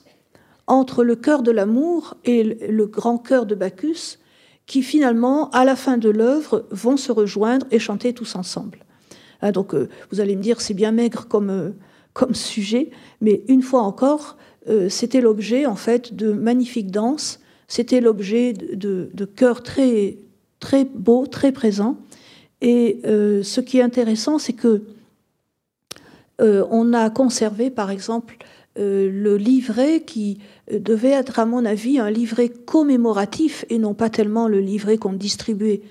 entre 0.67 1.05
le 1.05 1.17
cœur 1.17 1.43
de 1.43 1.51
l'amour 1.51 2.17
et 2.25 2.43
le 2.45 2.87
grand 2.87 3.19
cœur 3.19 3.45
de 3.45 3.55
Bacchus, 3.55 4.19
qui 4.67 4.83
finalement, 4.83 5.51
à 5.51 5.65
la 5.65 5.77
fin 5.77 5.99
de 5.99 6.09
l'œuvre, 6.09 6.67
vont 6.71 6.97
se 6.97 7.13
rejoindre 7.13 7.67
et 7.71 7.79
chanter 7.79 8.15
tous 8.15 8.35
ensemble. 8.35 8.79
Hein, 9.43 9.53
donc, 9.53 9.75
vous 10.11 10.21
allez 10.21 10.37
me 10.37 10.43
dire, 10.43 10.63
c'est 10.63 10.73
bien 10.73 10.91
maigre 10.91 11.27
comme, 11.29 11.75
comme 12.15 12.35
sujet, 12.35 12.91
mais 13.21 13.43
une 13.49 13.61
fois 13.61 13.83
encore, 13.83 14.39
c'était 14.89 15.21
l'objet 15.21 15.67
en 15.67 15.77
fait 15.77 16.15
de 16.15 16.33
magnifiques 16.33 16.91
danses, 16.91 17.41
c'était 17.69 18.01
l'objet 18.01 18.53
de, 18.53 19.11
de 19.13 19.25
chœurs 19.25 19.63
très, 19.63 20.19
très 20.61 20.85
beaux, 20.85 21.27
très 21.27 21.53
présents, 21.53 21.99
et 22.65 23.01
euh, 23.05 23.43
ce 23.43 23.61
qui 23.61 23.79
est 23.79 23.83
intéressant, 23.83 24.39
c'est 24.39 24.55
que 24.55 24.83
euh, 26.41 26.65
on 26.71 26.95
a 26.95 27.11
conservé, 27.11 27.69
par 27.69 27.91
exemple, 27.91 28.39
euh, 28.79 29.11
le 29.13 29.37
livret 29.37 30.01
qui 30.01 30.39
devait 30.73 31.11
être, 31.11 31.39
à 31.39 31.45
mon 31.45 31.67
avis, 31.67 31.99
un 31.99 32.11
livret 32.11 32.49
commémoratif 32.49 33.67
et 33.69 33.79
non 33.79 33.93
pas 33.93 34.09
tellement 34.09 34.49
le 34.49 34.61
livret 34.61 34.97
qu'on 34.97 35.13
distribuait 35.13 35.83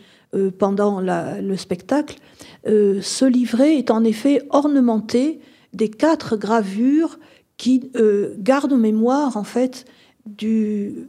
pendant 0.57 0.99
le 0.99 1.55
spectacle. 1.57 2.17
ce 2.65 3.25
livret 3.25 3.77
est 3.77 3.91
en 3.91 4.03
effet 4.03 4.41
ornementé 4.49 5.39
des 5.73 5.91
quatre 5.91 6.37
gravures 6.37 7.19
qui 7.57 7.91
gardent 8.39 8.73
mémoire, 8.73 9.37
en 9.37 9.43
fait, 9.43 9.85
du, 10.25 11.07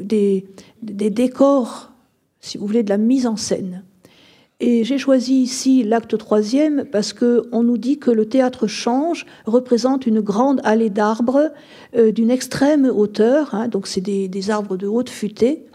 des, 0.00 0.44
décors, 0.82 1.92
si 2.40 2.58
vous 2.58 2.66
voulez, 2.66 2.82
de 2.82 2.90
la 2.90 2.98
mise 2.98 3.26
en 3.26 3.36
scène. 3.36 3.84
Et 4.64 4.84
j'ai 4.84 4.96
choisi 4.96 5.42
ici 5.42 5.82
l'acte 5.82 6.16
troisième 6.16 6.84
parce 6.84 7.12
qu'on 7.12 7.64
nous 7.64 7.78
dit 7.78 7.98
que 7.98 8.12
le 8.12 8.26
théâtre 8.26 8.68
change 8.68 9.26
représente 9.44 10.06
une 10.06 10.20
grande 10.20 10.60
allée 10.62 10.88
d'arbres 10.88 11.50
euh, 11.96 12.12
d'une 12.12 12.30
extrême 12.30 12.84
hauteur, 12.84 13.56
hein, 13.56 13.66
donc 13.66 13.88
c'est 13.88 14.00
des, 14.00 14.50
arbres 14.50 14.76
de 14.76 14.86
haute 14.86 15.10
futée. 15.10 15.66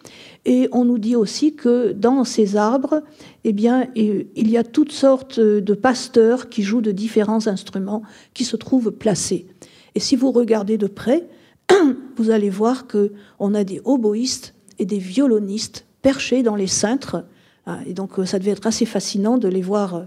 Et 0.45 0.69
on 0.71 0.85
nous 0.85 0.99
dit 0.99 1.17
aussi 1.17 1.53
que 1.53 1.91
dans 1.91 2.23
ces 2.23 2.55
arbres, 2.55 3.03
eh 3.43 3.51
bien, 3.51 3.87
il 3.95 4.49
y 4.49 4.55
a 4.55 4.63
toutes 4.63 4.93
sortes 4.93 5.41
de 5.41 5.73
pasteurs 5.73 6.47
qui 6.47 6.63
jouent 6.63 6.79
de 6.79 6.93
différents 6.93 7.47
instruments 7.47 8.03
qui 8.33 8.45
se 8.45 8.55
trouvent 8.55 8.91
placés. 8.91 9.47
Et 9.95 9.99
si 9.99 10.15
vous 10.15 10.31
regardez 10.31 10.77
de 10.77 10.87
près, 10.87 11.27
vous 12.17 12.29
allez 12.29 12.49
voir 12.49 12.87
que 12.87 13.11
on 13.39 13.53
a 13.53 13.63
des 13.63 13.81
oboïstes 13.85 14.53
et 14.79 14.85
des 14.85 14.99
violonistes 14.99 15.85
perchés 16.01 16.43
dans 16.43 16.55
les 16.55 16.67
cintres 16.67 17.25
ah, 17.67 17.79
et 17.85 17.93
donc 17.93 18.17
euh, 18.17 18.25
ça 18.25 18.39
devait 18.39 18.51
être 18.51 18.65
assez 18.65 18.85
fascinant 18.85 19.37
de 19.37 19.49
les 19.49 19.61
voir 19.61 20.05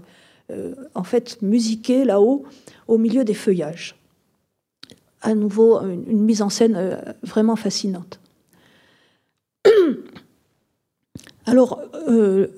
euh, 0.49 0.73
en 0.95 1.03
fait 1.03 1.39
musiquer 1.43 2.03
là-haut 2.05 2.43
au 2.87 2.97
milieu 2.97 3.23
des 3.23 3.35
feuillages. 3.35 3.95
À 5.21 5.35
nouveau, 5.35 5.79
une, 5.81 6.23
mise 6.23 6.41
en 6.41 6.49
scène 6.49 6.75
euh, 6.75 6.95
vraiment 7.21 7.55
fascinante. 7.55 8.19
Alors, 11.45 11.81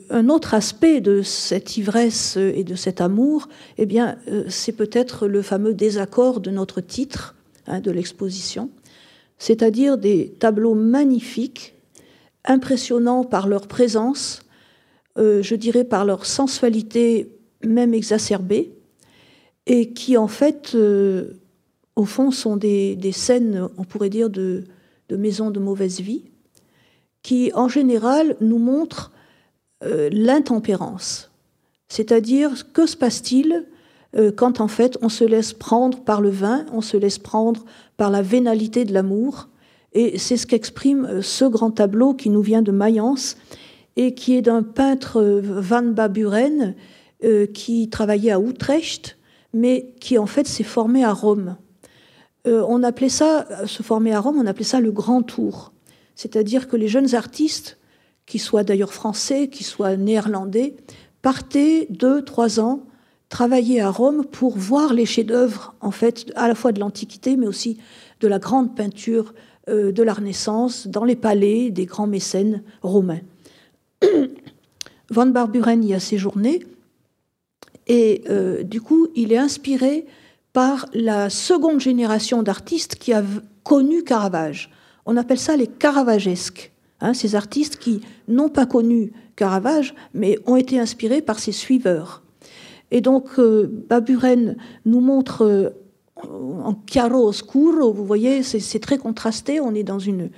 un 0.09 0.29
autre 0.29 0.53
aspect 0.53 1.01
de 1.01 1.21
cette 1.21 1.77
ivresse 1.77 2.35
et 2.37 2.63
de 2.63 2.75
cet 2.75 2.99
amour, 3.01 3.47
eh 3.77 3.85
bien, 3.85 4.17
c'est 4.49 4.73
peut-être 4.73 5.25
le 5.27 5.41
fameux 5.41 5.73
désaccord 5.73 6.41
de 6.41 6.51
notre 6.51 6.81
titre 6.81 7.33
hein, 7.65 7.79
de 7.79 7.91
l'exposition, 7.91 8.69
c'est-à-dire 9.43 9.97
des 9.97 10.29
tableaux 10.39 10.73
magnifiques, 10.73 11.73
impressionnants 12.45 13.25
par 13.25 13.49
leur 13.49 13.67
présence, 13.67 14.41
euh, 15.17 15.43
je 15.43 15.55
dirais 15.55 15.83
par 15.83 16.05
leur 16.05 16.25
sensualité 16.25 17.29
même 17.61 17.93
exacerbée, 17.93 18.71
et 19.65 19.91
qui 19.91 20.15
en 20.15 20.29
fait, 20.29 20.75
euh, 20.75 21.41
au 21.97 22.05
fond, 22.05 22.31
sont 22.31 22.55
des, 22.55 22.97
scènes, 23.11 23.67
on 23.77 23.83
pourrait 23.83 24.09
dire, 24.09 24.29
de, 24.29 24.63
maisons 25.11 25.51
de 25.51 25.59
mauvaise 25.59 25.99
vie, 25.99 26.23
qui 27.21 27.51
en 27.53 27.67
général 27.67 28.37
nous 28.39 28.59
montrent 28.59 29.11
euh, 29.83 30.07
l'intempérance. 30.13 31.31
C'est-à-dire, 31.89 32.71
que 32.71 32.85
se 32.85 32.95
passe-t-il 32.95 33.65
quand 34.35 34.61
en 34.61 34.67
fait 34.67 34.97
on 35.01 35.09
se 35.09 35.23
laisse 35.23 35.53
prendre 35.53 35.99
par 36.01 36.21
le 36.21 36.29
vin, 36.29 36.65
on 36.71 36.81
se 36.81 36.97
laisse 36.97 37.17
prendre 37.17 37.65
par 37.97 38.11
la 38.11 38.21
vénalité 38.21 38.85
de 38.85 38.93
l'amour 38.93 39.47
Et 39.93 40.19
c'est 40.19 40.37
ce 40.37 40.45
qu'exprime 40.45 41.21
ce 41.21 41.45
grand 41.45 41.71
tableau 41.71 42.13
qui 42.13 42.29
nous 42.29 42.41
vient 42.41 42.61
de 42.61 42.71
Mayence 42.71 43.37
et 43.95 44.13
qui 44.13 44.35
est 44.35 44.41
d'un 44.41 44.63
peintre 44.63 45.21
euh, 45.21 45.41
Van 45.43 45.83
Baburen 45.83 46.75
euh, 47.23 47.45
qui 47.45 47.89
travaillait 47.89 48.31
à 48.31 48.39
Utrecht, 48.39 49.17
mais 49.53 49.93
qui 49.99 50.17
en 50.17 50.25
fait 50.25 50.47
s'est 50.47 50.63
formé 50.63 51.03
à 51.03 51.13
Rome. 51.13 51.57
Euh, 52.47 52.65
on 52.67 52.83
appelait 52.83 53.09
ça, 53.09 53.47
se 53.65 53.83
former 53.83 54.13
à 54.13 54.19
Rome, 54.19 54.37
on 54.37 54.47
appelait 54.47 54.65
ça 54.65 54.79
le 54.81 54.91
grand 54.91 55.21
tour. 55.21 55.71
C'est-à-dire 56.15 56.67
que 56.67 56.75
les 56.75 56.87
jeunes 56.87 57.15
artistes, 57.15 57.77
qui 58.25 58.39
soient 58.39 58.63
d'ailleurs 58.63 58.93
français, 58.93 59.47
qui 59.47 59.63
soient 59.63 59.95
néerlandais, 59.95 60.75
partaient 61.21 61.87
deux, 61.89 62.23
trois 62.23 62.59
ans 62.59 62.85
travailler 63.33 63.81
à 63.81 63.89
Rome 63.89 64.25
pour 64.25 64.55
voir 64.55 64.93
les 64.93 65.07
chefs-d'œuvre, 65.07 65.73
en 65.81 65.89
fait, 65.89 66.31
à 66.35 66.47
la 66.47 66.53
fois 66.53 66.71
de 66.71 66.79
l'Antiquité, 66.79 67.35
mais 67.35 67.47
aussi 67.47 67.79
de 68.19 68.27
la 68.27 68.37
grande 68.37 68.75
peinture 68.75 69.33
de 69.67 70.03
la 70.03 70.13
Renaissance, 70.13 70.85
dans 70.87 71.03
les 71.03 71.15
palais 71.15 71.71
des 71.71 71.85
grands 71.85 72.05
mécènes 72.05 72.61
romains. 72.83 73.21
Van 75.09 75.25
Barburen 75.25 75.83
y 75.83 75.95
a 75.95 75.99
séjourné 75.99 76.63
et 77.87 78.23
euh, 78.29 78.63
du 78.63 78.81
coup, 78.81 79.07
il 79.15 79.31
est 79.33 79.37
inspiré 79.37 80.05
par 80.53 80.87
la 80.93 81.29
seconde 81.29 81.79
génération 81.79 82.43
d'artistes 82.43 82.95
qui 82.95 83.13
a 83.13 83.23
connu 83.63 84.03
Caravage. 84.03 84.69
On 85.05 85.17
appelle 85.17 85.39
ça 85.39 85.57
les 85.57 85.67
caravagesques, 85.67 86.71
hein, 87.01 87.13
ces 87.13 87.35
artistes 87.35 87.77
qui 87.77 88.01
n'ont 88.27 88.49
pas 88.49 88.65
connu 88.65 89.11
Caravage, 89.35 89.95
mais 90.13 90.37
ont 90.45 90.55
été 90.55 90.79
inspirés 90.79 91.21
par 91.21 91.39
ses 91.39 91.51
suiveurs. 91.51 92.22
Et 92.93 93.01
donc, 93.01 93.39
euh, 93.39 93.67
Baburen 93.89 94.55
nous 94.85 95.01
montre 95.01 95.41
euh, 95.41 95.69
en 96.15 96.75
chiaro 96.85 97.27
oscuro, 97.27 97.91
vous 97.91 98.05
voyez, 98.05 98.43
c'est 98.43 98.79
très 98.79 98.99
contrasté, 98.99 99.59
on 99.59 99.73
est 99.73 99.83
dans 99.83 99.97
une, 99.97 100.29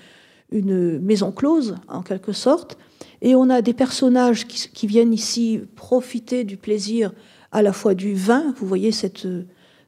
une 0.54 1.00
maison 1.00 1.34
close, 1.34 1.76
en 1.90 2.02
quelque 2.02 2.32
sorte, 2.32 2.78
et 3.22 3.36
on 3.36 3.50
a 3.50 3.62
des 3.62 3.74
personnages 3.74 4.48
qui, 4.48 4.88
viennent 4.88 5.14
ici 5.14 5.60
profiter 5.76 6.46
du 6.46 6.56
plaisir 6.56 7.12
à 7.52 7.62
la 7.62 7.74
fois 7.74 7.94
du 7.94 8.14
vin, 8.14 8.54
vous 8.58 8.66
voyez 8.66 8.94
cette, 8.94 9.28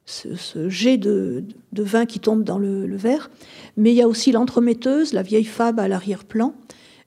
ce, 0.06 0.68
jet 0.68 0.98
de, 0.98 1.46
vin 1.72 2.06
qui 2.06 2.20
tombe 2.20 2.44
dans 2.44 2.60
le, 2.60 2.98
verre, 2.98 3.32
mais 3.78 3.94
il 3.94 3.96
y 3.96 4.02
a 4.02 4.10
aussi 4.10 4.34
l'entremetteuse, 4.34 5.14
la 5.14 5.22
vieille 5.22 5.46
femme 5.46 5.80
à 5.80 5.88
l'arrière-plan, 5.88 6.54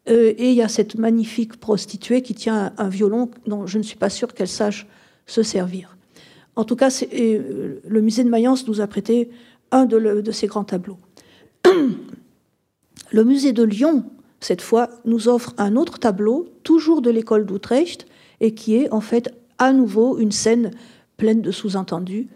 euh, 0.09 0.33
et 0.39 0.49
il 0.53 0.57
y 0.57 0.63
a 0.63 0.69
cette 0.69 0.95
magnifique 0.95 1.61
prostituée 1.61 2.23
qui 2.23 2.35
tient 2.35 2.73
un, 2.79 2.89
violon 2.89 3.31
dont 3.47 3.67
je 3.67 3.77
ne 3.77 3.83
suis 3.83 3.99
pas 3.99 4.09
sûre 4.09 4.33
qu'elle 4.33 4.49
sache 4.49 4.87
se 5.27 5.43
servir. 5.43 5.97
En 6.57 6.65
tout 6.65 6.77
cas, 6.77 6.91
euh, 7.13 7.81
le 7.87 8.01
musée 8.01 8.25
de 8.25 8.29
Mayence 8.29 8.67
nous 8.67 8.81
a 8.81 8.87
prêté 8.87 9.31
un 9.71 9.87
de, 9.87 10.21
de 10.21 10.31
ces 10.33 10.47
grands 10.47 10.65
tableaux. 10.65 10.99
Le 13.13 13.25
musée 13.25 13.53
de 13.53 13.65
Lyon 13.65 14.05
cette 14.41 14.63
fois, 14.63 14.89
nous 15.05 15.29
offre 15.29 15.53
un 15.59 15.77
autre 15.77 15.99
tableau, 15.99 16.49
toujours 16.63 17.03
de 17.03 17.11
l'école 17.11 17.45
d'Utrecht, 17.45 18.07
et 18.41 18.55
qui 18.55 18.77
est 18.77 18.91
en 18.91 19.03
fait 19.03 19.35
à 19.59 19.73
nouveau 19.73 20.19
une 20.19 20.33
scène 20.33 20.71
pleine 21.19 21.43
de 21.43 21.51
sous-entendus. 21.51 22.29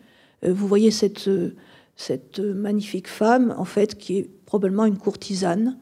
Euh, 0.45 0.53
vous 0.53 0.69
voyez 0.69 0.91
cette, 0.91 1.29
euh, 1.29 1.55
cette 1.97 2.41
magnifique 2.41 3.09
femme, 3.09 3.55
en 3.57 3.65
fait, 3.65 3.97
qui 3.97 4.19
est 4.19 4.31
probablement 4.47 4.85
une 4.85 4.99
courtisane, 4.99 5.79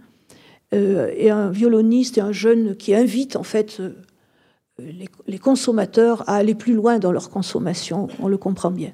et 0.74 1.28
un 1.28 1.50
violoniste 1.50 2.16
et 2.16 2.22
un 2.22 2.32
jeune 2.32 2.74
qui 2.76 2.94
invite 2.94 3.36
en 3.36 3.42
fait 3.42 3.82
les, 5.26 5.38
consommateurs 5.38 6.28
à 6.28 6.36
aller 6.36 6.54
plus 6.54 6.74
loin 6.74 6.98
dans 6.98 7.12
leur 7.12 7.30
consommation, 7.30 8.08
on 8.20 8.28
le 8.28 8.38
comprend 8.38 8.70
bien. 8.70 8.92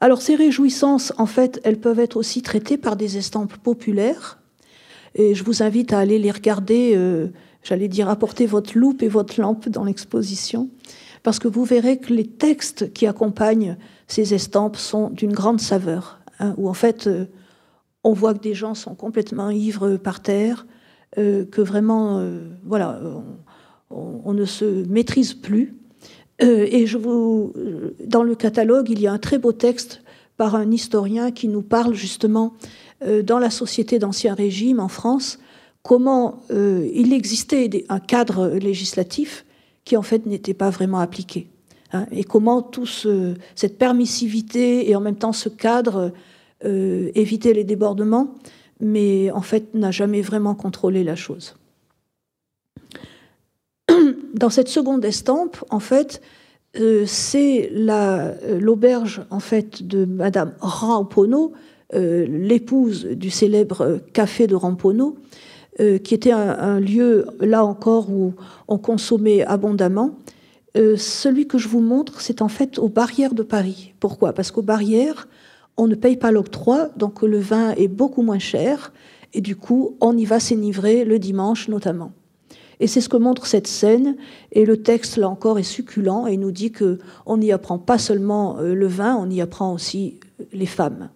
Alors 0.00 0.20
ces 0.20 0.34
réjouissances, 0.34 1.12
en 1.16 1.26
fait, 1.26 1.60
elles 1.64 1.80
peuvent 1.80 2.00
être 2.00 2.16
aussi 2.16 2.42
traitées 2.42 2.76
par 2.76 2.96
des 2.96 3.16
estampes 3.16 3.56
populaires, 3.56 4.38
et 5.14 5.34
je 5.34 5.44
vous 5.44 5.62
invite 5.62 5.92
à 5.92 6.00
aller 6.00 6.18
les 6.18 6.30
regarder, 6.30 6.92
euh, 6.94 7.28
j'allais 7.62 7.88
dire 7.88 8.08
apporter 8.08 8.46
votre 8.46 8.76
loupe 8.76 9.02
et 9.02 9.08
votre 9.08 9.40
lampe 9.40 9.68
dans 9.68 9.84
l'exposition, 9.84 10.68
parce 11.22 11.38
que 11.38 11.48
vous 11.48 11.64
verrez 11.64 11.98
que 11.98 12.12
les 12.12 12.26
textes 12.26 12.92
qui 12.92 13.06
accompagnent 13.06 13.76
ces 14.08 14.34
estampes 14.34 14.76
sont 14.76 15.08
d'une 15.10 15.32
grande 15.32 15.60
saveur, 15.60 16.20
hein, 16.40 16.54
où 16.58 16.68
en 16.68 16.74
fait 16.74 17.06
euh, 17.06 17.26
on 18.02 18.12
voit 18.12 18.34
que 18.34 18.42
des 18.42 18.54
gens 18.54 18.74
sont 18.74 18.94
complètement 18.94 19.50
ivres 19.50 19.96
par 19.96 20.20
terre, 20.20 20.66
euh, 21.16 21.46
que 21.46 21.62
vraiment, 21.62 22.28
voilà, 22.64 23.00
ne 24.32 24.44
se 24.44 24.86
maîtrise 24.88 25.34
plus. 25.34 25.74
Euh, 26.42 26.66
et 26.70 26.86
je 26.86 26.98
vous, 26.98 27.52
dans 28.04 28.22
le 28.22 28.34
catalogue, 28.34 28.90
il 28.90 29.00
y 29.00 29.06
a 29.06 29.12
un 29.12 29.18
très 29.18 29.38
beau 29.38 29.52
texte 29.52 30.02
par 30.36 30.56
un 30.56 30.70
historien 30.70 31.30
qui 31.30 31.48
nous 31.48 31.62
parle 31.62 31.94
justement 31.94 32.54
euh, 33.04 33.22
dans 33.22 33.38
la 33.38 33.50
société 33.50 33.98
d'Ancien 33.98 34.34
Régime 34.34 34.80
en 34.80 34.88
France, 34.88 35.38
comment 35.82 36.42
euh, 36.50 36.88
il 36.92 37.12
existait 37.12 37.84
un 37.88 38.00
cadre 38.00 38.48
législatif 38.48 39.44
qui 39.84 39.96
en 39.96 40.02
fait 40.02 40.26
n'était 40.26 40.54
pas 40.54 40.70
vraiment 40.70 40.98
appliqué. 40.98 41.48
Hein, 41.92 42.06
et 42.10 42.24
comment 42.24 42.62
tout 42.62 42.86
cette 42.86 43.78
permissivité 43.78 44.90
et 44.90 44.96
en 44.96 45.00
même 45.00 45.16
temps 45.16 45.32
ce 45.32 45.48
cadre 45.48 46.12
évitait 46.62 47.52
les 47.52 47.64
débordements, 47.64 48.36
mais 48.80 49.30
en 49.32 49.42
fait 49.42 49.74
n'a 49.74 49.90
jamais 49.90 50.22
vraiment 50.22 50.54
contrôlé 50.54 51.04
la 51.04 51.14
chose 51.14 51.56
dans 54.34 54.50
cette 54.50 54.68
seconde 54.68 55.04
estampe, 55.04 55.56
en 55.70 55.80
fait, 55.80 56.20
euh, 56.76 57.04
c'est 57.06 57.70
euh, 57.72 58.58
l'auberge 58.58 59.22
en 59.30 59.40
fait 59.40 59.86
de 59.86 60.04
Madame 60.04 60.54
Rampono, 60.60 61.52
euh, 61.94 62.26
l'épouse 62.28 63.06
du 63.06 63.30
célèbre 63.30 64.00
café 64.12 64.46
de 64.46 64.54
Rampono, 64.54 65.16
qui 66.04 66.14
était 66.14 66.30
un, 66.30 66.78
lieu 66.78 67.26
là 67.40 67.64
encore 67.64 68.08
où 68.08 68.34
on 68.68 68.78
consommait 68.78 69.44
abondamment. 69.44 70.12
celui 70.76 71.48
que 71.48 71.58
je 71.58 71.66
vous 71.66 71.80
montre, 71.80 72.20
c'est 72.20 72.42
en 72.42 72.48
fait 72.48 72.78
aux 72.78 72.88
barrières 72.88 73.34
de 73.34 73.42
Paris. 73.42 73.92
Pourquoi? 73.98 74.32
Parce 74.34 74.52
qu'aux 74.52 74.62
barrières, 74.62 75.26
on 75.76 75.88
ne 75.88 75.96
paye 75.96 76.16
pas 76.16 76.30
l'octroi, 76.30 76.90
donc 76.96 77.22
le 77.22 77.40
vin 77.40 77.72
est 77.72 77.88
beaucoup 77.88 78.22
moins 78.22 78.38
cher, 78.38 78.92
et 79.32 79.40
du 79.40 79.56
coup, 79.56 79.96
on 80.00 80.16
y 80.16 80.24
va 80.24 80.38
s'énivrer 80.38 81.04
le 81.04 81.18
dimanche 81.18 81.66
notamment. 81.66 82.12
Et 82.80 82.86
c'est 82.86 83.00
ce 83.00 83.08
que 83.08 83.16
montre 83.16 83.46
cette 83.46 83.66
scène. 83.66 84.16
Et 84.52 84.64
le 84.64 84.82
texte, 84.82 85.16
là 85.16 85.28
encore, 85.28 85.58
est 85.58 85.62
succulent 85.62 86.26
et 86.26 86.36
nous 86.36 86.50
dit 86.50 86.72
que 86.72 86.98
on 87.26 87.36
n'y 87.36 87.52
apprend 87.52 87.78
pas 87.78 87.98
seulement 87.98 88.58
euh, 88.58 88.74
le 88.74 88.86
vin, 88.86 89.16
on 89.16 89.30
y 89.30 89.40
apprend 89.40 89.72
aussi 89.72 90.20
euh, 90.40 90.44
les 90.52 90.66
femmes. 90.66 91.10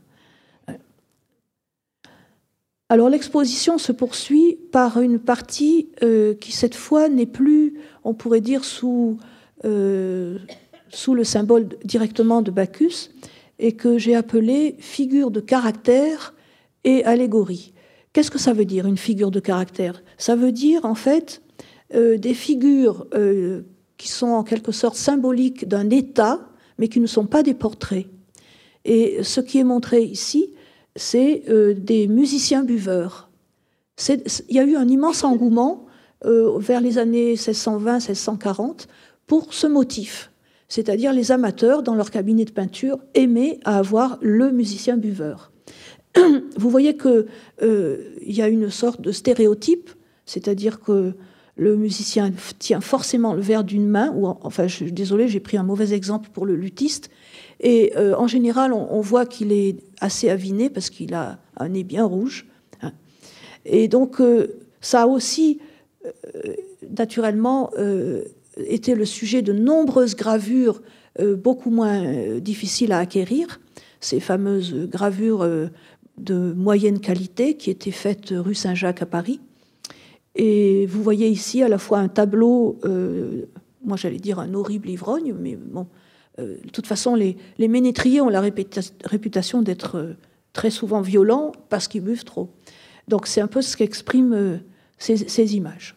Alors 2.90 3.10
l'exposition 3.10 3.76
se 3.76 3.92
poursuit 3.92 4.58
par 4.72 4.98
une 5.00 5.18
partie 5.18 5.90
euh, 6.02 6.32
qui 6.34 6.52
cette 6.52 6.74
fois 6.74 7.10
n'est 7.10 7.26
plus, 7.26 7.78
on 8.02 8.14
pourrait 8.14 8.40
dire, 8.40 8.64
sous, 8.64 9.18
sous 9.62 11.14
le 11.14 11.24
symbole 11.24 11.68
directement 11.84 12.40
de 12.40 12.50
Bacchus, 12.50 13.10
et 13.58 13.72
que 13.72 13.98
j'ai 13.98 14.14
appelé 14.14 14.76
figure 14.78 15.30
de 15.30 15.40
caractère 15.40 16.32
et 16.84 17.04
allégorie. 17.04 17.74
Qu'est-ce 18.12 18.30
que 18.30 18.38
ça 18.38 18.52
veut 18.52 18.64
dire, 18.64 18.86
une 18.86 18.96
figure 18.96 19.30
de 19.30 19.40
caractère? 19.40 20.02
Ça 20.16 20.34
veut 20.34 20.52
dire, 20.52 20.84
en 20.84 20.94
fait, 20.94 21.42
des 21.90 22.34
figures 22.34 23.06
euh, 23.14 23.62
qui 23.96 24.08
sont 24.08 24.28
en 24.28 24.44
quelque 24.44 24.72
sorte 24.72 24.96
symboliques 24.96 25.66
d'un 25.66 25.90
État, 25.90 26.40
mais 26.78 26.88
qui 26.88 27.00
ne 27.00 27.06
sont 27.06 27.26
pas 27.26 27.42
des 27.42 27.54
portraits. 27.54 28.06
Et 28.84 29.22
ce 29.22 29.40
qui 29.40 29.58
est 29.58 29.64
montré 29.64 30.02
ici, 30.02 30.52
c'est 30.96 31.44
euh, 31.48 31.74
des 31.74 32.06
musiciens 32.06 32.62
buveurs. 32.62 33.30
Il 34.08 34.54
y 34.54 34.60
a 34.60 34.64
eu 34.64 34.76
un 34.76 34.86
immense 34.86 35.24
engouement 35.24 35.86
vers 36.24 36.80
les 36.80 36.98
années 36.98 37.34
1620-1640 37.34 38.86
pour 39.26 39.54
ce 39.54 39.66
motif. 39.66 40.30
C'est-à-dire 40.68 41.12
les 41.12 41.32
amateurs, 41.32 41.82
dans 41.82 41.94
leur 41.94 42.10
cabinet 42.12 42.44
de 42.44 42.52
peinture, 42.52 42.98
aimaient 43.14 43.58
avoir 43.64 44.18
le 44.20 44.52
musicien 44.52 44.96
buveur. 44.96 45.50
Vous 46.56 46.70
voyez 46.70 46.96
qu'il 46.96 47.26
il 47.60 48.36
y 48.36 48.42
a 48.42 48.48
une 48.48 48.70
sorte 48.70 49.00
de 49.00 49.10
stéréotype, 49.10 49.90
c'est-à-dire 50.26 50.80
que 50.80 51.14
le 51.58 51.76
musicien 51.76 52.32
tient 52.60 52.80
forcément 52.80 53.34
le 53.34 53.40
verre 53.40 53.64
d'une 53.64 53.88
main, 53.88 54.12
ou 54.14 54.26
enfin, 54.26 54.68
je 54.68 54.76
suis 54.76 54.92
désolée, 54.92 55.28
j'ai 55.28 55.40
pris 55.40 55.56
un 55.56 55.64
mauvais 55.64 55.92
exemple 55.92 56.30
pour 56.32 56.46
le 56.46 56.54
luthiste. 56.54 57.10
Et 57.60 57.92
euh, 57.96 58.14
en 58.16 58.28
général, 58.28 58.72
on, 58.72 59.00
voit 59.00 59.26
qu'il 59.26 59.50
est 59.50 59.76
assez 60.00 60.30
aviné 60.30 60.70
parce 60.70 60.88
qu'il 60.88 61.14
a 61.14 61.40
un 61.56 61.70
nez 61.70 61.82
bien 61.82 62.04
rouge. 62.04 62.46
Hein. 62.80 62.92
Et 63.64 63.88
donc, 63.88 64.20
euh, 64.20 64.60
ça 64.80 65.02
a 65.02 65.06
aussi, 65.08 65.58
euh, 66.06 66.54
naturellement, 66.96 67.70
été 68.56 68.94
le 68.94 69.04
sujet 69.04 69.42
de 69.42 69.52
nombreuses 69.52 70.14
gravures 70.14 70.80
beaucoup 71.20 71.70
moins 71.70 72.38
difficiles 72.38 72.92
à 72.92 72.98
acquérir. 72.98 73.60
Ces 74.00 74.20
fameuses 74.20 74.88
gravures 74.88 75.44
de 76.18 76.52
moyenne 76.52 77.00
qualité 77.00 77.54
qui 77.54 77.70
étaient 77.70 77.90
faites 77.90 78.28
rue 78.30 78.54
Saint-Jacques 78.54 79.02
à 79.02 79.06
Paris 79.06 79.40
et 80.38 80.86
vous 80.86 81.02
voyez 81.02 81.28
ici 81.28 81.64
à 81.64 81.68
la 81.68 81.78
fois 81.78 81.98
un 81.98 82.06
tableau, 82.06 82.78
euh, 82.84 83.46
moi 83.84 83.96
j'allais 83.96 84.20
dire 84.20 84.38
un 84.38 84.54
horrible 84.54 84.88
ivrogne, 84.88 85.34
mais 85.38 85.56
bon, 85.56 85.88
euh, 86.38 86.56
de 86.64 86.70
toute 86.70 86.86
façon, 86.86 87.16
les, 87.16 87.36
ménétriers 87.58 88.20
ont 88.20 88.28
la 88.28 88.40
réputation 88.40 89.62
d'être 89.62 89.96
euh, 89.96 90.12
très 90.52 90.70
souvent 90.70 91.00
violents 91.00 91.50
parce 91.68 91.88
qu'ils 91.88 92.02
buvent 92.02 92.24
trop. 92.24 92.50
Donc 93.08 93.26
c'est 93.26 93.40
un 93.40 93.48
peu 93.48 93.62
ce 93.62 93.76
qu'expriment 93.76 94.60
ces, 94.96 95.16
ces, 95.16 95.56
images. 95.56 95.96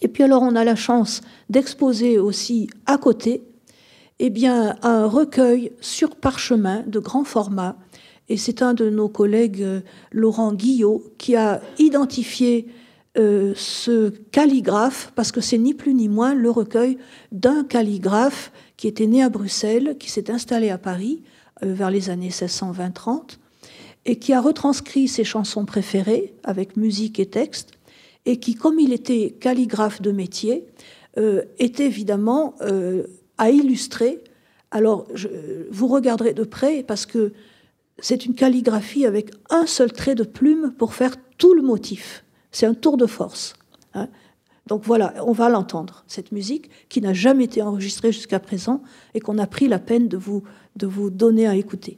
Et 0.00 0.08
puis 0.08 0.22
alors 0.22 0.42
on 0.42 0.54
a 0.54 0.64
la 0.64 0.76
chance 0.76 1.22
d'exposer 1.48 2.18
aussi 2.18 2.68
à 2.84 2.98
côté 2.98 3.42
eh 4.18 4.28
bien, 4.28 4.76
un 4.82 5.06
recueil 5.06 5.72
sur 5.80 6.14
parchemin 6.14 6.84
de 6.86 6.98
grand 6.98 7.24
format. 7.24 7.76
Et 8.28 8.36
c'est 8.36 8.60
un 8.60 8.74
de 8.74 8.90
nos 8.90 9.08
collègues, 9.08 9.66
Laurent 10.12 10.52
Guillot, 10.52 11.04
qui 11.18 11.36
a 11.36 11.62
identifié 11.78 12.68
euh, 13.16 13.52
ce 13.54 14.08
calligraphe, 14.32 15.12
parce 15.14 15.30
que 15.30 15.40
c'est 15.40 15.58
ni 15.58 15.72
plus 15.72 15.94
ni 15.94 16.08
moins 16.08 16.34
le 16.34 16.50
recueil 16.50 16.98
d'un 17.30 17.62
calligraphe 17.62 18.50
qui 18.76 18.88
était 18.88 19.06
né 19.06 19.22
à 19.22 19.28
Bruxelles, 19.28 19.96
qui 20.00 20.10
s'est 20.10 20.32
installé 20.32 20.70
à 20.70 20.78
Paris 20.78 21.22
euh, 21.62 21.72
vers 21.74 21.92
les 21.92 22.10
années 22.10 22.30
1620-30, 22.30 23.38
et 24.04 24.18
qui 24.18 24.32
a 24.32 24.40
retranscrit 24.40 25.06
ses 25.06 25.22
chansons 25.22 25.64
préférées 25.64 26.34
avec 26.42 26.76
musique 26.76 27.20
et 27.20 27.26
texte, 27.26 27.70
et 28.26 28.40
qui, 28.40 28.56
comme 28.56 28.80
il 28.80 28.92
était 28.92 29.30
calligraphe 29.38 30.02
de 30.02 30.10
métier, 30.10 30.64
euh, 31.16 31.42
était 31.60 31.86
évidemment 31.86 32.56
à 33.38 33.50
illustrer. 33.50 34.24
Alors, 34.72 35.06
je, 35.14 35.28
vous 35.70 35.86
regarderez 35.86 36.34
de 36.34 36.42
près 36.42 36.82
parce 36.82 37.06
que 37.06 37.32
c'est 38.00 38.26
une 38.26 38.34
calligraphie 38.34 39.06
avec 39.06 39.30
un 39.50 39.66
seul 39.66 39.92
trait 39.92 40.16
de 40.16 40.24
plume 40.24 40.74
pour 40.76 40.94
faire 40.94 41.14
tout 41.38 41.54
le 41.54 41.62
motif. 41.62 42.23
C'est 42.54 42.66
un 42.66 42.74
tour 42.74 42.96
de 42.96 43.06
force. 43.06 43.54
Hein. 43.94 44.06
Donc 44.68 44.84
voilà, 44.84 45.12
on 45.26 45.32
va 45.32 45.48
l'entendre, 45.48 46.04
cette 46.06 46.30
musique 46.30 46.70
qui 46.88 47.00
n'a 47.00 47.12
jamais 47.12 47.44
été 47.44 47.60
enregistrée 47.62 48.12
jusqu'à 48.12 48.38
présent 48.38 48.80
et 49.12 49.18
qu'on 49.18 49.38
a 49.38 49.48
pris 49.48 49.66
la 49.66 49.80
peine 49.80 50.06
de 50.06 50.16
vous, 50.16 50.44
de 50.76 50.86
vous 50.86 51.10
donner 51.10 51.48
à 51.48 51.56
écouter. 51.56 51.96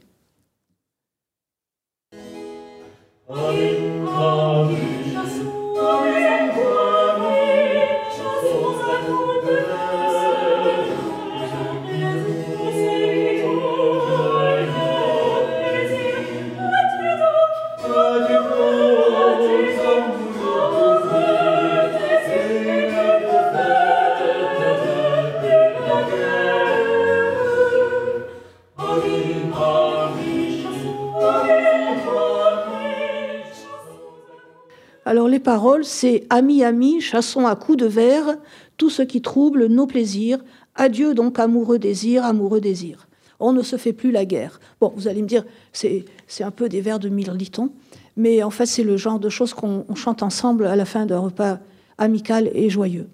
Paroles, 35.47 35.85
c'est 35.85 36.25
Amis, 36.29 36.61
amis, 36.61 36.99
chassons 36.99 37.47
à 37.47 37.55
coups 37.55 37.77
de 37.77 37.85
verre 37.85 38.35
tout 38.75 38.89
ce 38.89 39.01
qui 39.01 39.21
trouble 39.21 39.67
nos 39.67 39.87
plaisirs. 39.87 40.39
Adieu 40.75 41.13
donc 41.13 41.39
amoureux 41.39 41.79
désir, 41.79 42.25
amoureux 42.25 42.59
désir. 42.59 43.07
On 43.39 43.53
ne 43.53 43.61
se 43.61 43.77
fait 43.77 43.93
plus 43.93 44.11
la 44.11 44.25
guerre. 44.25 44.59
Bon, 44.81 44.91
vous 44.93 45.07
allez 45.07 45.21
me 45.21 45.27
dire, 45.27 45.45
c'est 45.71 46.03
un 46.41 46.51
peu 46.51 46.67
des 46.67 46.81
vers 46.81 46.99
de 46.99 47.07
Mirliton, 47.07 47.69
mais 48.17 48.43
en 48.43 48.49
fait 48.49 48.65
c'est 48.65 48.83
le 48.83 48.97
genre 48.97 49.19
de 49.19 49.29
choses 49.29 49.53
qu'on 49.53 49.85
chante 49.95 50.21
ensemble 50.21 50.65
à 50.65 50.75
la 50.75 50.83
fin 50.83 51.05
d'un 51.05 51.19
repas 51.19 51.59
amical 51.97 52.51
et 52.53 52.69
joyeux. 52.69 53.07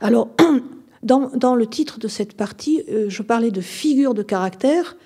Alors, 0.00 0.30
dans, 1.02 1.54
le 1.54 1.66
titre 1.66 1.98
de 1.98 2.08
cette 2.08 2.32
partie, 2.32 2.82
euh, 2.88 3.10
je 3.10 3.22
parlais 3.22 3.50
de 3.50 3.60
figures 3.60 4.14
de 4.14 4.22
caractère, 4.22 4.96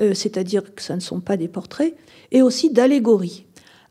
euh, 0.00 0.14
c'est-à-dire 0.14 0.62
que 0.76 0.80
ce 0.80 0.92
ne 0.92 1.00
sont 1.00 1.18
pas 1.18 1.36
des 1.36 1.48
portraits, 1.48 1.96
et 2.30 2.40
aussi 2.40 2.70
d'allégories. 2.70 3.43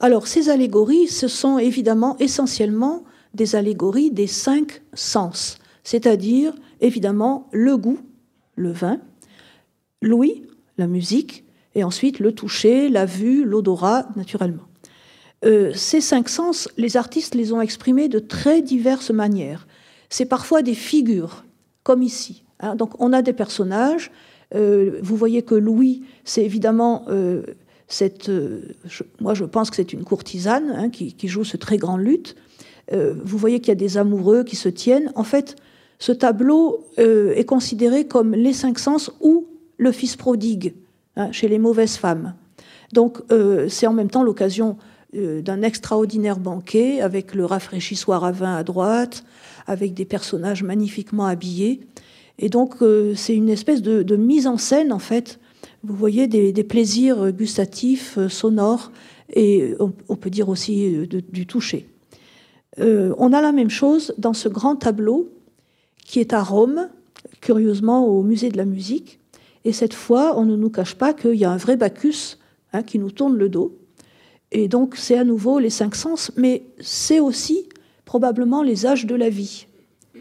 Alors, 0.03 0.27
ces 0.27 0.49
allégories, 0.49 1.07
ce 1.07 1.29
sont 1.29 1.59
évidemment 1.59 2.17
essentiellement 2.19 3.05
des 3.33 3.55
allégories 3.55 4.11
des 4.11 4.27
cinq 4.27 4.81
sens, 4.93 5.59
c'est-à-dire 5.85 6.53
évidemment 6.81 7.47
le 7.53 7.77
goût, 7.77 7.99
le 8.57 8.73
vin, 8.73 8.99
l'ouïe, 10.01 10.43
la 10.77 10.87
musique, 10.87 11.45
et 11.73 11.85
ensuite 11.85 12.19
le 12.19 12.33
toucher, 12.33 12.89
la 12.89 13.05
vue, 13.05 13.45
l'odorat, 13.45 14.09
naturellement. 14.17 14.67
Euh, 15.45 15.71
ces 15.73 16.01
cinq 16.01 16.27
sens, 16.27 16.67
les 16.75 16.97
artistes 16.97 17.33
les 17.33 17.53
ont 17.53 17.61
exprimés 17.61 18.09
de 18.09 18.19
très 18.19 18.61
diverses 18.61 19.11
manières. 19.11 19.67
C'est 20.09 20.25
parfois 20.25 20.63
des 20.63 20.75
figures, 20.75 21.45
comme 21.83 22.03
ici. 22.03 22.43
Hein. 22.59 22.75
Donc 22.75 22.91
on 22.99 23.13
a 23.13 23.21
des 23.21 23.31
personnages. 23.31 24.11
Euh, 24.53 24.99
vous 25.01 25.15
voyez 25.15 25.43
que 25.43 25.55
Louis, 25.55 26.03
c'est 26.25 26.43
évidemment 26.43 27.05
euh, 27.07 27.43
cette. 27.87 28.31
moi, 29.19 29.33
je 29.33 29.43
pense 29.43 29.69
que 29.69 29.75
c'est 29.75 29.93
une 29.93 30.03
courtisane 30.03 30.73
hein, 30.75 30.89
qui, 30.89 31.27
joue 31.27 31.43
ce 31.43 31.57
très 31.57 31.77
grand 31.77 31.97
luth. 31.97 32.35
vous 32.91 33.37
voyez 33.37 33.59
qu'il 33.59 33.69
y 33.69 33.71
a 33.71 33.75
des 33.75 33.97
amoureux 33.97 34.43
qui 34.43 34.55
se 34.55 34.69
tiennent. 34.69 35.11
En 35.15 35.23
fait, 35.23 35.55
ce 35.99 36.11
tableau 36.11 36.85
est 36.97 37.45
considéré 37.45 38.07
comme 38.07 38.33
les 38.33 38.53
cinq 38.53 38.79
sens 38.79 39.11
ou 39.21 39.47
le 39.77 39.91
fils 39.91 40.15
prodigue 40.15 40.73
hein, 41.15 41.31
chez 41.31 41.47
les 41.47 41.59
mauvaises 41.59 41.97
femmes. 41.97 42.33
Donc, 42.93 43.19
c'est 43.69 43.87
en 43.87 43.93
même 43.93 44.09
temps 44.09 44.23
l'occasion 44.23 44.77
euh, 45.15 45.43
d'un 45.43 45.61
extraordinaire 45.61 46.39
banquet 46.39 46.99
avec 46.99 47.35
le 47.35 47.45
rafraîchissoir 47.45 48.23
à 48.23 48.31
vin 48.31 48.55
à 48.55 48.63
droite, 48.63 49.23
avec 49.67 49.93
des 49.93 50.05
personnages 50.05 50.63
magnifiquement 50.63 51.25
habillés. 51.25 51.81
Et 52.39 52.49
donc, 52.49 52.81
euh, 52.81 53.13
c'est 53.15 53.35
une 53.35 53.49
espèce 53.49 53.83
de, 53.83 54.15
mise 54.15 54.47
en 54.47 54.57
scène, 54.57 54.91
en 54.91 54.97
fait. 54.97 55.39
Vous 55.83 55.95
voyez 55.95 56.27
des, 56.27 56.63
plaisirs 56.63 57.31
gustatifs, 57.31 58.17
euh, 58.17 58.29
sonores, 58.29 58.91
et 59.35 59.73
on, 59.79 60.15
peut 60.15 60.29
dire 60.29 60.49
aussi 60.49 61.07
du 61.07 61.47
toucher. 61.47 61.87
on 62.77 63.33
a 63.33 63.41
la 63.41 63.51
même 63.51 63.69
chose 63.69 64.13
dans 64.19 64.33
ce 64.33 64.47
grand 64.47 64.75
tableau 64.75 65.29
qui 66.05 66.19
est 66.19 66.33
à 66.33 66.43
Rome, 66.43 66.89
curieusement 67.41 68.05
au 68.05 68.21
musée 68.21 68.49
de 68.49 68.57
la 68.57 68.65
musique. 68.65 69.19
Et 69.65 69.71
cette 69.71 69.95
fois, 69.95 70.37
on 70.37 70.45
ne 70.45 70.55
nous 70.55 70.69
cache 70.69 70.93
pas 70.93 71.13
qu'il 71.13 71.35
y 71.35 71.45
a 71.45 71.51
un 71.51 71.57
vrai 71.57 71.77
Bacchus 71.77 72.37
hein, 72.73 72.83
qui 72.83 72.99
nous 72.99 73.09
tourne 73.09 73.37
le 73.37 73.49
dos 73.49 73.75
et 74.53 74.67
donc, 74.67 74.95
c'est 74.95 75.17
à 75.17 75.23
nouveau 75.23 75.57
les 75.57 75.71
cinq 75.71 75.95
sens, 75.95 76.31
mais 76.37 76.63
c'est 76.79 77.19
aussi 77.19 77.67
probablement 78.05 78.61
les 78.61 78.85
âges 78.85 79.07
de 79.07 79.15
la 79.15 79.29
vie. 79.29 79.65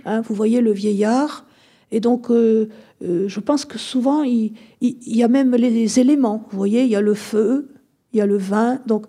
Hein, 0.06 0.22
vous 0.22 0.34
voyez 0.34 0.62
le 0.62 0.72
vieillard, 0.72 1.44
et 1.92 2.00
donc 2.00 2.30
euh, 2.30 2.68
euh, 3.02 3.28
je 3.28 3.40
pense 3.40 3.64
que 3.64 3.78
souvent 3.78 4.24
il, 4.24 4.54
y 4.80 5.22
a 5.22 5.28
même 5.28 5.54
les 5.54 6.00
éléments. 6.00 6.44
Vous 6.50 6.56
voyez, 6.56 6.82
il 6.82 6.90
y 6.90 6.96
a 6.96 7.00
le 7.00 7.14
feu, 7.14 7.72
il 8.12 8.18
y 8.18 8.20
a 8.20 8.26
le 8.26 8.36
vin. 8.36 8.80
Donc, 8.86 9.06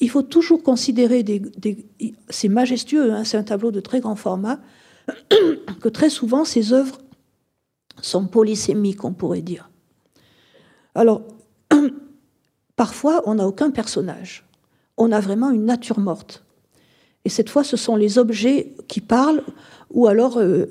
il 0.00 0.10
faut 0.10 0.22
toujours 0.22 0.62
considérer 0.62 1.22
des. 1.22 1.42
c'est 2.28 2.48
majestueux, 2.48 3.12
hein, 3.12 3.22
c'est 3.22 3.36
un 3.36 3.44
tableau 3.44 3.70
de 3.70 3.80
très 3.80 4.00
grand 4.00 4.16
format, 4.16 4.58
que 5.80 5.88
très 5.88 6.10
souvent 6.10 6.44
ces 6.44 6.72
œuvres 6.72 6.98
sont 8.02 8.26
polysémiques, 8.26 9.04
on 9.04 9.12
pourrait 9.12 9.42
dire. 9.42 9.70
Alors, 10.96 11.22
parfois, 12.76 13.22
on 13.26 13.36
n'a 13.36 13.46
aucun 13.46 13.70
personnage 13.70 14.46
on 14.96 15.12
a 15.12 15.20
vraiment 15.20 15.50
une 15.50 15.64
nature 15.64 15.98
morte. 15.98 16.44
Et 17.24 17.28
cette 17.28 17.50
fois, 17.50 17.64
ce 17.64 17.76
sont 17.76 17.96
les 17.96 18.18
objets 18.18 18.74
qui 18.88 19.00
parlent, 19.00 19.42
ou 19.90 20.06
alors, 20.06 20.38
euh, 20.38 20.66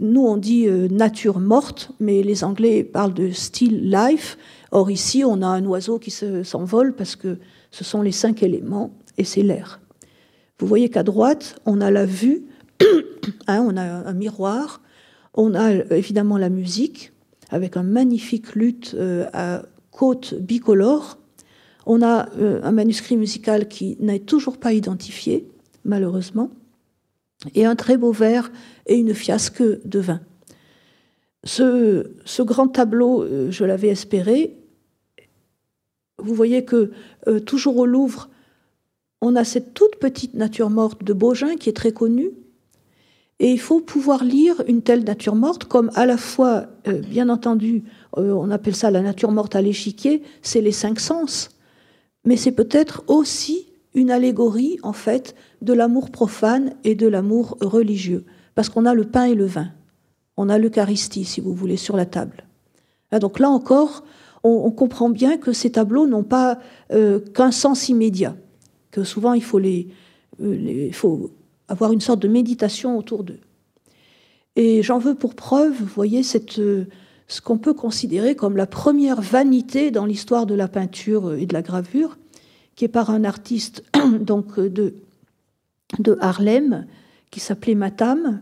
nous 0.00 0.24
on 0.24 0.36
dit 0.36 0.66
euh, 0.66 0.88
nature 0.88 1.38
morte, 1.38 1.92
mais 2.00 2.22
les 2.22 2.44
Anglais 2.44 2.84
parlent 2.84 3.14
de 3.14 3.30
still 3.30 3.90
life. 3.90 4.38
Or 4.70 4.90
ici, 4.90 5.24
on 5.24 5.42
a 5.42 5.46
un 5.46 5.64
oiseau 5.66 5.98
qui 5.98 6.10
s'envole 6.10 6.94
parce 6.94 7.16
que 7.16 7.38
ce 7.70 7.84
sont 7.84 8.02
les 8.02 8.12
cinq 8.12 8.42
éléments 8.42 8.94
et 9.18 9.24
c'est 9.24 9.42
l'air. 9.42 9.80
Vous 10.58 10.66
voyez 10.66 10.88
qu'à 10.88 11.02
droite, 11.02 11.60
on 11.66 11.80
a 11.80 11.90
la 11.90 12.06
vue, 12.06 12.44
hein, 13.46 13.64
on 13.66 13.76
a 13.76 13.82
un 13.82 14.12
miroir, 14.14 14.80
on 15.34 15.54
a 15.54 15.72
évidemment 15.94 16.38
la 16.38 16.48
musique, 16.48 17.12
avec 17.50 17.76
un 17.76 17.82
magnifique 17.82 18.54
luth 18.54 18.96
à 19.32 19.62
côte 19.90 20.34
bicolore, 20.34 21.18
on 21.86 22.02
a 22.02 22.28
euh, 22.38 22.60
un 22.62 22.72
manuscrit 22.72 23.16
musical 23.16 23.68
qui 23.68 23.96
n'est 24.00 24.20
toujours 24.20 24.58
pas 24.58 24.72
identifié, 24.72 25.48
malheureusement, 25.84 26.50
et 27.54 27.64
un 27.64 27.76
très 27.76 27.96
beau 27.96 28.12
verre 28.12 28.50
et 28.86 28.96
une 28.96 29.14
fiasque 29.14 29.62
de 29.62 29.98
vin. 29.98 30.20
Ce, 31.44 32.42
grand 32.42 32.68
tableau, 32.68 33.22
euh, 33.22 33.50
je 33.50 33.64
l'avais 33.64 33.88
espéré. 33.88 34.56
Vous 36.18 36.34
voyez 36.34 36.64
que 36.64 36.92
euh, 37.26 37.40
toujours 37.40 37.78
au 37.78 37.86
Louvre, 37.86 38.28
on 39.20 39.34
a 39.34 39.44
cette 39.44 39.74
toute 39.74 39.96
petite 39.96 40.34
nature 40.34 40.70
morte 40.70 41.02
de 41.02 41.12
Beaugin 41.12 41.56
qui 41.56 41.68
est 41.68 41.76
très 41.76 41.92
connue. 41.92 42.30
Et 43.40 43.50
il 43.50 43.60
faut 43.60 43.80
pouvoir 43.80 44.22
lire 44.22 44.62
une 44.68 44.82
telle 44.82 45.02
nature 45.02 45.34
morte 45.34 45.64
comme 45.64 45.90
à 45.94 46.06
la 46.06 46.16
fois, 46.16 46.66
bien 47.08 47.28
entendu, 47.28 47.82
on 48.12 48.50
appelle 48.52 48.76
ça 48.76 48.90
la 48.92 49.00
nature 49.00 49.32
morte 49.32 49.56
à 49.56 49.62
l'échiquier, 49.62 50.22
c'est 50.42 50.60
les 50.60 50.70
cinq 50.70 51.00
sens 51.00 51.50
mais 52.24 52.36
c'est 52.36 52.52
peut-être 52.52 53.04
aussi 53.08 53.66
une 53.94 54.10
allégorie, 54.10 54.78
en 54.82 54.92
fait, 54.92 55.34
de 55.60 55.72
l'amour 55.72 56.10
profane 56.10 56.74
et 56.84 56.94
de 56.94 57.06
l'amour 57.06 57.56
religieux. 57.60 58.24
Parce 58.54 58.68
qu'on 58.68 58.86
a 58.86 58.94
le 58.94 59.04
pain 59.04 59.24
et 59.24 59.34
le 59.34 59.46
vin. 59.46 59.68
On 60.36 60.48
a 60.48 60.58
l'Eucharistie, 60.58 61.24
si 61.24 61.40
vous 61.40 61.54
voulez, 61.54 61.76
sur 61.76 61.96
la 61.96 62.06
table. 62.06 62.44
Ah, 63.10 63.18
donc 63.18 63.38
là 63.38 63.50
encore, 63.50 64.04
on, 64.42 64.70
comprend 64.70 65.10
bien 65.10 65.36
que 65.36 65.52
ces 65.52 65.70
tableaux 65.70 66.06
n'ont 66.06 66.24
pas 66.24 66.58
euh, 66.92 67.20
qu'un 67.20 67.52
sens 67.52 67.88
immédiat, 67.88 68.34
que 68.90 69.04
souvent 69.04 69.34
il 69.34 69.42
faut, 69.42 69.58
les, 69.58 69.88
euh, 70.42 70.90
faut 70.92 71.30
avoir 71.68 71.92
une 71.92 72.00
sorte 72.00 72.20
de 72.20 72.28
méditation 72.28 72.98
autour 72.98 73.22
d'eux. 73.22 73.38
Et 74.56 74.82
j'en 74.82 74.98
veux 74.98 75.14
pour 75.14 75.34
preuve, 75.34 75.74
vous 75.78 75.86
voyez, 75.86 76.22
cette, 76.22 76.58
euh, 76.58 76.86
ce 77.28 77.40
qu'on 77.40 77.58
peut 77.58 77.74
considérer 77.74 78.34
comme 78.34 78.56
la 78.56 78.66
première 78.66 79.20
vanité 79.20 79.90
dans 79.90 80.06
l'histoire 80.06 80.46
de 80.46 80.54
la 80.54 80.68
peinture 80.68 81.34
et 81.34 81.46
de 81.46 81.54
la 81.54 81.62
gravure, 81.62 82.18
qui 82.76 82.84
est 82.84 82.88
par 82.88 83.10
un 83.10 83.24
artiste 83.24 83.84
donc 84.20 84.58
de, 84.58 84.94
de 85.98 86.16
Harlem 86.20 86.86
qui 87.30 87.40
s'appelait 87.40 87.74
Matam. 87.74 88.40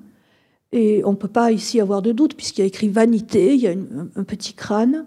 Et 0.73 1.03
on 1.05 1.13
ne 1.13 1.17
peut 1.17 1.29
pas 1.29 1.51
ici 1.53 1.81
avoir 1.81 2.03
de 2.03 2.13
doute 2.13 2.35
puisqu'il 2.35 2.61
y 2.61 2.65
a 2.65 2.67
écrit 2.67 2.89
vanité, 2.89 3.55
il 3.55 3.61
y 3.61 3.67
a 3.67 3.73
un 3.73 4.25
petit 4.25 4.55
crâne. 4.55 5.07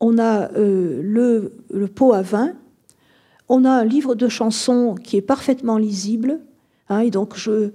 On 0.00 0.18
a 0.18 0.52
euh, 0.52 1.00
le, 1.02 1.52
le, 1.70 1.86
pot 1.86 2.12
à 2.12 2.22
vin. 2.22 2.52
On 3.48 3.64
a 3.64 3.70
un 3.70 3.84
livre 3.84 4.14
de 4.14 4.28
chansons 4.28 4.96
qui 5.02 5.16
est 5.16 5.22
parfaitement 5.22 5.78
lisible. 5.78 6.40
Hein, 6.88 7.00
et 7.00 7.10
donc 7.10 7.36
je, 7.36 7.70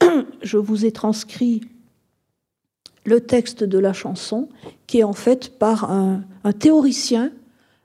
je 0.42 0.56
vous 0.56 0.86
ai 0.86 0.92
transcrit 0.92 1.62
le 3.04 3.20
texte 3.20 3.64
de 3.64 3.78
la 3.78 3.92
chanson, 3.92 4.48
qui 4.86 4.98
est 4.98 5.04
en 5.04 5.12
fait 5.12 5.58
par 5.58 5.90
un, 5.90 6.22
théoricien 6.58 7.32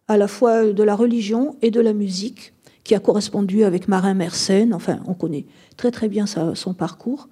à 0.08 0.18
la 0.18 0.28
fois 0.28 0.72
de 0.72 0.84
la 0.84 0.96
religion 0.96 1.56
et 1.62 1.72
de 1.72 1.82
la 1.82 1.94
musique, 1.94 2.54
qui 2.84 2.96
a 2.96 3.00
correspondu 3.00 3.64
avec 3.64 3.88
Marin 3.88 4.14
Mersenne. 4.14 4.74
Enfin, 4.74 5.00
on 5.08 5.14
connaît 5.14 5.46
très 5.76 5.92
très 5.92 6.08
bien 6.08 6.26
son 6.26 6.74
parcours. 6.74 7.28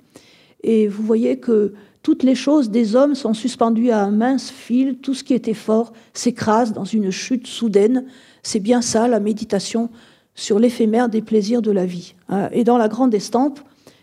Et 0.63 0.87
vous 0.87 1.03
voyez 1.03 1.39
que 1.39 1.73
toutes 2.03 2.23
les 2.23 2.35
choses 2.35 2.69
des 2.69 2.95
hommes 2.95 3.15
sont 3.15 3.33
suspendues 3.33 3.91
à 3.91 4.01
un 4.01 4.11
mince 4.11 4.49
fil, 4.49 4.97
tout 4.97 5.13
ce 5.13 5.23
qui 5.23 5.33
était 5.33 5.53
fort 5.53 5.93
s'écrase 6.13 6.73
dans 6.73 6.83
une 6.83 7.11
chute 7.11 7.47
soudaine. 7.47 8.05
C'est 8.43 8.59
bien 8.59 8.81
ça, 8.81 9.07
la 9.07 9.19
méditation 9.19 9.89
sur 10.35 10.59
l'éphémère 10.59 11.07
des 11.07 11.21
plaisirs 11.21 11.61
de 11.61 11.71
la 11.71 11.85
vie. 11.85 12.15
Et 12.51 12.63
dans 12.63 12.77
la 12.77 12.89
grande 12.89 13.13
estampe, 13.13 13.59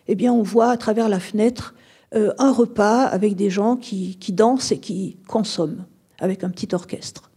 eh 0.08 0.14
bien, 0.14 0.32
on 0.32 0.42
voit 0.42 0.70
à 0.70 0.76
travers 0.76 1.08
la 1.08 1.20
fenêtre 1.20 1.74
euh, 2.14 2.32
un 2.38 2.52
repas 2.52 3.04
avec 3.04 3.36
des 3.36 3.50
gens 3.50 3.76
qui, 3.76 4.16
dansent 4.30 4.72
et 4.72 4.78
qui 4.78 5.16
consomment, 5.28 5.84
avec 6.18 6.44
un 6.44 6.50
petit 6.50 6.74
orchestre. 6.74 7.31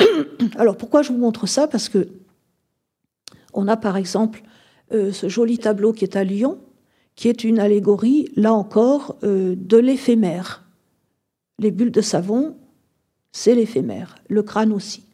Alors 0.56 0.76
pourquoi 0.76 1.02
je 1.02 1.12
vous 1.12 1.18
montre 1.18 1.46
ça? 1.46 1.66
Parce 1.66 1.88
que 1.88 2.08
on 3.52 3.68
a 3.68 3.76
par 3.76 3.96
exemple 3.96 4.42
euh, 4.92 5.12
ce 5.12 5.28
joli 5.28 5.58
tableau 5.58 5.92
qui 5.92 6.04
est 6.04 6.16
à 6.16 6.24
Lyon, 6.24 6.58
qui 7.16 7.28
est 7.28 7.44
une 7.44 7.58
allégorie, 7.58 8.28
là 8.36 8.52
encore, 8.52 9.16
euh, 9.24 9.54
de 9.56 9.76
l'éphémère. 9.76 10.64
Les 11.58 11.70
bulles 11.70 11.90
de 11.90 12.00
savon, 12.00 12.56
c'est 13.32 13.54
l'éphémère, 13.54 14.16
le 14.28 14.42
crâne 14.42 14.72
aussi. 14.72 15.04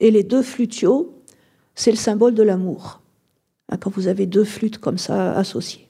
Et 0.00 0.10
les 0.10 0.22
deux 0.22 0.42
flutiaux, 0.42 1.22
c'est 1.74 1.90
le 1.90 1.96
symbole 1.96 2.34
de 2.34 2.42
l'amour, 2.42 3.00
hein, 3.68 3.76
quand 3.76 3.90
vous 3.90 4.08
avez 4.08 4.26
deux 4.26 4.44
flûtes 4.44 4.78
comme 4.78 4.98
ça 4.98 5.32
associées. 5.36 5.88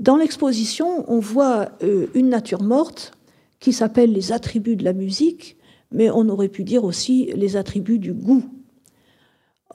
Dans 0.00 0.16
l'exposition, 0.16 1.04
on 1.10 1.18
voit 1.18 1.68
euh, 1.82 2.06
une 2.14 2.28
nature 2.28 2.62
morte 2.62 3.12
qui 3.60 3.72
s'appelle 3.72 4.12
les 4.12 4.32
attributs 4.32 4.76
de 4.76 4.84
la 4.84 4.92
musique, 4.92 5.56
mais 5.94 6.10
on 6.10 6.28
aurait 6.28 6.48
pu 6.48 6.64
dire 6.64 6.84
aussi 6.84 7.30
les 7.34 7.56
attributs 7.56 8.00
du 8.00 8.12
goût. 8.12 8.44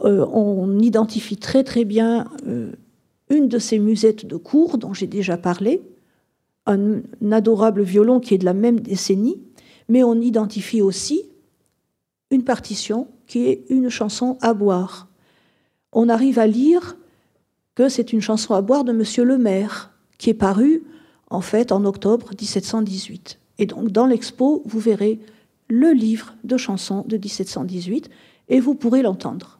Euh, 0.01 0.25
on 0.31 0.77
identifie 0.79 1.37
très 1.37 1.63
très 1.63 1.85
bien 1.85 2.29
euh, 2.45 2.73
une 3.29 3.47
de 3.47 3.57
ces 3.57 3.79
musettes 3.79 4.25
de 4.25 4.35
cour 4.35 4.77
dont 4.77 4.93
j'ai 4.93 5.07
déjà 5.07 5.37
parlé, 5.37 5.81
un 6.65 7.01
adorable 7.31 7.81
violon 7.81 8.19
qui 8.19 8.33
est 8.33 8.37
de 8.37 8.45
la 8.45 8.53
même 8.53 8.79
décennie, 8.79 9.41
mais 9.87 10.03
on 10.03 10.15
identifie 10.15 10.81
aussi 10.81 11.23
une 12.31 12.43
partition 12.43 13.07
qui 13.25 13.47
est 13.47 13.65
une 13.69 13.89
chanson 13.89 14.37
à 14.41 14.53
boire. 14.53 15.07
On 15.93 16.09
arrive 16.09 16.37
à 16.37 16.47
lire 16.47 16.97
que 17.75 17.89
c'est 17.89 18.13
une 18.13 18.21
chanson 18.21 18.53
à 18.53 18.61
boire 18.61 18.83
de 18.83 18.91
Monsieur 18.91 19.23
le 19.23 19.37
maire, 19.37 19.93
qui 20.17 20.29
est 20.29 20.35
parue 20.35 20.83
en 21.29 21.41
fait 21.41 21.71
en 21.71 21.85
octobre 21.85 22.31
1718. 22.39 23.39
Et 23.57 23.65
donc 23.65 23.89
dans 23.91 24.05
l'expo, 24.05 24.63
vous 24.65 24.79
verrez 24.79 25.19
le 25.69 25.91
livre 25.91 26.35
de 26.43 26.57
chansons 26.57 27.05
de 27.07 27.17
1718 27.17 28.09
et 28.49 28.59
vous 28.59 28.75
pourrez 28.75 29.01
l'entendre. 29.01 29.58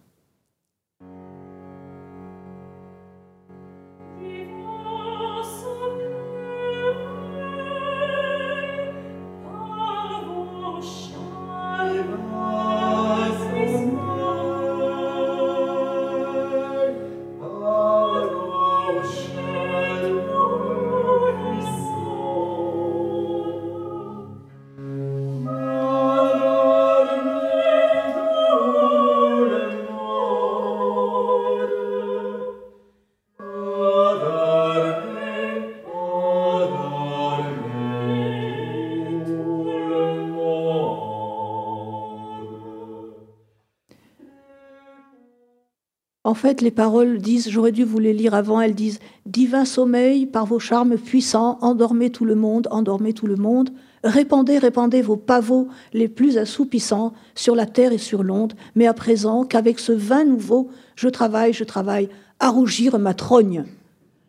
En 46.29 46.35
fait, 46.35 46.61
les 46.61 46.69
paroles 46.69 47.17
disent, 47.17 47.49
j'aurais 47.49 47.71
dû 47.71 47.83
vous 47.83 47.97
les 47.97 48.13
lire 48.13 48.35
avant, 48.35 48.61
elles 48.61 48.75
disent 48.75 48.99
Divin 49.25 49.65
sommeil, 49.65 50.27
par 50.27 50.45
vos 50.45 50.59
charmes 50.59 50.95
puissants, 50.95 51.57
endormez 51.61 52.11
tout 52.11 52.23
le 52.23 52.35
monde, 52.35 52.67
endormez 52.69 53.13
tout 53.13 53.25
le 53.25 53.35
monde, 53.35 53.71
répandez, 54.03 54.59
répandez 54.59 55.01
vos 55.01 55.15
pavots 55.15 55.69
les 55.91 56.07
plus 56.07 56.37
assoupissants 56.37 57.13
sur 57.33 57.55
la 57.55 57.65
terre 57.65 57.93
et 57.93 57.97
sur 57.97 58.21
l'onde, 58.21 58.53
mais 58.75 58.85
à 58.85 58.93
présent 58.93 59.43
qu'avec 59.43 59.79
ce 59.79 59.91
vin 59.91 60.23
nouveau, 60.23 60.69
je 60.95 61.09
travaille, 61.09 61.51
je 61.51 61.63
travaille 61.63 62.09
à 62.39 62.49
rougir 62.49 62.99
ma 62.99 63.15
trogne. 63.15 63.65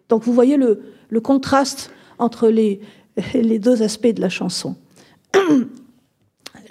Donc 0.09 0.23
vous 0.23 0.33
voyez 0.33 0.57
le, 0.57 0.81
contraste 1.21 1.91
entre 2.19 2.49
les, 2.49 2.81
les 3.35 3.59
deux 3.59 3.83
aspects 3.83 4.15
de 4.15 4.23
la 4.23 4.31
chanson. 4.31 4.75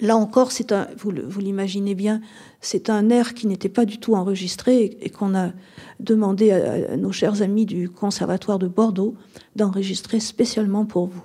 Là 0.00 0.16
encore, 0.16 0.50
vous 0.96 1.40
l'imaginez 1.40 1.94
bien, 1.94 2.22
c'est 2.60 2.88
un 2.88 3.10
air 3.10 3.34
qui 3.34 3.46
n'était 3.46 3.68
pas 3.68 3.84
du 3.84 3.98
tout 3.98 4.14
enregistré 4.14 4.96
et, 5.00 5.10
qu'on 5.10 5.34
a 5.34 5.52
demandé 5.98 6.52
à, 6.52 6.96
nos 6.96 7.12
chers 7.12 7.42
amis 7.42 7.66
du 7.66 7.90
Conservatoire 7.90 8.58
de 8.58 8.66
Bordeaux 8.66 9.14
d'enregistrer 9.56 10.18
spécialement 10.18 10.86
pour 10.86 11.06
vous. 11.06 11.22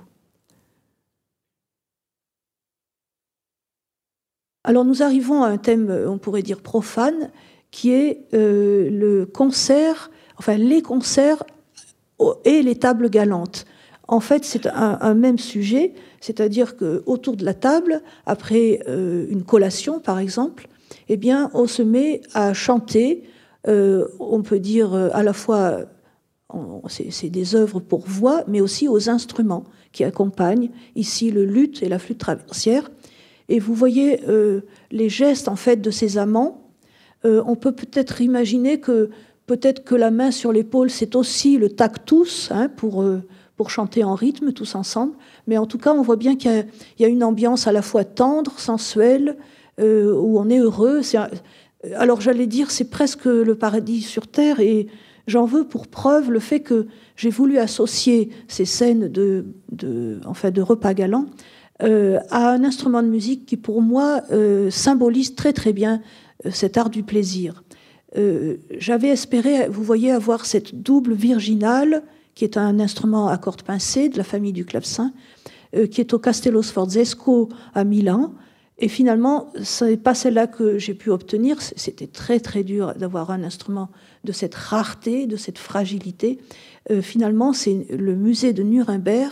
Alors 4.65 4.83
nous 4.83 5.03
arrivons 5.03 5.43
à 5.43 5.47
un 5.47 5.57
thème, 5.57 5.89
on 6.07 6.17
pourrait 6.17 6.41
dire 6.41 6.61
profane, 6.61 7.29
qui 7.71 7.91
est 7.91 8.27
euh, 8.33 8.89
le 8.89 9.25
concert, 9.25 10.09
enfin 10.37 10.57
les 10.57 10.81
concerts 10.81 11.43
et 12.43 12.61
les 12.61 12.75
tables 12.75 13.09
galantes. 13.09 13.65
En 14.07 14.19
fait, 14.19 14.45
c'est 14.45 14.67
un, 14.67 15.13
même 15.15 15.39
sujet, 15.39 15.93
c'est-à-dire 16.25 16.75
qu'autour 16.75 17.37
de 17.37 17.45
la 17.45 17.53
table, 17.53 18.01
après 18.25 18.79
euh, 18.87 19.27
une 19.29 19.43
collation 19.43 19.99
par 19.99 20.17
exemple, 20.17 20.67
eh 21.07 21.17
bien, 21.17 21.51
on 21.53 21.67
se 21.67 21.83
met 21.83 22.21
à 22.33 22.55
chanter, 22.55 23.23
euh, 23.67 24.07
on 24.19 24.41
peut 24.41 24.57
dire 24.57 24.95
euh, 24.95 25.09
à 25.13 25.21
la 25.21 25.33
fois, 25.33 25.81
c'est 26.87 27.29
des 27.29 27.53
œuvres 27.53 27.79
pour 27.79 28.07
voix, 28.07 28.43
mais 28.47 28.59
aussi 28.59 28.87
aux 28.87 29.07
instruments 29.07 29.65
qui 29.91 30.03
accompagnent, 30.03 30.71
ici 30.95 31.29
le 31.29 31.45
luth 31.45 31.83
et 31.83 31.89
la 31.89 31.99
flûte 31.99 32.17
traversière. 32.17 32.89
Et 33.47 33.59
vous 33.59 33.75
voyez 33.75 34.21
les 34.91 35.09
gestes 35.09 35.47
en 35.47 35.55
fait 35.55 35.77
de 35.77 35.91
ces 35.91 36.17
amants. 36.17 36.71
on 37.23 37.55
peut 37.55 37.73
peut-être 37.73 38.21
imaginer 38.21 38.79
que 38.79 39.09
peut-être 39.47 39.83
que 39.83 39.95
la 39.95 40.11
main 40.11 40.31
sur 40.31 40.51
l'épaule, 40.51 40.89
c'est 40.89 41.15
aussi 41.15 41.57
le 41.57 41.69
tactus 41.69 42.51
hein, 42.51 42.69
pour, 42.69 43.03
pour 43.57 43.69
chanter 43.69 44.03
en 44.03 44.15
rythme 44.15 44.53
tous 44.53 44.75
ensemble. 44.75 45.13
Mais 45.47 45.57
en 45.57 45.65
tout 45.65 45.77
cas, 45.77 45.93
on 45.93 46.01
voit 46.01 46.15
bien 46.15 46.35
qu'il 46.35 46.65
y, 46.99 47.05
a 47.05 47.07
une 47.07 47.23
ambiance 47.23 47.67
à 47.67 47.71
la 47.71 47.81
fois 47.81 48.03
tendre, 48.03 48.59
sensuelle, 48.59 49.37
euh, 49.79 50.13
où 50.13 50.39
on 50.39 50.49
est 50.49 50.59
heureux. 50.59 51.01
alors 51.95 52.21
j'allais 52.21 52.47
dire, 52.47 52.71
c'est 52.71 52.89
presque 52.89 53.25
le 53.25 53.55
paradis 53.55 54.01
sur 54.01 54.27
Terre, 54.27 54.59
et 54.59 54.87
j'en 55.27 55.45
veux 55.45 55.65
pour 55.65 55.87
preuve 55.87 56.31
le 56.31 56.39
fait 56.39 56.61
que 56.61 56.87
j'ai 57.15 57.29
voulu 57.29 57.57
associer 57.57 58.29
ces 58.47 58.65
scènes 58.65 59.07
de, 59.07 59.45
de, 59.71 60.19
de 60.19 60.61
repas 60.61 60.93
galants 60.93 61.25
euh, 61.83 62.19
à 62.29 62.51
un 62.51 62.63
instrument 62.63 63.03
de 63.03 63.07
musique 63.07 63.45
qui, 63.45 63.57
pour 63.57 63.81
moi, 63.81 64.21
euh, 64.31 64.69
symbolise 64.71 65.35
très 65.35 65.53
très 65.53 65.73
bien 65.73 66.01
cet 66.49 66.77
art 66.77 66.89
du 66.89 67.03
plaisir. 67.03 67.63
J'avais 68.77 69.09
espéré, 69.09 69.67
vous 69.67 69.83
voyez, 69.83 70.09
avoir 70.09 70.45
cette 70.45 70.81
double 70.81 71.13
virginale, 71.13 72.01
qui 72.35 72.43
est 72.43 72.57
un 72.57 72.79
instrument 72.79 73.27
à 73.27 73.37
cordes 73.37 73.63
pincées 73.63 74.09
de 74.09 74.17
la 74.17 74.23
famille 74.23 74.53
du 74.53 74.65
clavecin, 74.65 75.13
qui 75.91 75.99
est 75.99 76.13
au 76.13 76.19
Castello 76.19 76.61
Sforzesco 76.61 77.49
à 77.73 77.83
Milan, 77.83 78.33
et 78.77 78.89
finalement, 78.89 79.53
ce 79.63 79.85
n'est 79.85 79.97
pas 79.97 80.13
celle-là 80.13 80.47
que 80.47 80.77
j'ai 80.77 80.93
pu 80.93 81.09
obtenir. 81.09 81.61
C'était 81.61 82.07
très 82.07 82.39
très 82.39 82.63
dur 82.63 82.93
d'avoir 82.95 83.31
un 83.31 83.43
instrument 83.43 83.89
de 84.25 84.33
cette 84.33 84.55
rareté, 84.55 85.27
de 85.27 85.37
cette 85.37 85.57
fragilité. 85.57 86.39
Euh, 86.91 87.01
finalement, 87.01 87.53
c'est 87.53 87.85
le 87.89 88.15
musée 88.15 88.51
de 88.51 88.63
Nuremberg 88.63 89.31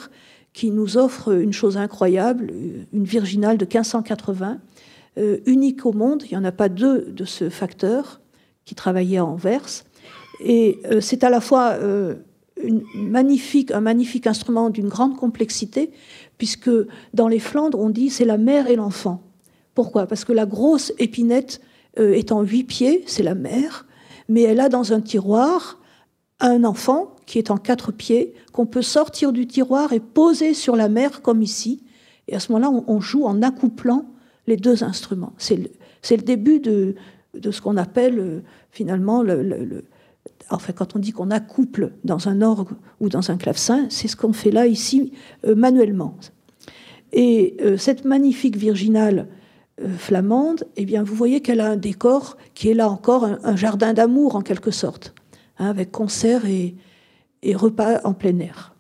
qui 0.54 0.72
nous 0.72 0.98
offre 0.98 1.34
une 1.34 1.52
chose 1.52 1.78
incroyable, 1.78 2.54
une 2.94 3.04
virginale 3.04 3.58
de 3.58 3.66
1580, 3.66 4.60
euh, 5.18 5.40
unique 5.46 5.86
au 5.86 5.92
monde. 5.92 6.24
Il 6.26 6.30
n'y 6.30 6.38
en 6.38 6.46
a 6.46 6.52
pas 6.52 6.70
deux 6.70 7.12
de 7.12 7.26
ce 7.26 7.50
facteur 7.50 8.22
qui 8.64 8.76
travaillait 8.76 9.18
à 9.18 9.26
Anvers. 9.26 9.84
Et 10.40 10.80
euh, 10.86 11.02
c'est 11.02 11.24
à 11.24 11.30
la 11.30 11.42
fois 11.42 11.78
magnifique, 12.96 13.72
un 13.72 13.82
magnifique 13.82 14.28
instrument 14.28 14.70
d'une 14.70 14.88
grande 14.88 15.18
complexité, 15.18 15.92
puisque 16.38 16.72
dans 17.14 17.28
les 17.28 17.40
Flandres, 17.40 17.80
on 17.80 17.90
dit 17.90 18.10
c'est 18.10 18.26
la 18.26 18.38
mère 18.38 18.70
et 18.70 18.76
l'enfant. 18.76 19.22
Pourquoi? 19.74 20.06
Parce 20.06 20.26
que 20.26 20.34
la 20.34 20.46
grosse 20.46 20.94
épinette 21.00 21.62
euh, 22.00 22.14
est 22.14 22.32
en 22.32 22.42
huit 22.42 22.64
pieds, 22.64 23.04
c'est 23.08 23.24
la 23.24 23.36
mère, 23.36 23.86
mais 24.30 24.42
elle 24.42 24.60
a 24.60 24.70
dans 24.70 24.94
un 24.94 25.02
tiroir 25.02 25.80
un 26.40 26.64
enfant 26.64 27.16
qui 27.26 27.40
est 27.40 27.52
en 27.52 27.58
quatre 27.58 27.92
pieds, 27.92 28.34
qu'on 28.52 28.66
peut 28.66 28.82
sortir 28.82 29.32
du 29.32 29.48
tiroir 29.48 29.94
et 29.94 30.00
poser 30.00 30.54
sur 30.54 30.76
la 30.76 30.90
mère 30.90 31.22
comme 31.22 31.42
ici. 31.42 31.84
Et 32.28 32.36
à 32.36 32.40
ce 32.40 32.52
moment-là, 32.52 32.84
on, 32.88 33.00
joue 33.00 33.26
en 33.26 33.42
accouplant 33.42 34.06
les 34.48 34.58
deux 34.58 34.84
instruments. 34.84 35.34
C'est 35.38 35.56
le, 35.58 36.24
début 36.24 36.60
de, 36.60 36.96
ce 37.50 37.62
qu'on 37.62 37.78
appelle 37.78 38.20
euh, 38.20 38.40
finalement 38.72 39.24
le, 39.24 39.86
Enfin, 40.54 40.74
quand 40.74 40.96
on 40.96 41.00
dit 41.00 41.12
qu'on 41.12 41.32
accouple 41.32 41.94
dans 42.04 42.28
un 42.28 42.42
orgue 42.42 42.72
ou 43.00 43.10
dans 43.10 43.32
un 43.32 43.38
clavecin, 43.38 43.88
c'est 43.90 44.08
ce 44.08 44.16
qu'on 44.16 44.34
fait 44.34 44.52
là, 44.52 44.68
ici, 44.68 45.14
euh, 45.46 45.56
manuellement. 45.56 46.16
Et 47.12 47.58
cette 47.78 48.06
magnifique 48.06 48.58
virginale 48.58 49.28
euh, 49.82 49.90
flamande, 49.98 50.66
eh 50.76 50.86
bien, 50.86 51.02
vous 51.02 51.16
voyez 51.16 51.42
qu'elle 51.42 51.60
a 51.60 51.72
un 51.72 51.78
décor 51.78 52.38
qui 52.54 52.70
est 52.70 52.76
là 52.76 52.90
encore 52.90 53.26
un, 53.26 53.56
jardin 53.56 53.94
d'amour 53.94 54.36
en 54.36 54.42
quelque 54.42 54.70
sorte, 54.70 55.16
hein, 55.58 55.68
avec 55.68 55.92
concerts 55.92 56.46
et, 56.46 56.76
repas 57.56 58.00
en 58.04 58.14
plein 58.14 58.38
air. 58.38 58.76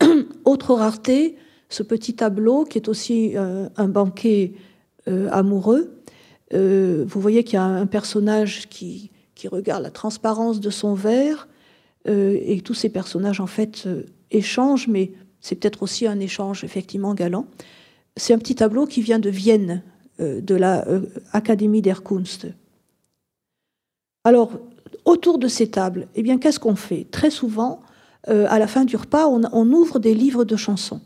Autre 0.44 0.74
rareté, 0.74 1.36
ce 1.68 1.82
petit 1.82 2.14
tableau 2.14 2.64
qui 2.64 2.78
est 2.78 2.88
aussi 2.88 3.36
euh, 3.36 3.68
un 3.76 3.88
banquet 3.88 4.52
euh, 5.08 5.28
amoureux. 5.32 6.00
vous 6.52 7.20
voyez 7.20 7.42
qu'il 7.42 7.54
y 7.54 7.58
a 7.58 7.64
un 7.64 7.86
personnage 7.86 8.68
qui, 8.68 9.10
qui, 9.36 9.46
regarde 9.46 9.84
la 9.84 9.90
transparence 9.90 10.58
de 10.58 10.70
son 10.70 10.94
verre 10.94 11.46
et 12.06 12.60
tous 12.64 12.74
ces 12.74 12.88
personnages 12.88 13.40
en 13.40 13.46
fait 13.46 13.86
échangent, 14.30 14.88
mais 14.88 15.12
c'est 15.40 15.54
peut-être 15.54 15.82
aussi 15.84 16.08
un 16.08 16.18
échange 16.18 16.64
effectivement 16.64 17.14
galant. 17.14 17.46
C'est 18.16 18.32
un 18.32 18.38
petit 18.38 18.54
tableau 18.56 18.86
qui 18.86 19.02
vient 19.02 19.18
de 19.18 19.30
Vienne, 19.30 19.82
euh, 20.20 20.40
de 20.40 20.54
la 20.54 20.88
euh, 20.88 21.02
Académie 21.32 21.82
der 21.82 22.02
Kunst. 22.02 22.46
Alors, 24.24 24.50
autour 25.04 25.38
de 25.38 25.46
ces 25.46 25.70
tables, 25.70 26.08
eh 26.14 26.22
bien, 26.22 26.38
qu'est-ce 26.38 26.58
qu'on 26.58 26.74
fait? 26.74 27.06
Très 27.10 27.30
souvent, 27.30 27.80
euh, 28.28 28.46
à 28.48 28.58
la 28.58 28.66
fin 28.66 28.84
du 28.84 28.96
repas, 28.96 29.28
on, 29.28 29.72
ouvre 29.72 29.98
des 29.98 30.14
livres 30.14 30.44
de 30.44 30.56
chansons. 30.56 31.00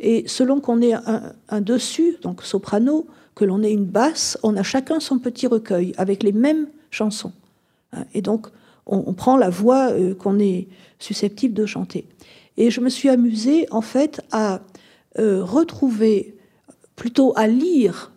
Et 0.00 0.24
selon 0.26 0.60
qu'on 0.60 0.82
ait 0.82 0.94
un, 0.94 1.60
dessus, 1.60 2.16
donc 2.22 2.42
soprano, 2.42 3.06
que 3.36 3.44
l'on 3.44 3.62
ait 3.62 3.72
une 3.72 3.84
basse, 3.84 4.36
on 4.42 4.56
a 4.56 4.64
chacun 4.64 4.98
son 4.98 5.20
petit 5.20 5.46
recueil 5.46 5.92
avec 5.96 6.24
les 6.24 6.32
mêmes 6.32 6.66
chansons. 6.90 7.32
Et 8.14 8.22
donc, 8.22 8.48
on, 8.86 9.12
prend 9.12 9.36
la 9.36 9.50
voix 9.50 9.90
euh, 9.90 10.14
qu'on 10.14 10.38
est 10.38 10.68
susceptible 10.98 11.54
de 11.54 11.66
chanter. 11.66 12.06
Et 12.56 12.70
je 12.70 12.80
me 12.80 12.88
suis 12.88 13.08
amusée, 13.08 13.66
en 13.70 13.80
fait, 13.80 14.20
à 14.32 14.60
euh, 15.18 15.44
retrouver, 15.44 16.36
plutôt 16.96 17.32
à 17.36 17.46
lire 17.46 18.12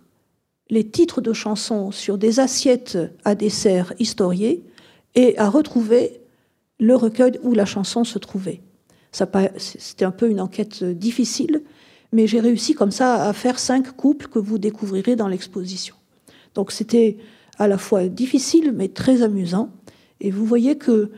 les 0.69 0.83
titres 0.83 1.21
de 1.21 1.33
chansons 1.33 1.91
sur 1.91 2.17
des 2.17 2.39
assiettes 2.39 2.97
à 3.23 3.35
dessert 3.35 3.93
historiées 3.99 4.63
et 5.13 5.37
à 5.37 5.49
retrouver 5.49 6.21
le 6.79 6.95
recueil 6.95 7.39
où 7.43 7.53
la 7.53 7.65
chanson 7.65 8.03
se 8.03 8.19
trouvait. 8.19 8.61
C'était 9.57 10.03
un 10.03 10.11
peu 10.11 10.29
une 10.29 10.41
enquête 10.41 10.83
difficile, 10.83 11.63
mais 12.11 12.27
j'ai 12.27 12.41
réussi 12.41 12.73
comme 12.73 12.91
ça 12.91 13.27
à 13.27 13.33
faire 13.33 13.59
cinq 13.59 13.95
couples 13.95 14.27
que 14.27 14.39
vous 14.39 14.57
découvrirez 14.57 15.15
dans 15.15 15.27
l'exposition. 15.27 15.95
Donc 16.53 16.71
c'était 16.71 17.17
à 17.57 17.67
la 17.67 17.77
fois 17.77 18.07
difficile, 18.07 18.71
mais 18.73 18.89
très 18.89 19.21
amusant. 19.21 19.69
Et 20.21 20.31
vous 20.31 20.45
voyez 20.45 20.77
que 20.77 21.11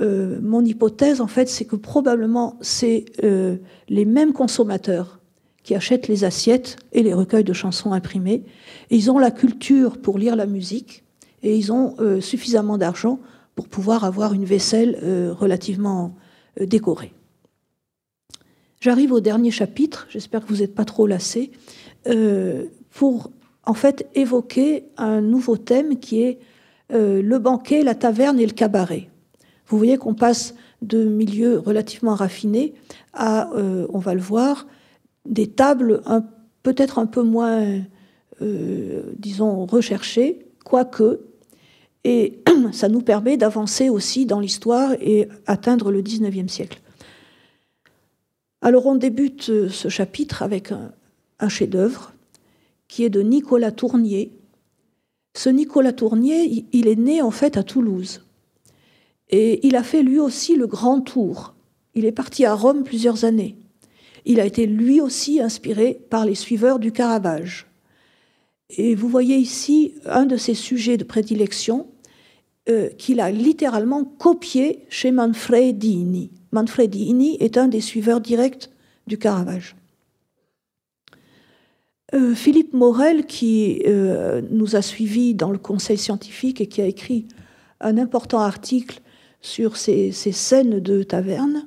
euh, 0.00 0.38
mon 0.42 0.64
hypothèse, 0.64 1.20
en 1.20 1.26
fait, 1.26 1.48
c'est 1.48 1.64
que 1.64 1.76
probablement 1.76 2.58
c'est 2.60 3.06
euh, 3.24 3.56
les 3.88 4.04
mêmes 4.04 4.32
consommateurs 4.32 5.20
qui 5.62 5.74
achètent 5.74 6.06
les 6.06 6.24
assiettes 6.24 6.76
et 6.92 7.02
les 7.02 7.14
recueils 7.14 7.44
de 7.44 7.52
chansons 7.52 7.92
imprimés. 7.92 8.44
ils 8.90 9.10
ont 9.10 9.18
la 9.18 9.30
culture 9.30 9.98
pour 9.98 10.18
lire 10.18 10.36
la 10.36 10.46
musique 10.46 11.02
et 11.42 11.56
ils 11.56 11.72
ont 11.72 11.96
euh, 11.98 12.20
suffisamment 12.20 12.78
d'argent 12.78 13.18
pour 13.54 13.68
pouvoir 13.68 14.04
avoir 14.04 14.34
une 14.34 14.44
vaisselle 14.44 14.98
relativement 15.32 16.14
décorée. 16.60 17.14
J'arrive 18.80 19.12
au 19.12 19.20
dernier 19.20 19.50
chapitre, 19.50 20.06
j'espère 20.10 20.42
que 20.42 20.48
vous 20.48 20.60
n'êtes 20.60 20.74
pas 20.74 20.84
trop 20.84 21.06
lassés, 21.06 21.52
pour 22.90 23.30
en 23.66 23.74
fait 23.74 24.08
évoquer 24.14 24.84
un 24.96 25.20
nouveau 25.20 25.56
thème 25.56 25.98
qui 25.98 26.22
est 26.22 26.38
le 26.90 27.38
banquet, 27.38 27.82
la 27.82 27.96
taverne 27.96 28.38
et 28.38 28.46
le 28.46 28.52
cabaret. 28.52 29.08
Vous 29.66 29.76
voyez 29.76 29.98
qu'on 29.98 30.14
passe 30.14 30.54
de 30.82 31.04
milieux 31.04 31.58
relativement 31.58 32.14
raffinés 32.14 32.74
à, 33.12 33.52
euh, 33.54 33.86
on 33.90 33.98
va 33.98 34.14
le 34.14 34.20
voir, 34.20 34.66
des 35.24 35.48
tables 35.48 36.02
peut-être 36.62 36.98
un 36.98 37.06
peu 37.06 37.22
moins, 37.22 37.80
euh, 38.42 39.02
disons, 39.18 39.66
recherchées, 39.66 40.46
quoique, 40.64 41.20
et 42.04 42.40
ça 42.72 42.88
nous 42.88 43.00
permet 43.00 43.36
d'avancer 43.36 43.88
aussi 43.88 44.26
dans 44.26 44.40
l'histoire 44.40 44.92
et 45.00 45.28
atteindre 45.46 45.90
le 45.90 46.02
19e 46.02 46.48
siècle. 46.48 46.80
Alors 48.62 48.86
on 48.86 48.94
débute 48.94 49.50
euh, 49.50 49.68
ce 49.68 49.88
chapitre 49.88 50.42
avec 50.42 50.72
un 51.38 51.48
chef-d'œuvre 51.48 52.12
qui 52.88 53.04
est 53.04 53.10
de 53.10 53.20
Nicolas 53.20 53.72
Tournier. 53.72 54.32
Ce 55.34 55.48
Nicolas 55.48 55.92
Tournier, 55.92 56.66
il 56.72 56.88
est 56.88 56.98
né 56.98 57.22
en 57.22 57.30
fait 57.30 57.56
à 57.56 57.62
Toulouse. 57.62 58.22
Et 59.28 59.66
il 59.66 59.76
a 59.76 59.82
fait 59.82 60.02
lui 60.02 60.18
aussi 60.18 60.56
le 60.56 60.66
grand 60.66 61.00
tour. 61.00 61.54
Il 61.94 62.04
est 62.04 62.12
parti 62.12 62.44
à 62.44 62.54
Rome 62.54 62.84
plusieurs 62.84 63.24
années. 63.24 63.56
Il 64.24 64.40
a 64.40 64.44
été 64.44 64.66
lui 64.66 65.00
aussi 65.00 65.40
inspiré 65.40 66.00
par 66.10 66.24
les 66.24 66.34
suiveurs 66.34 66.78
du 66.78 66.92
Caravage. 66.92 67.66
Et 68.70 68.94
vous 68.94 69.08
voyez 69.08 69.36
ici 69.36 69.94
un 70.04 70.26
de 70.26 70.36
ses 70.36 70.54
sujets 70.54 70.96
de 70.96 71.04
prédilection 71.04 71.86
euh, 72.68 72.88
qu'il 72.90 73.20
a 73.20 73.30
littéralement 73.30 74.04
copié 74.04 74.84
chez 74.88 75.12
Manfredini. 75.12 76.30
Manfredini 76.50 77.36
est 77.38 77.56
un 77.56 77.68
des 77.68 77.80
suiveurs 77.80 78.20
directs 78.20 78.70
du 79.06 79.18
Caravage. 79.18 79.76
Euh, 82.14 82.34
Philippe 82.34 82.72
Morel, 82.72 83.26
qui 83.26 83.82
euh, 83.86 84.40
nous 84.50 84.76
a 84.76 84.82
suivis 84.82 85.34
dans 85.34 85.50
le 85.50 85.58
conseil 85.58 85.98
scientifique 85.98 86.60
et 86.60 86.68
qui 86.68 86.80
a 86.80 86.86
écrit 86.86 87.26
un 87.80 87.98
important 87.98 88.40
article 88.40 89.00
sur 89.40 89.76
ces, 89.76 90.12
scènes 90.12 90.80
de 90.80 91.02
taverne 91.02 91.66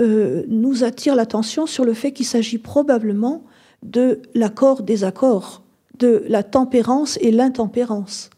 euh, 0.00 0.44
nous 0.48 0.84
attire 0.84 1.16
l'attention 1.16 1.66
sur 1.66 1.84
le 1.84 1.94
fait 1.94 2.12
qu'il 2.12 2.26
s'agit 2.26 2.58
probablement 2.58 3.44
de 3.82 4.22
l'accord 4.34 4.82
des 4.82 5.04
accords, 5.04 5.64
de 5.98 6.24
la 6.28 6.42
tempérance 6.42 7.18
et 7.20 7.32
l'intempérance. 7.32 8.30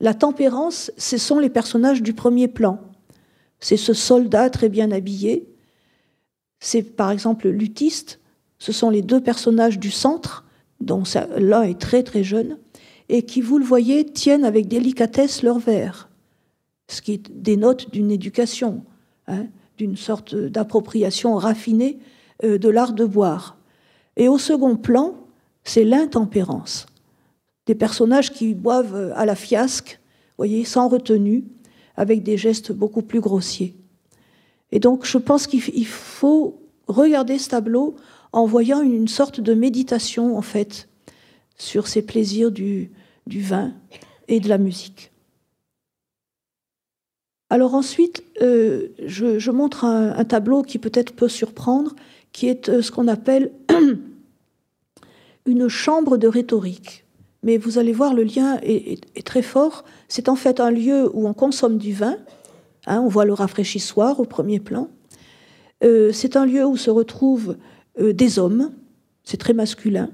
La 0.00 0.14
tempérance, 0.14 0.90
ce 0.96 1.18
sont 1.18 1.38
les 1.38 1.50
personnages 1.50 2.02
du 2.02 2.12
premier 2.14 2.48
plan. 2.48 2.80
C'est 3.60 3.76
ce 3.76 3.92
soldat 3.92 4.48
très 4.50 4.68
bien 4.68 4.90
habillé. 4.90 5.48
C'est 6.60 6.82
par 6.82 7.10
exemple 7.10 7.48
lutiste. 7.48 8.20
Ce 8.58 8.72
sont 8.72 8.90
les 8.90 9.02
deux 9.02 9.20
personnages 9.20 9.78
du 9.78 9.90
centre, 9.90 10.44
dont 10.84 11.02
l'un 11.38 11.62
est 11.62 11.78
très 11.78 12.02
très 12.02 12.24
jeune, 12.24 12.58
et 13.08 13.22
qui, 13.22 13.40
vous 13.40 13.58
le 13.58 13.64
voyez, 13.64 14.04
tiennent 14.04 14.44
avec 14.44 14.68
délicatesse 14.68 15.42
leur 15.42 15.58
verre 15.58 16.08
ce 16.92 17.00
qui 17.00 17.18
dénote 17.18 17.90
d'une 17.90 18.10
éducation, 18.10 18.84
hein, 19.26 19.46
d'une 19.78 19.96
sorte 19.96 20.34
d'appropriation 20.34 21.36
raffinée 21.36 21.98
euh, 22.44 22.58
de 22.58 22.68
l'art 22.68 22.92
de 22.92 23.04
boire. 23.04 23.56
Et 24.16 24.28
au 24.28 24.38
second 24.38 24.76
plan, 24.76 25.14
c'est 25.64 25.84
l'intempérance. 25.84 26.86
Des 27.66 27.74
personnages 27.74 28.32
qui 28.32 28.54
boivent 28.54 29.12
à 29.16 29.24
la 29.24 29.34
fiasque, 29.34 30.00
voyez, 30.36 30.64
sans 30.64 30.88
retenue, 30.88 31.44
avec 31.96 32.22
des 32.22 32.36
gestes 32.36 32.72
beaucoup 32.72 33.02
plus 33.02 33.20
grossiers. 33.20 33.74
Et 34.70 34.80
donc, 34.80 35.06
je 35.06 35.18
pense 35.18 35.46
qu'il 35.46 35.86
faut 35.86 36.60
regarder 36.88 37.38
ce 37.38 37.50
tableau 37.50 37.96
en 38.32 38.46
voyant 38.46 38.82
une 38.82 39.08
sorte 39.08 39.40
de 39.40 39.54
méditation, 39.54 40.36
en 40.36 40.42
fait, 40.42 40.88
sur 41.56 41.86
ces 41.86 42.02
plaisirs 42.02 42.50
du 42.50 42.90
vin 43.26 43.72
et 44.28 44.40
de 44.40 44.48
la 44.48 44.58
musique. 44.58 45.12
Alors 47.52 47.74
ensuite, 47.74 48.24
euh, 48.40 48.88
je, 49.04 49.50
montre 49.50 49.84
un, 49.84 50.24
tableau 50.24 50.62
qui 50.62 50.78
peut-être 50.78 51.12
peut 51.12 51.28
surprendre, 51.28 51.94
qui 52.32 52.48
est 52.48 52.70
euh, 52.70 52.80
ce 52.80 52.90
qu'on 52.90 53.08
appelle 53.08 53.52
une 55.46 55.68
chambre 55.68 56.16
de 56.16 56.26
rhétorique. 56.28 57.04
Mais 57.42 57.58
vous 57.58 57.76
allez 57.76 57.92
voir, 57.92 58.14
le 58.14 58.22
lien 58.22 58.58
est, 58.62 59.22
très 59.26 59.42
fort. 59.42 59.84
C'est 60.08 60.30
en 60.30 60.34
fait 60.34 60.60
un 60.60 60.70
lieu 60.70 61.10
où 61.14 61.28
on 61.28 61.34
consomme 61.34 61.76
du 61.76 61.92
vin. 61.92 62.16
Hein, 62.86 63.02
on 63.04 63.08
voit 63.08 63.26
le 63.26 63.34
rafraîchissoir 63.34 64.18
au 64.18 64.24
premier 64.24 64.58
plan. 64.58 64.88
Euh, 65.84 66.10
c'est 66.10 66.36
un 66.36 66.46
lieu 66.46 66.64
où 66.64 66.78
se 66.78 66.88
retrouvent 66.88 67.58
des 67.98 68.38
hommes. 68.38 68.72
C'est 69.24 69.36
très 69.36 69.52
masculin. 69.52 70.10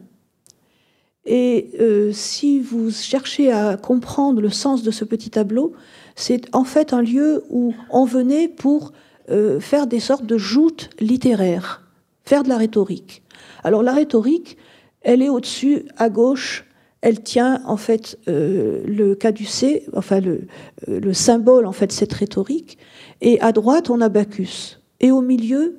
Et 1.24 1.70
si 2.12 2.58
vous 2.58 2.90
cherchez 2.90 3.52
à 3.52 3.76
comprendre 3.76 4.40
le 4.40 4.48
sens 4.48 4.82
de 4.82 4.90
ce 4.90 5.04
petit 5.04 5.30
tableau, 5.30 5.74
c'est 6.18 6.54
en 6.54 6.64
fait 6.64 6.92
un 6.92 7.02
lieu 7.02 7.44
où 7.48 7.74
on 7.90 8.04
venait 8.04 8.48
pour 8.48 8.92
euh, 9.30 9.60
faire 9.60 9.86
des 9.86 10.00
sortes 10.00 10.24
de 10.24 10.38
joutes 10.38 10.88
littéraires, 11.00 11.82
faire 12.24 12.42
de 12.44 12.48
la 12.48 12.56
rhétorique. 12.56 13.22
Alors 13.62 13.82
la 13.82 13.92
rhétorique, 13.92 14.56
elle 15.02 15.20
est 15.20 15.28
au-dessus, 15.28 15.84
à 15.98 16.08
gauche, 16.08 16.64
elle 17.02 17.22
tient 17.22 17.62
en 17.66 17.76
fait 17.76 18.18
euh, 18.28 18.82
le 18.86 19.14
caducée, 19.14 19.84
enfin 19.94 20.20
le, 20.20 20.46
euh, 20.88 20.98
le, 20.98 21.12
symbole 21.12 21.66
en 21.66 21.72
fait 21.72 21.92
cette 21.92 22.12
rhétorique, 22.12 22.78
et 23.20 23.38
à 23.40 23.52
droite 23.52 23.90
on 23.90 24.00
a 24.00 24.08
Bacchus, 24.08 24.78
et 25.00 25.10
au 25.10 25.20
milieu 25.20 25.78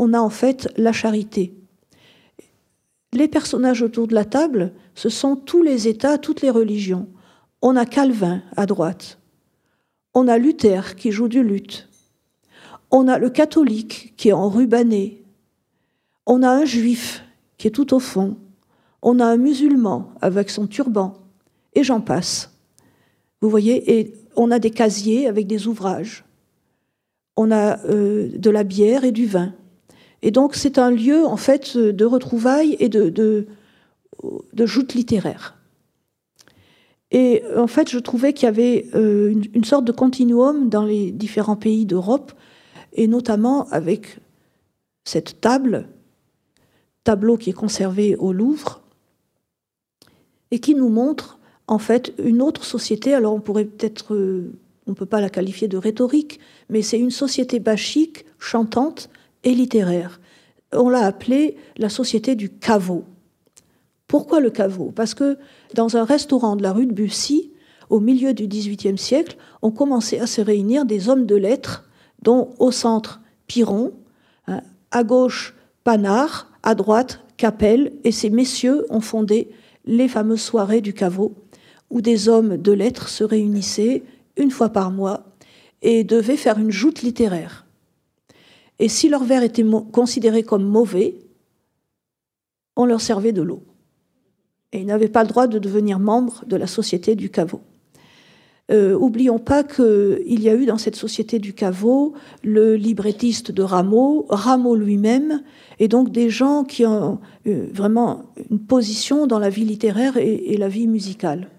on 0.00 0.14
a 0.14 0.20
en 0.20 0.30
fait 0.30 0.72
la 0.78 0.92
charité. 0.92 1.54
Les 3.12 3.28
personnages 3.28 3.82
autour 3.82 4.06
de 4.06 4.14
la 4.14 4.24
table, 4.24 4.72
ce 4.94 5.10
sont 5.10 5.36
tous 5.36 5.62
les 5.62 5.88
États, 5.88 6.16
toutes 6.16 6.40
les 6.40 6.48
religions. 6.48 7.06
On 7.60 7.76
a 7.76 7.84
Calvin 7.84 8.42
à 8.56 8.64
droite, 8.64 9.18
on 10.14 10.26
a 10.26 10.38
Luther 10.38 10.96
qui 10.96 11.12
joue 11.12 11.28
du 11.28 11.42
luth. 11.42 11.86
On 12.90 13.08
a 13.08 13.18
le 13.18 13.28
catholique 13.28 14.14
qui 14.16 14.30
est 14.30 14.32
enrubanné. 14.32 15.22
On 16.26 16.42
a 16.42 16.48
un 16.48 16.64
juif 16.64 17.22
qui 17.58 17.68
est 17.68 17.70
tout 17.70 17.92
au 17.94 18.00
fond. 18.00 18.38
On 19.02 19.20
a 19.20 19.26
un 19.26 19.36
musulman 19.36 20.12
avec 20.22 20.48
son 20.48 20.66
turban. 20.66 21.18
Et 21.74 21.84
j'en 21.84 22.00
passe. 22.00 22.58
Vous 23.42 23.50
voyez, 23.50 24.14
on 24.34 24.50
a 24.50 24.58
des 24.58 24.70
casiers 24.70 25.28
avec 25.28 25.46
des 25.46 25.66
ouvrages. 25.66 26.24
On 27.36 27.50
a 27.52 27.78
euh, 27.84 28.30
de 28.34 28.50
la 28.50 28.64
bière 28.64 29.04
et 29.04 29.12
du 29.12 29.26
vin. 29.26 29.54
Et 30.22 30.30
donc 30.30 30.54
c'est 30.54 30.78
un 30.78 30.90
lieu 30.90 31.24
en 31.24 31.36
fait 31.36 31.76
de 31.76 32.04
retrouvailles 32.04 32.76
et 32.78 32.88
de, 32.88 33.08
de, 33.08 34.66
joutes 34.66 34.94
littéraires. 34.94 35.56
Et 37.10 37.42
en 37.56 37.66
fait, 37.66 37.90
je 37.90 37.98
trouvais 37.98 38.32
qu'il 38.32 38.44
y 38.44 38.48
avait 38.48 38.86
euh, 38.94 39.34
une, 39.54 39.64
sorte 39.64 39.84
de 39.84 39.92
continuum 39.92 40.68
dans 40.68 40.84
les 40.84 41.10
différents 41.10 41.56
pays 41.56 41.84
d'Europe, 41.84 42.32
et 42.92 43.08
notamment 43.08 43.68
avec 43.70 44.18
cette 45.04 45.40
table, 45.40 45.88
tableau 47.02 47.36
qui 47.36 47.50
est 47.50 47.54
conservé 47.54 48.14
au 48.14 48.32
Louvre, 48.32 48.82
et 50.52 50.60
qui 50.60 50.74
nous 50.74 50.88
montre 50.88 51.40
en 51.66 51.78
fait 51.78 52.12
une 52.22 52.42
autre 52.42 52.64
société. 52.64 53.14
Alors 53.14 53.34
on 53.34 53.40
pourrait 53.40 53.64
peut-être, 53.64 54.14
euh, 54.14 54.52
on 54.86 54.90
ne 54.90 54.96
peut 54.96 55.06
pas 55.06 55.20
la 55.20 55.30
qualifier 55.30 55.66
de 55.66 55.78
rhétorique, 55.78 56.38
mais 56.68 56.82
c'est 56.82 56.98
une 56.98 57.10
société 57.10 57.58
bachique, 57.58 58.24
chantante 58.38 59.08
et 59.44 59.54
littéraire. 59.54 60.20
On 60.72 60.88
l'a 60.88 61.04
appelée 61.04 61.56
la 61.76 61.88
société 61.88 62.34
du 62.34 62.48
caveau. 62.48 63.04
Pourquoi 64.06 64.40
le 64.40 64.50
caveau? 64.50 64.92
Parce 64.94 65.14
que 65.14 65.38
dans 65.74 65.96
un 65.96 66.04
restaurant 66.04 66.56
de 66.56 66.62
la 66.62 66.72
rue 66.72 66.86
de 66.86 66.92
Bussy, 66.92 67.52
au 67.90 68.00
milieu 68.00 68.34
du 68.34 68.46
XVIIIe 68.46 68.98
siècle, 68.98 69.36
ont 69.62 69.70
commencé 69.70 70.18
à 70.18 70.26
se 70.26 70.40
réunir 70.40 70.84
des 70.84 71.08
hommes 71.08 71.26
de 71.26 71.36
lettres, 71.36 71.88
dont 72.22 72.50
au 72.58 72.70
centre 72.70 73.20
Piron, 73.46 73.92
hein, 74.46 74.62
à 74.90 75.04
gauche 75.04 75.54
Panard, 75.84 76.50
à 76.62 76.74
droite 76.74 77.20
Capelle, 77.36 77.92
et 78.04 78.12
ces 78.12 78.30
messieurs 78.30 78.84
ont 78.90 79.00
fondé 79.00 79.50
les 79.86 80.08
fameuses 80.08 80.42
soirées 80.42 80.80
du 80.80 80.92
caveau, 80.92 81.34
où 81.88 82.00
des 82.00 82.28
hommes 82.28 82.56
de 82.56 82.72
lettres 82.72 83.08
se 83.08 83.24
réunissaient 83.24 84.02
une 84.36 84.50
fois 84.50 84.68
par 84.68 84.90
mois 84.90 85.24
et 85.82 86.04
devaient 86.04 86.36
faire 86.36 86.58
une 86.58 86.70
joute 86.70 87.02
littéraire. 87.02 87.66
Et 88.80 88.88
si 88.88 89.10
leur 89.10 89.24
verre 89.24 89.42
était 89.42 89.64
considéré 89.92 90.42
comme 90.42 90.64
mauvais, 90.64 91.18
on 92.76 92.86
leur 92.86 93.02
servait 93.02 93.32
de 93.32 93.42
l'eau. 93.42 93.62
Et 94.72 94.80
ils 94.80 94.86
n'avaient 94.86 95.08
pas 95.08 95.22
le 95.22 95.28
droit 95.28 95.46
de 95.46 95.58
devenir 95.58 95.98
membres 95.98 96.44
de 96.46 96.56
la 96.56 96.66
société 96.66 97.14
du 97.14 97.28
caveau. 97.28 97.60
Euh, 98.70 98.96
oublions 98.96 99.38
pas 99.38 99.64
qu'il 99.64 100.40
y 100.40 100.48
a 100.48 100.54
eu 100.54 100.64
dans 100.64 100.78
cette 100.78 100.96
société 100.96 101.40
du 101.40 101.52
caveau 101.52 102.14
le 102.42 102.76
librettiste 102.76 103.50
de 103.50 103.62
Rameau, 103.62 104.26
Rameau 104.30 104.76
lui-même, 104.76 105.42
et 105.78 105.88
donc 105.88 106.10
des 106.10 106.30
gens 106.30 106.64
qui 106.64 106.86
ont 106.86 107.18
euh, 107.46 107.66
vraiment 107.72 108.32
une 108.48 108.60
position 108.60 109.26
dans 109.26 109.40
la 109.40 109.50
vie 109.50 109.64
littéraire 109.64 110.16
et, 110.16 110.56
la 110.56 110.68
vie 110.68 110.86
musicale. 110.86 111.50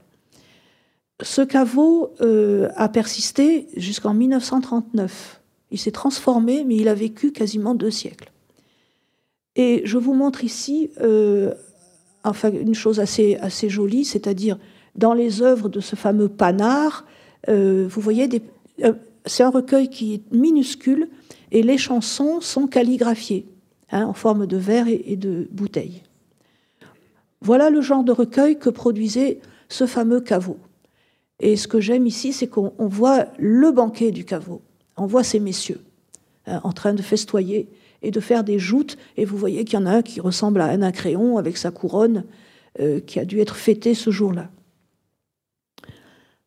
Ce 1.22 1.42
caveau 1.42 2.14
euh, 2.22 2.70
a 2.78 2.90
persisté 2.90 3.68
jusqu'en 3.76 4.14
1939. 4.16 5.41
Il 5.72 5.80
s'est 5.80 5.92
transformé, 5.92 6.64
mais 6.64 6.76
il 6.76 6.88
a 6.88 6.94
vécu 6.94 7.32
quasiment 7.32 7.76
deux 7.76 7.92
siècles. 7.92 8.32
Et 9.56 9.82
je 9.86 9.98
vous 9.98 10.14
montre 10.14 10.44
ici 10.44 10.92
enfin, 12.24 12.52
une 12.52 12.76
chose 12.76 13.00
assez, 13.00 13.70
jolie, 13.70 14.06
c'est-à-dire 14.06 14.58
dans 14.96 15.14
les 15.14 15.42
œuvres 15.42 15.70
de 15.70 15.80
ce 15.80 15.96
fameux 15.96 16.30
Panard, 16.30 17.06
euh, 17.50 17.88
vous 17.90 18.02
voyez, 18.02 18.30
euh, 18.84 18.94
c'est 19.26 19.44
un 19.44 19.50
recueil 19.50 19.90
qui 19.90 20.16
est 20.16 20.32
minuscule 20.34 21.10
et 21.52 21.64
les 21.64 21.78
chansons 21.78 22.42
sont 22.42 22.68
calligraphiées 22.68 23.46
hein, 23.92 24.06
en 24.06 24.14
forme 24.14 24.48
de 24.48 24.58
verre 24.58 24.88
et, 24.88 25.16
de 25.16 25.48
bouteille. 25.52 26.04
Voilà 27.42 27.70
le 27.70 27.82
genre 27.82 28.04
de 28.04 28.12
recueil 28.12 28.60
que 28.60 28.70
produisait 28.70 29.40
ce 29.70 29.88
fameux 29.88 30.22
caveau. 30.22 30.58
Et 31.40 31.56
ce 31.56 31.68
que 31.68 31.80
j'aime 31.80 32.06
ici, 32.06 32.34
c'est 32.34 32.48
qu'on 32.48 32.74
voit 32.78 33.28
le 33.40 33.72
banquet 33.72 34.12
du 34.12 34.26
caveau. 34.26 34.62
On 35.02 35.08
voit 35.08 35.24
ces 35.24 35.40
messieurs 35.40 35.82
hein, 36.46 36.62
en 36.64 36.74
train 36.74 36.94
de 36.94 37.02
festoyer 37.02 37.68
et 38.04 38.12
de 38.12 38.20
faire 38.20 38.44
des 38.44 38.60
joutes. 38.60 38.98
Et 39.18 39.26
vous 39.26 39.36
voyez 39.36 39.66
qu'il 39.66 39.80
y 39.80 39.82
en 39.82 39.88
a 39.88 39.92
un 39.96 40.02
qui 40.04 40.22
ressemble 40.22 40.62
à 40.62 40.68
Anacréon 40.68 41.40
avec 41.40 41.58
sa 41.58 41.72
couronne 41.72 42.24
euh, 42.80 43.00
qui 43.00 43.20
a 43.20 43.26
dû 43.26 43.40
être 43.40 43.56
fêtée 43.56 43.96
ce 43.96 44.12
jour-là. 44.12 44.52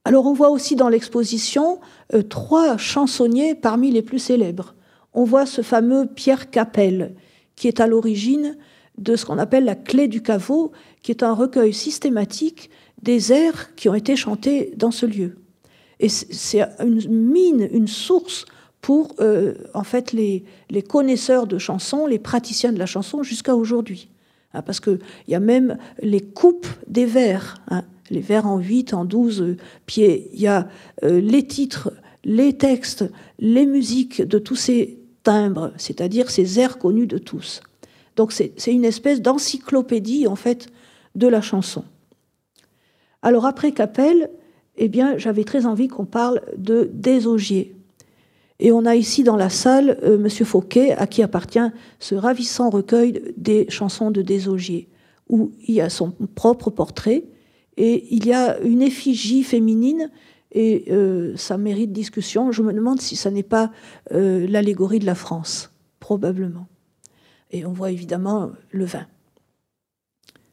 Alors 0.04 0.26
on 0.26 0.34
voit 0.34 0.50
aussi 0.50 0.76
dans 0.76 0.88
l'exposition 0.88 1.80
euh, 2.14 2.22
trois 2.22 2.76
chansonniers 2.76 3.56
parmi 3.56 3.90
les 3.90 4.02
plus 4.02 4.20
célèbres. 4.20 4.76
On 5.14 5.24
voit 5.24 5.46
ce 5.46 5.62
fameux 5.62 6.06
Pierre 6.06 6.48
Capel, 6.48 7.16
qui 7.56 7.66
est 7.66 7.80
à 7.80 7.88
l'origine 7.88 8.56
de 8.98 9.16
ce 9.16 9.26
qu'on 9.26 9.38
appelle 9.38 9.64
la 9.64 9.74
clé 9.74 10.06
du 10.06 10.22
caveau, 10.22 10.70
qui 11.02 11.10
est 11.10 11.24
un 11.24 11.32
recueil 11.32 11.74
systématique 11.74 12.70
des 13.02 13.32
airs 13.32 13.74
qui 13.74 13.88
ont 13.88 13.94
été 13.96 14.14
chantés 14.14 14.72
dans 14.76 14.92
ce 14.92 15.06
lieu. 15.06 15.38
Et 16.00 16.08
c'est 16.08 16.62
une 16.80 17.08
mine, 17.08 17.68
une 17.72 17.88
source 17.88 18.46
pour 18.80 19.14
euh, 19.20 19.54
en 19.72 19.84
fait 19.84 20.12
les, 20.12 20.44
connaisseurs 20.88 21.46
de 21.46 21.58
chansons, 21.58 22.06
les 22.06 22.18
praticiens 22.18 22.72
de 22.72 22.78
la 22.78 22.86
chanson 22.86 23.22
jusqu'à 23.22 23.56
aujourd'hui. 23.56 24.08
Hein, 24.52 24.62
parce 24.62 24.80
qu'il 24.80 24.98
y 25.28 25.34
a 25.34 25.40
même 25.40 25.78
les 26.02 26.20
coupes 26.20 26.66
des 26.86 27.06
vers. 27.06 27.56
Hein 27.70 27.84
les 28.10 28.20
vers 28.20 28.46
en 28.46 28.58
8, 28.58 28.94
en 28.94 29.04
12 29.04 29.56
pieds. 29.86 30.30
Il 30.32 30.40
y 30.40 30.46
a 30.46 30.68
euh, 31.02 31.20
les 31.20 31.46
titres, 31.46 31.92
les 32.24 32.56
textes, 32.56 33.04
les 33.38 33.66
musiques 33.66 34.22
de 34.22 34.38
tous 34.38 34.56
ces 34.56 34.98
timbres, 35.22 35.72
c'est-à-dire 35.76 36.30
ces 36.30 36.60
airs 36.60 36.78
connus 36.78 37.06
de 37.06 37.18
tous. 37.18 37.62
Donc 38.16 38.32
c'est 38.32 38.54
une 38.66 38.84
espèce 38.84 39.20
d'encyclopédie 39.20 40.26
en 40.26 40.36
fait 40.36 40.68
de 41.14 41.26
la 41.26 41.40
chanson. 41.40 41.84
Alors 43.22 43.46
après 43.46 43.72
Capelle, 43.72 44.30
eh 44.76 44.88
bien 44.88 45.18
j'avais 45.18 45.44
très 45.44 45.66
envie 45.66 45.88
qu'on 45.88 46.04
parle 46.04 46.42
de 46.56 46.90
Désogier. 46.92 47.74
Et 48.60 48.72
on 48.72 48.86
a 48.86 48.94
ici 48.94 49.24
dans 49.24 49.36
la 49.36 49.50
salle 49.50 49.90
M. 49.90 49.98
Euh, 50.04 50.18
Monsieur 50.18 50.44
Fauquet, 50.44 50.92
à 50.92 51.06
qui 51.06 51.22
appartient 51.22 51.58
ce 51.98 52.14
ravissant 52.14 52.70
recueil 52.70 53.34
des 53.36 53.66
chansons 53.68 54.10
de 54.10 54.22
Désogier, 54.22 54.88
où 55.28 55.52
il 55.66 55.74
y 55.74 55.80
a 55.80 55.90
son 55.90 56.12
propre 56.34 56.70
portrait, 56.70 57.24
et 57.76 58.06
il 58.14 58.26
y 58.26 58.32
a 58.32 58.58
une 58.60 58.82
effigie 58.82 59.42
féminine, 59.42 60.10
et 60.52 60.84
euh, 60.90 61.36
ça 61.36 61.58
mérite 61.58 61.92
discussion. 61.92 62.52
Je 62.52 62.62
me 62.62 62.72
demande 62.72 63.00
si 63.00 63.16
ça 63.16 63.30
n'est 63.30 63.42
pas 63.42 63.72
euh, 64.12 64.46
l'allégorie 64.46 65.00
de 65.00 65.06
la 65.06 65.16
France, 65.16 65.72
probablement. 65.98 66.68
Et 67.50 67.66
on 67.66 67.72
voit 67.72 67.90
évidemment 67.90 68.52
le 68.70 68.84
vin. 68.84 69.06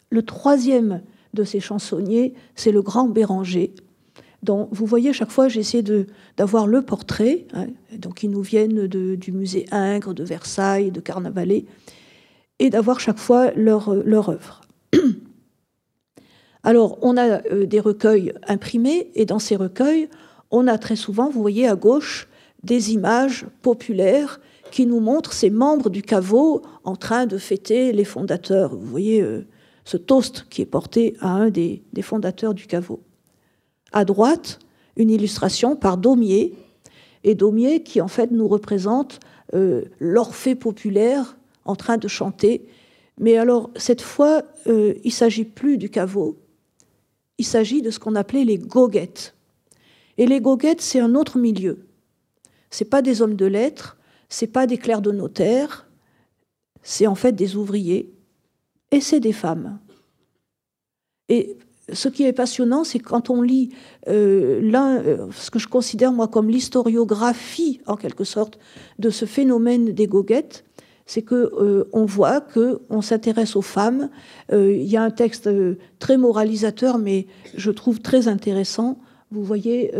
Le 0.09 0.23
troisième 0.23 1.01
de 1.33 1.43
ces 1.43 1.59
chansonniers, 1.59 2.33
c'est 2.55 2.71
le 2.71 2.81
grand 2.81 3.07
Béranger, 3.07 3.73
dont 4.43 4.69
vous 4.71 4.85
voyez 4.85 5.13
chaque 5.13 5.31
fois 5.31 5.47
j'essaie 5.47 5.83
d'avoir 6.37 6.67
le 6.67 6.81
portrait, 6.81 7.45
hein, 7.53 7.67
donc 7.95 8.23
ils 8.23 8.29
nous 8.29 8.41
viennent 8.41 8.87
du 8.87 9.31
musée 9.31 9.65
Ingres, 9.71 10.13
de 10.13 10.23
Versailles, 10.23 10.91
de 10.91 10.99
Carnavalet, 10.99 11.65
et 12.59 12.69
d'avoir 12.69 12.99
chaque 12.99 13.19
fois 13.19 13.51
leur, 13.55 13.93
leur 13.93 14.29
œuvre. 14.29 14.61
Alors, 16.63 16.99
on 17.01 17.17
a 17.17 17.43
euh, 17.51 17.65
des 17.65 17.79
recueils 17.79 18.33
imprimés, 18.47 19.11
et 19.15 19.25
dans 19.25 19.39
ces 19.39 19.55
recueils, 19.55 20.09
on 20.51 20.67
a 20.67 20.77
très 20.77 20.95
souvent, 20.95 21.29
vous 21.29 21.41
voyez 21.41 21.67
à 21.67 21.75
gauche, 21.75 22.27
des 22.63 22.93
images 22.93 23.47
populaires 23.61 24.39
qui 24.69 24.85
nous 24.85 24.99
montrent 24.99 25.33
ces 25.33 25.49
membres 25.49 25.89
du 25.89 26.03
caveau 26.03 26.61
en 26.83 26.95
train 26.95 27.25
de 27.25 27.37
fêter 27.37 27.91
les 27.91 28.05
fondateurs. 28.05 28.75
Vous 28.75 28.85
voyez 28.85 29.21
euh, 29.21 29.47
ce 29.83 29.97
toast 29.97 30.45
qui 30.49 30.61
est 30.61 30.67
porté 30.67 31.15
à 31.19 31.29
un 31.29 31.49
des, 31.49 31.83
fondateurs 32.01 32.53
du 32.53 32.67
caveau. 32.67 33.01
À 33.91 34.05
droite, 34.05 34.59
une 34.95 35.09
illustration 35.09 35.75
par 35.75 35.97
Daumier, 35.97 36.53
et 37.23 37.35
Daumier 37.35 37.83
qui 37.83 38.01
en 38.01 38.07
fait 38.07 38.31
nous 38.31 38.47
représente 38.47 39.19
euh, 39.53 39.83
l'orphée 39.99 40.55
populaire 40.55 41.37
en 41.65 41.75
train 41.75 41.97
de 41.97 42.07
chanter. 42.07 42.65
Mais 43.19 43.37
alors, 43.37 43.69
cette 43.75 44.01
fois, 44.01 44.43
il 44.65 44.99
ne 45.05 45.09
s'agit 45.11 45.43
plus 45.43 45.77
du 45.77 45.89
caveau, 45.89 46.37
il 47.37 47.45
s'agit 47.45 47.81
de 47.81 47.91
ce 47.91 47.99
qu'on 47.99 48.15
appelait 48.15 48.45
les 48.45 48.57
goguettes. 48.57 49.35
Et 50.17 50.25
les 50.25 50.41
goguettes, 50.41 50.81
c'est 50.81 50.99
un 50.99 51.15
autre 51.15 51.37
milieu. 51.37 51.85
Ce 52.69 52.83
pas 52.83 53.01
des 53.01 53.21
hommes 53.21 53.35
de 53.35 53.45
lettres, 53.45 53.97
c'est 54.29 54.47
pas 54.47 54.67
des 54.67 54.77
clercs 54.77 55.01
de 55.01 55.11
notaire, 55.11 55.87
c'est 56.83 57.07
en 57.07 57.15
fait 57.15 57.33
des 57.33 57.55
ouvriers 57.55 58.13
et 58.91 59.01
c'est 59.01 59.19
des 59.19 59.33
femmes. 59.33 59.79
Ce 61.93 62.09
qui 62.09 62.23
est 62.23 62.33
passionnant, 62.33 62.83
c'est 62.83 62.99
quand 62.99 63.29
on 63.29 63.41
lit 63.41 63.69
euh, 64.07 64.61
euh, 64.73 65.27
ce 65.31 65.51
que 65.51 65.59
je 65.59 65.67
considère 65.67 66.11
moi 66.11 66.27
comme 66.27 66.49
l'historiographie 66.49 67.81
en 67.87 67.95
quelque 67.95 68.23
sorte 68.23 68.59
de 68.99 69.09
ce 69.09 69.25
phénomène 69.25 69.91
des 69.93 70.07
goguettes, 70.07 70.65
c'est 71.05 71.21
que 71.21 71.35
euh, 71.35 71.89
on 71.93 72.05
voit 72.05 72.41
que 72.41 72.81
on 72.89 73.01
s'intéresse 73.01 73.55
aux 73.55 73.61
femmes. 73.61 74.09
Il 74.51 74.83
y 74.83 74.97
a 74.97 75.03
un 75.03 75.11
texte 75.11 75.49
très 75.99 76.17
moralisateur, 76.17 76.97
mais 76.97 77.27
je 77.55 77.71
trouve 77.71 77.99
très 77.99 78.27
intéressant. 78.27 78.99
Vous 79.31 79.43
voyez 79.43 79.91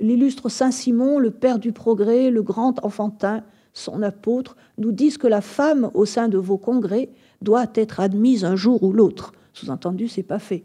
l'illustre 0.00 0.48
Saint 0.48 0.70
Simon, 0.70 1.18
le 1.18 1.30
père 1.30 1.58
du 1.58 1.72
progrès, 1.72 2.30
le 2.30 2.42
grand 2.42 2.84
enfantin, 2.84 3.42
son 3.72 4.02
apôtre, 4.02 4.56
nous 4.78 4.92
disent 4.92 5.18
que 5.18 5.26
la 5.26 5.40
femme 5.40 5.90
au 5.94 6.04
sein 6.04 6.28
de 6.28 6.38
vos 6.38 6.56
congrès 6.56 7.10
doit 7.42 7.66
être 7.74 8.00
admise 8.00 8.44
un 8.44 8.56
jour 8.56 8.82
ou 8.82 8.92
l'autre. 8.92 9.32
Sous-entendu, 9.52 10.08
c'est 10.08 10.22
pas 10.22 10.38
fait. 10.38 10.64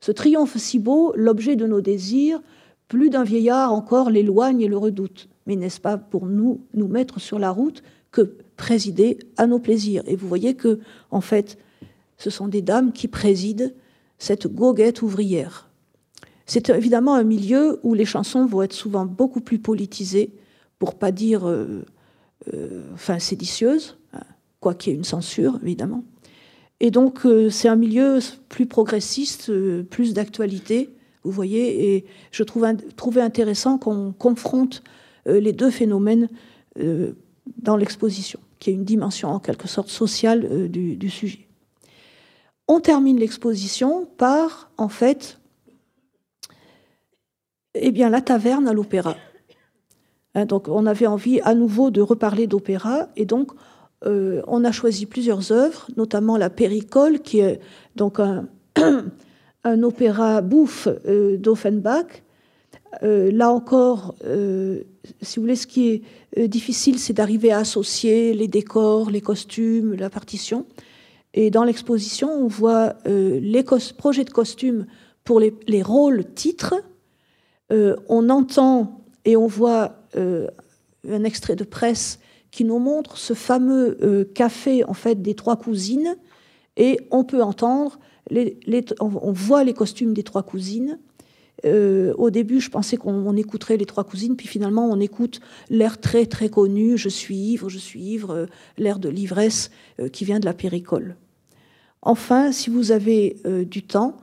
Ce 0.00 0.12
triomphe 0.12 0.56
si 0.56 0.78
beau, 0.78 1.12
l'objet 1.16 1.56
de 1.56 1.66
nos 1.66 1.80
désirs, 1.80 2.40
plus 2.88 3.10
d'un 3.10 3.24
vieillard 3.24 3.72
encore 3.72 4.10
l'éloigne 4.10 4.60
et 4.60 4.68
le 4.68 4.78
redoute. 4.78 5.28
Mais 5.46 5.56
n'est-ce 5.56 5.80
pas 5.80 5.96
pour 5.96 6.26
nous 6.26 6.60
nous 6.74 6.88
mettre 6.88 7.20
sur 7.20 7.38
la 7.38 7.50
route 7.50 7.82
que 8.12 8.36
présider 8.56 9.18
à 9.36 9.46
nos 9.46 9.58
plaisirs? 9.58 10.02
Et 10.06 10.16
vous 10.16 10.28
voyez 10.28 10.54
que, 10.54 10.80
en 11.10 11.20
fait, 11.20 11.58
ce 12.18 12.30
sont 12.30 12.48
des 12.48 12.62
dames 12.62 12.92
qui 12.92 13.08
président 13.08 13.70
cette 14.18 14.46
goguette 14.46 15.02
ouvrière. 15.02 15.68
C'est 16.46 16.70
évidemment 16.70 17.14
un 17.14 17.24
milieu 17.24 17.80
où 17.82 17.94
les 17.94 18.04
chansons 18.04 18.46
vont 18.46 18.62
être 18.62 18.72
souvent 18.72 19.04
beaucoup 19.04 19.40
plus 19.40 19.58
politisées, 19.58 20.32
pour 20.78 20.94
pas 20.94 21.10
dire 21.10 21.48
euh, 21.48 21.84
euh, 22.54 22.82
enfin 22.94 23.18
séditieuses, 23.18 23.96
hein, 24.12 24.20
quoi 24.60 24.74
qu'il 24.74 24.92
y 24.92 24.94
ait 24.94 24.98
une 24.98 25.04
censure, 25.04 25.58
évidemment. 25.62 26.04
Et 26.80 26.90
donc, 26.90 27.24
euh, 27.24 27.48
c'est 27.50 27.68
un 27.68 27.76
milieu 27.76 28.18
plus 28.48 28.66
progressiste, 28.66 29.50
plus 29.84 30.14
d'actualité, 30.14 30.90
vous 31.22 31.32
voyez, 31.32 31.96
et 31.96 32.04
je 32.30 32.44
trouvais 32.44 33.20
intéressant 33.20 33.78
qu'on 33.78 34.12
confronte 34.12 34.84
les 35.26 35.52
deux 35.52 35.72
phénomènes 35.72 36.28
dans 36.76 37.76
l'exposition 37.76 38.38
qui 38.58 38.70
est 38.70 38.74
une 38.74 38.84
dimension 38.84 39.30
en 39.30 39.38
quelque 39.38 39.68
sorte 39.68 39.88
sociale 39.88 40.46
euh, 40.50 40.68
du, 40.68 41.10
sujet. 41.10 41.46
On 42.68 42.80
termine 42.80 43.18
l'exposition 43.18 44.06
par, 44.16 44.70
en 44.76 44.88
fait, 44.88 45.38
Eh 47.74 47.92
bien, 47.92 48.08
la 48.08 48.22
taverne 48.22 48.66
à 48.66 48.72
l'opéra. 48.72 49.16
Hein, 50.34 50.46
donc, 50.46 50.68
on 50.68 50.86
avait 50.86 51.06
envie 51.06 51.40
à 51.42 51.54
nouveau 51.54 51.90
de 51.90 52.00
reparler 52.00 52.46
d'opéra, 52.46 53.08
et 53.16 53.26
donc 53.26 53.52
euh, 54.04 54.42
on 54.46 54.64
a 54.64 54.72
choisi 54.72 55.06
plusieurs 55.06 55.52
œuvres, 55.52 55.88
notamment 55.96 56.36
la 56.36 56.50
Péricole, 56.50 57.20
qui 57.20 57.40
est 57.40 57.60
donc 57.94 58.20
un, 58.20 58.48
opéra 59.82 60.42
bouffe 60.42 60.88
euh, 61.06 61.36
d'Offenbach. 61.38 62.22
Euh, 63.02 63.30
là 63.32 63.50
encore, 63.50 64.14
si 65.22 65.36
vous 65.36 65.42
voulez, 65.42 65.56
ce 65.56 65.66
qui 65.66 66.02
est 66.34 66.48
difficile, 66.48 66.98
c'est 66.98 67.12
d'arriver 67.12 67.52
à 67.52 67.58
associer 67.58 68.32
les 68.32 68.48
décors, 68.48 69.10
les 69.10 69.20
costumes, 69.20 69.94
la 69.94 70.10
partition. 70.10 70.66
Et 71.34 71.50
dans 71.50 71.64
l'exposition, 71.64 72.30
on 72.30 72.46
voit 72.46 72.94
les 73.04 73.64
projets 73.98 74.24
de 74.24 74.30
costumes 74.30 74.86
pour 75.24 75.40
les 75.40 75.82
rôles 75.82 76.24
titres. 76.34 76.74
on 77.70 78.30
entend 78.30 79.04
et 79.26 79.36
on 79.36 79.46
voit 79.46 79.96
un 80.14 81.24
extrait 81.24 81.56
de 81.56 81.64
presse 81.64 82.18
qui 82.56 82.64
nous 82.64 82.78
montre 82.78 83.18
ce 83.18 83.34
fameux 83.34 83.98
euh, 84.02 84.24
café 84.24 84.82
en 84.84 84.94
fait 84.94 85.20
des 85.20 85.34
trois 85.34 85.56
cousines 85.56 86.16
et 86.78 86.98
on 87.10 87.22
peut 87.22 87.42
entendre, 87.42 87.98
les, 88.30 88.56
on 88.98 89.30
voit 89.32 89.62
les 89.62 89.74
costumes 89.74 90.14
des 90.14 90.22
trois 90.22 90.42
cousines. 90.42 90.98
Euh, 91.66 92.14
au 92.16 92.30
début, 92.30 92.62
je 92.62 92.70
pensais 92.70 92.96
qu'on 92.96 93.36
écouterait 93.36 93.76
les 93.76 93.84
trois 93.84 94.04
cousines, 94.04 94.36
puis 94.36 94.48
finalement, 94.48 94.88
on 94.90 95.00
écoute 95.00 95.40
l'air 95.68 96.00
très 96.00 96.24
très 96.24 96.48
connu 96.48 96.96
Je 96.96 97.10
suis 97.10 97.36
ivre, 97.36 97.68
je 97.68 97.76
suis 97.76 98.00
ivre, 98.00 98.30
euh, 98.30 98.46
l'air 98.78 98.98
de 99.00 99.10
l'ivresse 99.10 99.70
qui 100.10 100.24
vient 100.24 100.40
de 100.40 100.46
la 100.46 100.54
péricole. 100.54 101.16
Enfin, 102.00 102.52
si 102.52 102.70
vous 102.70 102.90
avez 102.90 103.36
du 103.68 103.82
temps, 103.82 104.16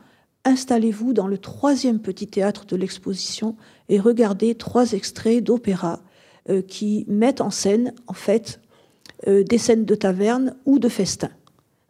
installez-vous 0.43 1.13
dans 1.13 1.27
le 1.27 1.37
troisième 1.37 1.99
petit 1.99 2.25
théâtre 2.25 2.65
de 2.65 2.75
l'exposition 2.75 3.55
et 3.89 3.99
regardez 3.99 4.55
trois 4.55 4.93
extraits 4.93 5.43
d'opéra 5.43 6.01
euh, 6.49 6.61
qui 6.61 7.05
mettent 7.07 7.41
en 7.41 7.51
scène, 7.51 7.93
en 8.07 8.13
fait, 8.13 8.59
euh, 9.27 9.43
des 9.43 9.57
scènes 9.57 9.85
de 9.85 9.95
taverne 9.95 10.55
ou 10.65 10.79
de 10.79 10.89
festin. 10.89 11.29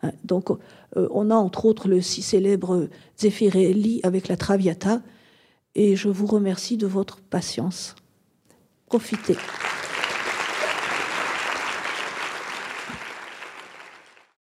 Hein, 0.04 0.12
donc, 0.24 0.52
euh, 0.52 1.08
on 1.12 1.32
a 1.32 1.36
entre 1.36 1.66
autres 1.66 1.88
le 1.88 2.02
si 2.02 2.22
célèbre 2.22 2.88
Zeffirelli 3.20 4.00
avec 4.04 4.28
la 4.28 4.38
Traviata, 4.38 5.02
et 5.76 5.96
je 5.96 6.10
vous 6.10 6.28
remercie 6.28 6.78
de 6.78 6.86
votre 6.86 7.20
patience. 7.20 7.96
Profitez. 8.86 9.38